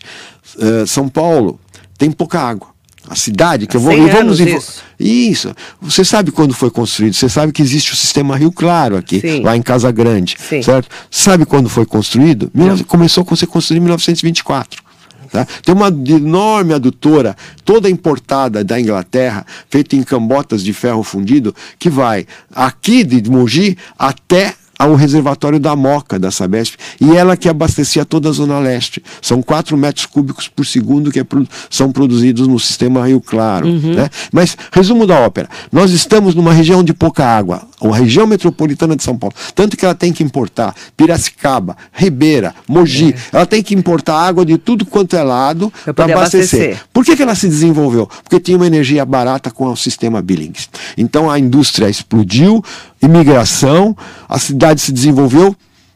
eh, 0.59 0.85
São 0.85 1.09
Paulo 1.09 1.59
tem 1.97 2.09
pouca 2.11 2.39
água. 2.39 2.69
A 3.07 3.15
cidade 3.15 3.65
que 3.65 3.75
Há 3.75 3.79
eu 3.79 3.83
vou 3.83 3.91
100 3.93 4.07
vamos 4.07 4.39
isso. 4.39 4.83
isso. 4.99 5.55
Você 5.81 6.05
sabe 6.05 6.31
quando 6.31 6.53
foi 6.53 6.69
construído? 6.69 7.15
Você 7.15 7.27
sabe 7.27 7.51
que 7.51 7.61
existe 7.61 7.91
o 7.91 7.95
sistema 7.95 8.37
Rio 8.37 8.51
Claro 8.51 8.95
aqui, 8.95 9.19
Sim. 9.19 9.41
lá 9.41 9.57
em 9.57 9.61
Casa 9.63 9.91
Grande, 9.91 10.37
Sim. 10.47 10.61
certo? 10.61 10.87
Sabe 11.09 11.43
quando 11.45 11.67
foi 11.67 11.85
construído? 11.87 12.51
Mil- 12.53 12.85
Começou 12.85 13.25
a 13.29 13.35
ser 13.35 13.47
construído 13.47 13.79
em 13.81 13.85
1924. 13.85 14.83
Tá? 15.31 15.45
Tem 15.63 15.73
uma 15.73 15.87
enorme 15.87 16.73
adutora, 16.73 17.35
toda 17.63 17.89
importada 17.89 18.63
da 18.63 18.79
Inglaterra, 18.79 19.45
feita 19.69 19.95
em 19.95 20.03
cambotas 20.03 20.63
de 20.63 20.73
ferro 20.73 21.03
fundido, 21.03 21.55
que 21.77 21.89
vai 21.89 22.25
aqui 22.53 23.03
de 23.03 23.29
Mogi 23.29 23.77
até 23.97 24.55
ao 24.79 24.95
reservatório 24.95 25.59
da 25.59 25.75
Moca, 25.75 26.17
da 26.17 26.31
Sabesp, 26.31 26.75
e 27.01 27.15
ela 27.15 27.35
que 27.35 27.49
abastecia 27.49 28.05
toda 28.05 28.29
a 28.29 28.31
Zona 28.31 28.57
Leste. 28.59 29.03
São 29.21 29.41
4 29.41 29.77
metros 29.77 30.05
cúbicos 30.05 30.47
por 30.47 30.65
segundo 30.65 31.11
que 31.11 31.19
é 31.19 31.25
são 31.69 31.91
produzidos 31.91 32.47
no 32.47 32.57
sistema 32.57 33.05
Rio 33.05 33.19
Claro. 33.19 33.67
Né? 33.67 34.09
Mas, 34.31 34.57
resumo 34.71 35.05
da 35.05 35.19
ópera, 35.19 35.49
nós 35.69 35.91
estamos 35.91 36.33
numa 36.33 36.53
região 36.53 36.81
de 36.81 36.93
pouca 36.93 37.25
água, 37.25 37.67
a 37.81 37.95
região 37.95 38.25
metropolitana 38.25 38.95
de 38.95 39.03
São 39.03 39.17
Paulo, 39.17 39.35
tanto 39.53 39.75
que 39.75 39.83
ela 39.83 39.95
tem 39.95 40.13
que 40.13 40.23
importar 40.23 40.73
Piracicaba, 40.95 41.75
Ribeira, 41.91 42.55
Mogi, 42.67 43.13
ela 43.33 43.45
tem 43.45 43.61
que 43.61 43.75
importar 43.75 44.15
água 44.15 44.45
de 44.45 44.57
tudo 44.57 44.85
quanto 44.85 45.15
é 45.15 45.23
lado 45.23 45.71
para 45.93 46.05
abastecer. 46.05 46.59
abastecer. 46.59 46.81
Por 46.93 47.03
que, 47.03 47.15
que 47.15 47.21
ela 47.21 47.35
se 47.35 47.47
desenvolveu? 47.47 48.09
Porque 48.23 48.39
tinha 48.39 48.57
uma 48.57 48.67
energia 48.67 49.05
barata 49.05 49.51
com 49.51 49.65
o 49.67 49.75
sistema 49.75 50.21
Billings. 50.21 50.69
Então 50.97 51.29
a 51.29 51.37
indústria 51.37 51.89
explodiu, 51.89 52.63
imigração, 53.01 53.95
a 54.27 54.37
cidade 54.39 54.81
se 54.81 54.91
desenvolveu, 54.91 55.55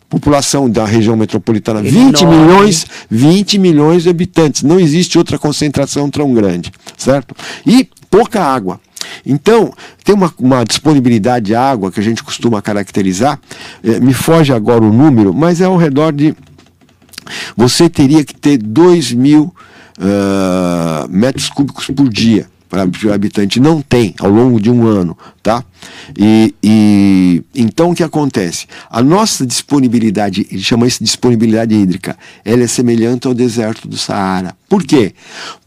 população 0.09 0.69
da 0.69 0.85
região 0.85 1.15
metropolitana, 1.15 1.81
20 1.81 2.21
Enorme. 2.21 2.37
milhões, 2.37 2.85
20 3.09 3.57
milhões 3.57 4.03
de 4.03 4.09
habitantes. 4.09 4.61
Não 4.61 4.79
existe 4.79 5.17
outra 5.17 5.39
concentração 5.39 6.09
tão 6.09 6.31
grande, 6.33 6.71
certo? 6.95 7.35
E 7.65 7.89
pouca 8.11 8.43
água. 8.43 8.79
Então, 9.25 9.73
tem 10.03 10.13
uma, 10.13 10.31
uma 10.39 10.63
disponibilidade 10.63 11.47
de 11.47 11.55
água 11.55 11.91
que 11.91 11.99
a 11.99 12.03
gente 12.03 12.23
costuma 12.23 12.61
caracterizar, 12.61 13.39
eh, 13.83 13.99
me 13.99 14.13
foge 14.13 14.53
agora 14.53 14.83
o 14.83 14.93
número, 14.93 15.33
mas 15.33 15.61
é 15.61 15.65
ao 15.65 15.77
redor 15.77 16.13
de 16.13 16.35
você 17.55 17.89
teria 17.89 18.23
que 18.23 18.35
ter 18.35 18.57
2 18.57 19.13
mil 19.13 19.53
ah, 19.99 21.07
metros 21.09 21.49
cúbicos 21.49 21.87
por 21.87 22.09
dia 22.09 22.47
para 22.73 23.09
o 23.09 23.13
habitante. 23.13 23.59
Não 23.59 23.81
tem 23.81 24.15
ao 24.19 24.29
longo 24.29 24.59
de 24.59 24.69
um 24.71 24.85
ano, 24.87 25.15
tá? 25.41 25.63
E, 26.17 26.53
e 26.63 27.43
então 27.53 27.91
o 27.91 27.95
que 27.95 28.03
acontece? 28.03 28.65
A 28.89 29.01
nossa 29.01 29.45
disponibilidade, 29.45 30.47
ele 30.51 30.61
chama 30.61 30.87
isso 30.87 30.99
de 30.99 31.05
disponibilidade 31.05 31.75
hídrica, 31.75 32.17
ela 32.43 32.63
é 32.63 32.67
semelhante 32.67 33.27
ao 33.27 33.33
deserto 33.33 33.87
do 33.87 33.97
Saara. 33.97 34.55
Por 34.67 34.83
quê? 34.83 35.13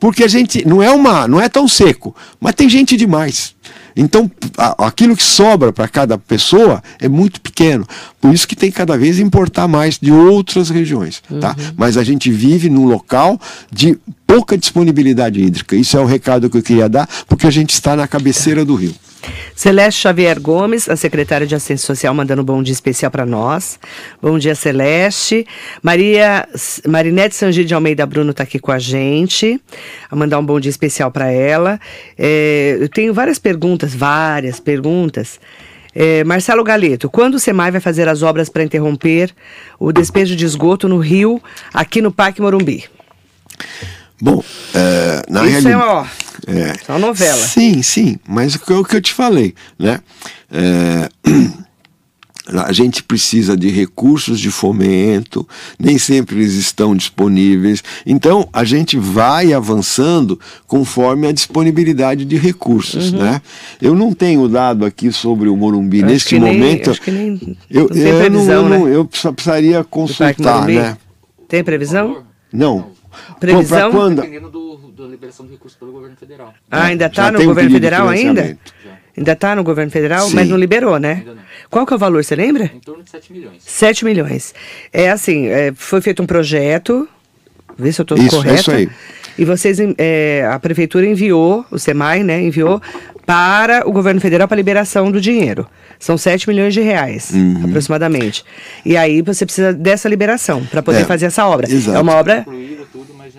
Porque 0.01 0.25
a 0.25 0.29
gente 0.29 0.67
não 0.67 0.83
é 0.83 0.91
uma, 0.91 1.29
não 1.29 1.41
é 1.41 1.49
tão 1.49 1.69
seco, 1.69 2.15
mas 2.41 2.55
tem 2.55 2.69
gente 2.69 2.97
demais. 2.97 3.55
Então, 3.97 4.31
a- 4.59 4.87
aquilo 4.87 5.17
que 5.17 5.23
sobra 5.23 5.73
para 5.73 5.89
cada 5.89 6.19
pessoa 6.19 6.83
é 7.01 7.09
muito 7.09 7.41
pequeno. 7.41 7.87
Por 8.21 8.35
isso 8.35 8.47
que 8.47 8.55
tem 8.55 8.71
cada 8.71 8.97
vez 8.99 9.19
importar 9.19 9.67
mais 9.67 9.99
de 9.99 10.13
outras 10.13 10.69
regiões. 10.69 11.23
Tá? 11.41 11.57
Mas 11.77 11.97
a 11.97 12.05
gente 12.05 12.31
vive 12.31 12.69
num 12.69 12.85
local 12.85 13.41
de 13.73 13.99
pouca 14.27 14.59
disponibilidade 14.59 15.41
hídrica. 15.41 15.75
Isso 15.77 15.97
é 15.97 16.01
o 16.01 16.05
recado 16.05 16.51
que 16.51 16.59
eu 16.59 16.63
queria 16.63 16.89
dar, 16.89 17.09
porque 17.27 17.47
a 17.47 17.51
gente 17.51 17.71
está 17.73 17.97
na 17.97 18.07
cabeceira 18.07 18.65
do 18.65 18.75
rio. 18.75 18.95
Celeste 19.55 20.03
Xavier 20.03 20.41
Gomes, 20.41 20.89
a 20.89 20.97
secretária 20.97 21.47
de 21.47 21.55
Assistência 21.55 21.87
Social, 21.87 22.15
mandando 22.15 22.43
um 22.43 22.45
bom 22.45 22.63
dia 22.63 22.73
especial 22.73 23.11
para 23.11 23.25
nós. 23.25 23.79
Bom 24.21 24.39
dia, 24.39 24.55
Celeste. 24.55 25.47
Maria 25.83 26.47
Marinete 26.87 27.35
Sangi 27.35 27.65
de 27.65 27.75
Almeida 27.75 28.05
Bruno 28.05 28.33
está 28.33 28.43
aqui 28.43 28.59
com 28.59 28.73
a 28.73 28.79
gente. 28.79 29.61
A 30.11 30.17
mandar 30.17 30.39
um 30.39 30.45
bom 30.45 30.61
dia 30.61 30.71
especial 30.71 31.11
para 31.11 31.31
ela. 31.31 31.81
É, 32.19 32.77
eu 32.81 32.89
tenho 32.89 33.15
várias 33.15 33.39
perguntas, 33.39 33.95
várias 33.95 34.61
perguntas. 34.61 35.41
É, 35.95 36.23
Marcelo 36.25 36.63
Galeto, 36.63 37.09
quando 37.09 37.37
o 37.37 37.39
SEMAI 37.39 37.71
vai 37.71 37.81
fazer 37.81 38.07
as 38.07 38.23
obras 38.23 38.51
para 38.51 38.63
interromper 38.63 39.35
o 39.79 39.91
despejo 39.91 40.37
de 40.37 40.45
esgoto 40.45 40.87
no 40.87 40.99
rio, 40.99 41.43
aqui 41.73 42.03
no 42.03 42.13
Parque 42.13 42.43
Morumbi? 42.43 42.85
Bom, 44.21 44.43
é, 44.75 45.23
na 45.29 45.45
Isso 45.45 45.69
realidade. 45.69 45.75
é 45.75 45.77
uma, 45.77 46.11
É. 46.47 46.73
é 46.89 46.93
uma 46.93 46.99
novela. 46.99 47.37
Sim, 47.47 47.83
sim, 47.83 48.17
mas 48.27 48.57
que, 48.57 48.73
o 48.73 48.85
que 48.85 48.97
eu 48.97 49.03
te 49.03 49.13
falei, 49.13 49.55
né? 49.79 50.01
É, 50.51 51.09
a 52.65 52.71
gente 52.73 53.03
precisa 53.03 53.57
de 53.57 53.69
recursos 53.69 54.39
de 54.39 54.51
fomento, 54.53 55.47
nem 55.79 55.99
sempre 55.99 56.37
eles 56.37 56.55
estão 56.55 56.95
disponíveis. 56.95 57.83
Então, 58.07 58.49
a 58.53 58.63
gente 58.63 58.97
vai 58.97 59.53
avançando 59.53 60.39
conforme 60.67 61.27
a 61.27 61.33
disponibilidade 61.33 62.25
de 62.25 62.37
recursos, 62.37 63.13
né? 63.13 63.43
Eu 63.83 63.97
não 63.97 64.13
tenho 64.13 64.49
dado 64.49 64.85
aqui 64.87 65.11
sobre 65.11 65.49
o 65.49 65.57
Morumbi 65.57 65.99
Uhum. 66.03 66.07
Eu 66.07 66.13
neste 66.13 66.39
momento. 66.39 66.93
nem- 67.09 67.59
eu, 67.69 67.89
não 67.91 67.97
eu 67.97 68.19
previsão, 68.19 68.73
eu 68.73 68.87
né? 68.87 68.95
eu 68.97 69.05
precisaria 69.33 69.83
consultar, 69.85 70.67
né? 70.67 70.97
Tem 71.49 71.65
previsão? 71.65 72.23
Não. 72.53 72.95
Previsão? 73.39 73.91
Pra 73.91 73.99
quando? 73.99 74.23
Dependendo 74.23 74.51
do, 74.51 74.77
da 74.93 75.05
liberação 75.05 75.47
de 75.47 75.53
recursos 75.53 75.79
pelo 75.79 75.93
governo 75.93 76.17
federal. 76.17 76.55
Ah, 76.71 76.85
ainda 76.85 77.07
está 77.07 77.31
no 77.31 77.41
um 77.41 77.45
governo 77.47 77.71
federal 77.71 78.09
ainda? 78.09 78.59
Ainda 79.17 79.33
está 79.33 79.57
no 79.57 79.65
governo 79.65 79.91
federal, 79.91 80.29
Sim. 80.29 80.35
mas 80.35 80.49
não 80.49 80.57
liberou, 80.57 80.99
né? 80.99 81.23
Não. 81.25 81.37
Qual 81.71 81.87
que 81.87 81.93
é 81.93 81.97
o 81.97 81.99
valor, 81.99 82.23
você 82.23 82.37
lembra? 82.37 82.71
Em 82.75 82.81
torno 82.81 83.03
de 83.03 83.11
7 83.11 83.33
milhões. 83.33 83.63
7 83.63 84.05
milhões. 84.05 84.55
É 84.93 85.11
assim, 85.11 85.47
é, 85.47 85.73
foi 85.75 86.01
feito 86.01 86.23
um 86.23 86.27
projeto, 86.27 87.09
vê 87.79 87.93
se 87.93 88.01
eu 88.01 88.03
estou 88.03 88.19
é 88.19 88.29
correta. 88.29 88.61
isso 88.61 88.71
aí. 88.71 88.89
E 89.39 89.45
vocês, 89.45 89.79
é, 89.99 90.49
a 90.51 90.59
prefeitura 90.59 91.07
enviou, 91.07 91.65
o 91.71 91.79
SEMAI, 91.79 92.23
né, 92.23 92.43
enviou 92.43 92.81
para 93.27 93.87
o 93.89 93.93
governo 93.93 94.21
federal 94.21 94.47
para 94.47 94.57
liberação 94.57 95.11
do 95.11 95.21
dinheiro. 95.21 95.67
São 95.99 96.17
7 96.17 96.49
milhões 96.49 96.73
de 96.73 96.81
reais, 96.81 97.31
Uhum. 97.35 97.65
aproximadamente. 97.65 98.45
E 98.85 98.97
aí 98.97 99.21
você 99.21 99.45
precisa 99.45 99.73
dessa 99.73 100.09
liberação 100.09 100.65
para 100.65 100.81
poder 100.83 101.01
É, 101.01 101.05
fazer 101.05 101.27
essa 101.27 101.45
obra. 101.47 101.69
exato. 101.71 101.99
É 101.99 102.01
uma 102.01 102.15
obra 102.15 102.47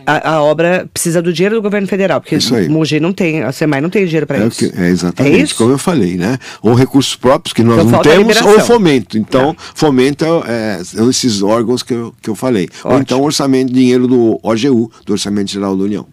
a, 0.05 0.31
a 0.35 0.41
obra 0.43 0.87
precisa 0.93 1.21
do 1.21 1.31
dinheiro 1.33 1.55
do 1.55 1.61
governo 1.61 1.87
federal, 1.87 2.19
porque 2.21 2.35
aí. 2.35 2.69
Mogi 2.69 2.99
não 2.99 3.11
tem, 3.13 3.43
a 3.43 3.51
SEMAI 3.51 3.81
não 3.81 3.89
tem 3.89 4.05
dinheiro 4.05 4.25
para 4.27 4.37
É, 4.37 4.43
o 4.43 4.47
isso. 4.47 4.57
que- 4.69 4.79
é 4.81 4.87
exatamente, 4.89 5.35
É 5.35 5.39
isso? 5.43 5.55
como 5.55 5.71
eu 5.71 5.77
falei, 5.77 6.15
né? 6.17 6.37
Ou 6.61 6.73
recursos 6.73 7.15
próprios 7.15 7.53
que 7.53 7.63
nós 7.63 7.77
Então 7.79 7.91
não 7.91 8.01
temos, 8.01 8.41
ou 8.41 8.59
fomento. 8.61 9.17
Então, 9.17 9.55
fomento 9.75 10.25
é, 10.25 10.79
é, 10.79 10.83
são 10.83 11.09
esses 11.09 11.41
órgãos 11.41 11.83
que 11.83 11.93
eu, 11.93 12.13
que 12.21 12.29
eu 12.29 12.35
falei. 12.35 12.67
Ou 12.83 12.91
Ótimo. 12.91 13.01
então 13.03 13.21
orçamento, 13.21 13.71
dinheiro 13.71 14.07
do 14.07 14.39
OGU, 14.43 14.91
do 15.05 15.13
Orçamento 15.13 15.51
Geral 15.51 15.75
da 15.77 15.83
União. 15.83 16.05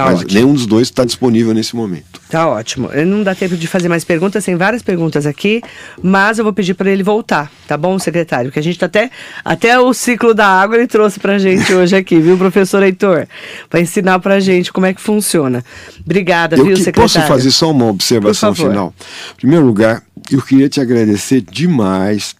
Tá 0.00 0.06
Mas 0.06 0.20
ótimo. 0.20 0.32
nenhum 0.40 0.54
dos 0.54 0.66
dois 0.66 0.88
está 0.88 1.04
disponível 1.04 1.52
nesse 1.52 1.76
momento. 1.76 2.20
Tá 2.30 2.48
ótimo. 2.48 2.88
Não 3.06 3.22
dá 3.22 3.34
tempo 3.34 3.56
de 3.56 3.66
fazer 3.66 3.88
mais 3.88 4.04
perguntas, 4.04 4.44
tem 4.44 4.56
várias 4.56 4.82
perguntas 4.82 5.26
aqui, 5.26 5.60
mas 6.02 6.38
eu 6.38 6.44
vou 6.44 6.52
pedir 6.52 6.74
para 6.74 6.90
ele 6.90 7.02
voltar, 7.02 7.50
tá 7.66 7.76
bom, 7.76 7.98
secretário? 7.98 8.50
Que 8.52 8.58
a 8.58 8.62
gente 8.62 8.78
tá 8.78 8.86
até 8.86 9.10
até 9.44 9.78
o 9.78 9.92
ciclo 9.92 10.32
da 10.32 10.46
água 10.46 10.76
ele 10.76 10.86
trouxe 10.86 11.18
pra 11.20 11.38
gente 11.38 11.72
hoje 11.74 11.94
aqui, 11.96 12.18
viu, 12.20 12.38
professor 12.38 12.82
Heitor? 12.82 13.26
Para 13.68 13.80
ensinar 13.80 14.18
pra 14.20 14.40
gente 14.40 14.72
como 14.72 14.86
é 14.86 14.94
que 14.94 15.00
funciona. 15.00 15.64
Obrigada, 16.04 16.56
Eu 16.56 16.64
viu, 16.64 16.76
secretário? 16.76 17.02
posso 17.12 17.20
fazer 17.22 17.50
só 17.50 17.70
uma 17.70 17.86
observação 17.86 18.54
final. 18.54 18.94
Em 19.34 19.36
primeiro 19.36 19.66
lugar, 19.66 20.02
Eu 20.30 20.42
queria 20.42 20.68
te 20.68 20.80
agradecer 20.80 21.40
demais. 21.40 22.34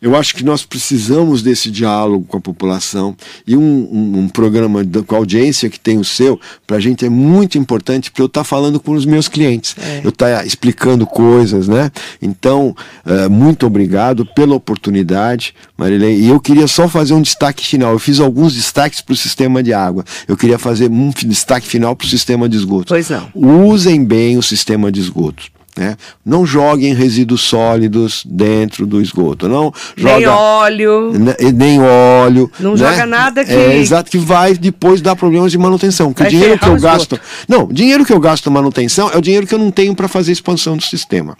Eu 0.00 0.16
acho 0.16 0.34
que 0.34 0.44
nós 0.44 0.64
precisamos 0.64 1.42
desse 1.42 1.70
diálogo 1.70 2.24
com 2.26 2.36
a 2.36 2.40
população 2.40 3.16
e 3.46 3.56
um, 3.56 3.60
um, 3.60 4.18
um 4.20 4.28
programa 4.28 4.82
com 5.06 5.14
a 5.14 5.18
audiência 5.18 5.70
que 5.70 5.78
tem 5.78 5.98
o 5.98 6.04
seu, 6.04 6.40
para 6.66 6.76
a 6.76 6.80
gente 6.80 7.04
é 7.04 7.08
muito 7.08 7.58
importante 7.58 8.10
para 8.10 8.22
eu 8.22 8.26
estar 8.26 8.40
tá 8.40 8.44
falando 8.44 8.80
com 8.80 8.92
os 8.92 9.04
meus 9.04 9.28
clientes, 9.28 9.74
é. 9.78 10.00
eu 10.04 10.10
estar 10.10 10.38
tá 10.38 10.44
explicando 10.44 11.06
coisas, 11.06 11.68
né? 11.68 11.90
Então, 12.20 12.74
uh, 13.04 13.30
muito 13.30 13.66
obrigado 13.66 14.24
pela 14.26 14.54
oportunidade, 14.54 15.54
Marilene. 15.76 16.20
E 16.20 16.28
eu 16.28 16.40
queria 16.40 16.66
só 16.66 16.88
fazer 16.88 17.14
um 17.14 17.22
destaque 17.22 17.66
final. 17.66 17.92
Eu 17.92 17.98
fiz 17.98 18.20
alguns 18.20 18.54
destaques 18.54 19.00
para 19.00 19.12
o 19.12 19.16
sistema 19.16 19.62
de 19.62 19.72
água. 19.72 20.04
Eu 20.26 20.36
queria 20.36 20.58
fazer 20.58 20.90
um 20.90 21.10
destaque 21.10 21.66
final 21.66 21.94
para 21.94 22.06
o 22.06 22.08
sistema 22.08 22.48
de 22.48 22.56
esgoto. 22.56 22.88
Pois 22.88 23.10
não. 23.10 23.28
Usem 23.34 24.04
bem 24.04 24.36
o 24.36 24.42
sistema 24.42 24.90
de 24.90 25.00
esgoto. 25.00 25.55
Né? 25.76 25.94
Não 26.24 26.46
joguem 26.46 26.94
resíduos 26.94 27.42
sólidos 27.42 28.22
dentro 28.24 28.86
do 28.86 28.98
esgoto. 29.00 29.46
Não 29.46 29.72
nem 29.94 30.22
joga, 30.22 30.34
óleo. 30.34 31.12
Né, 31.12 31.34
nem 31.54 31.80
óleo. 31.80 32.50
Não 32.58 32.70
né? 32.72 32.78
joga 32.78 33.04
nada 33.04 33.44
que. 33.44 33.52
É, 33.52 33.76
exato, 33.76 34.10
que 34.10 34.16
vai 34.16 34.54
depois 34.54 35.02
dar 35.02 35.14
problemas 35.14 35.52
de 35.52 35.58
manutenção. 35.58 36.14
Que 36.14 36.22
o 36.22 36.28
dinheiro 36.28 36.58
que 36.58 36.66
eu 36.66 36.80
gasto. 36.80 37.20
Não, 37.46 37.66
dinheiro 37.66 38.06
que 38.06 38.12
eu 38.12 38.18
gasto 38.18 38.50
manutenção 38.50 39.10
é 39.10 39.18
o 39.18 39.20
dinheiro 39.20 39.46
que 39.46 39.54
eu 39.54 39.58
não 39.58 39.70
tenho 39.70 39.94
para 39.94 40.08
fazer 40.08 40.32
expansão 40.32 40.78
do 40.78 40.82
sistema. 40.82 41.36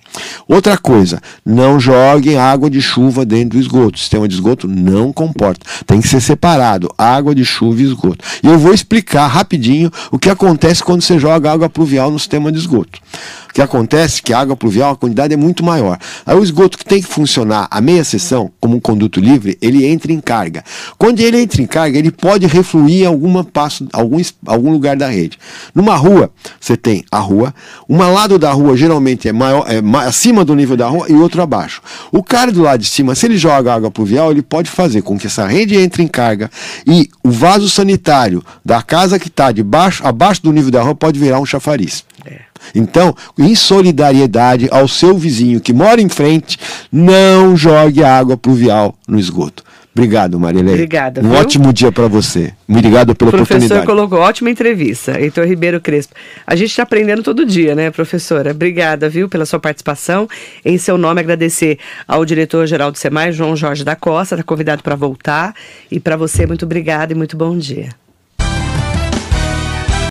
Outra 0.46 0.76
coisa, 0.76 1.18
não 1.44 1.80
joguem 1.80 2.36
água 2.36 2.68
de 2.68 2.82
chuva 2.82 3.24
dentro 3.24 3.58
do 3.58 3.62
esgoto. 3.62 3.96
O 3.96 3.98
sistema 3.98 4.28
de 4.28 4.34
esgoto 4.34 4.68
não 4.68 5.14
comporta. 5.14 5.64
Tem 5.86 5.98
que 5.98 6.08
ser 6.08 6.20
separado 6.20 6.92
água 6.98 7.34
de 7.34 7.44
chuva 7.44 7.80
e 7.80 7.84
esgoto. 7.84 8.22
E 8.42 8.46
eu 8.46 8.58
vou 8.58 8.74
explicar 8.74 9.28
rapidinho 9.28 9.90
o 10.10 10.18
que 10.18 10.28
acontece 10.28 10.84
quando 10.84 11.00
você 11.00 11.18
joga 11.18 11.50
água 11.50 11.70
pluvial 11.70 12.10
no 12.10 12.18
sistema 12.18 12.52
de 12.52 12.58
esgoto 12.58 13.00
que 13.56 13.62
acontece 13.62 14.20
que 14.20 14.34
a 14.34 14.38
água 14.38 14.54
pluvial, 14.54 14.90
a 14.90 14.96
quantidade 14.96 15.32
é 15.32 15.36
muito 15.36 15.64
maior. 15.64 15.98
Aí 16.26 16.36
o 16.36 16.44
esgoto 16.44 16.76
que 16.76 16.84
tem 16.84 17.00
que 17.00 17.08
funcionar 17.08 17.66
a 17.70 17.80
meia 17.80 18.04
seção, 18.04 18.52
como 18.60 18.76
um 18.76 18.80
conduto 18.80 19.18
livre, 19.18 19.56
ele 19.62 19.86
entra 19.86 20.12
em 20.12 20.20
carga. 20.20 20.62
Quando 20.98 21.20
ele 21.20 21.40
entra 21.40 21.62
em 21.62 21.66
carga, 21.66 21.98
ele 21.98 22.10
pode 22.10 22.46
refluir 22.46 23.04
em 23.04 23.06
alguma 23.06 23.42
passo, 23.42 23.88
algum, 23.94 24.20
algum 24.44 24.70
lugar 24.70 24.94
da 24.94 25.08
rede. 25.08 25.38
Numa 25.74 25.96
rua, 25.96 26.30
você 26.60 26.76
tem 26.76 27.02
a 27.10 27.18
rua, 27.18 27.54
uma 27.88 28.08
lado 28.08 28.38
da 28.38 28.52
rua 28.52 28.76
geralmente 28.76 29.26
é, 29.26 29.32
maior, 29.32 29.64
é 29.66 29.80
acima 30.06 30.44
do 30.44 30.54
nível 30.54 30.76
da 30.76 30.88
rua 30.88 31.06
e 31.08 31.14
outro 31.14 31.40
abaixo. 31.40 31.80
O 32.12 32.22
cara 32.22 32.52
do 32.52 32.60
lado 32.60 32.80
de 32.80 32.88
cima, 32.88 33.14
se 33.14 33.24
ele 33.24 33.38
joga 33.38 33.72
água 33.72 33.90
pluvial, 33.90 34.30
ele 34.30 34.42
pode 34.42 34.68
fazer 34.68 35.00
com 35.00 35.18
que 35.18 35.28
essa 35.28 35.46
rede 35.46 35.78
entre 35.78 36.02
em 36.02 36.08
carga 36.08 36.50
e 36.86 37.08
o 37.24 37.30
vaso 37.30 37.70
sanitário 37.70 38.44
da 38.62 38.82
casa 38.82 39.18
que 39.18 39.28
está 39.28 39.46
abaixo 40.02 40.42
do 40.42 40.52
nível 40.52 40.70
da 40.70 40.82
rua 40.82 40.94
pode 40.94 41.18
virar 41.18 41.40
um 41.40 41.46
chafariz. 41.46 42.04
É. 42.22 42.40
Então, 42.74 43.14
em 43.38 43.54
solidariedade 43.54 44.68
ao 44.70 44.88
seu 44.88 45.16
vizinho 45.16 45.60
que 45.60 45.72
mora 45.72 46.00
em 46.00 46.08
frente, 46.08 46.58
não 46.90 47.56
jogue 47.56 48.02
água 48.02 48.36
pluvial 48.36 48.94
no 49.06 49.18
esgoto. 49.18 49.64
Obrigado, 49.96 50.38
Marilei. 50.38 50.74
Obrigada. 50.74 51.22
Um 51.22 51.30
viu? 51.30 51.38
ótimo 51.38 51.72
dia 51.72 51.90
para 51.90 52.06
você. 52.06 52.52
Obrigado 52.68 53.14
pela 53.14 53.30
professor 53.30 53.54
oportunidade. 53.54 53.64
O 53.64 53.68
professor 53.68 53.86
colocou 53.86 54.18
ótima 54.18 54.50
entrevista, 54.50 55.18
Heitor 55.18 55.46
Ribeiro 55.46 55.80
Crespo. 55.80 56.14
A 56.46 56.54
gente 56.54 56.68
está 56.68 56.82
aprendendo 56.82 57.22
todo 57.22 57.46
dia, 57.46 57.74
né, 57.74 57.90
professora? 57.90 58.50
Obrigada, 58.50 59.08
viu, 59.08 59.26
pela 59.26 59.46
sua 59.46 59.58
participação. 59.58 60.28
Em 60.62 60.76
seu 60.76 60.98
nome, 60.98 61.20
agradecer 61.20 61.78
ao 62.06 62.26
diretor-geral 62.26 62.92
do 62.92 62.98
SEMAI, 62.98 63.32
João 63.32 63.56
Jorge 63.56 63.84
da 63.84 63.96
Costa, 63.96 64.34
está 64.34 64.44
convidado 64.44 64.82
para 64.82 64.94
voltar. 64.94 65.54
E 65.90 65.98
para 65.98 66.14
você, 66.14 66.46
muito 66.46 66.66
obrigada 66.66 67.14
e 67.14 67.16
muito 67.16 67.34
bom 67.34 67.56
dia. 67.56 67.88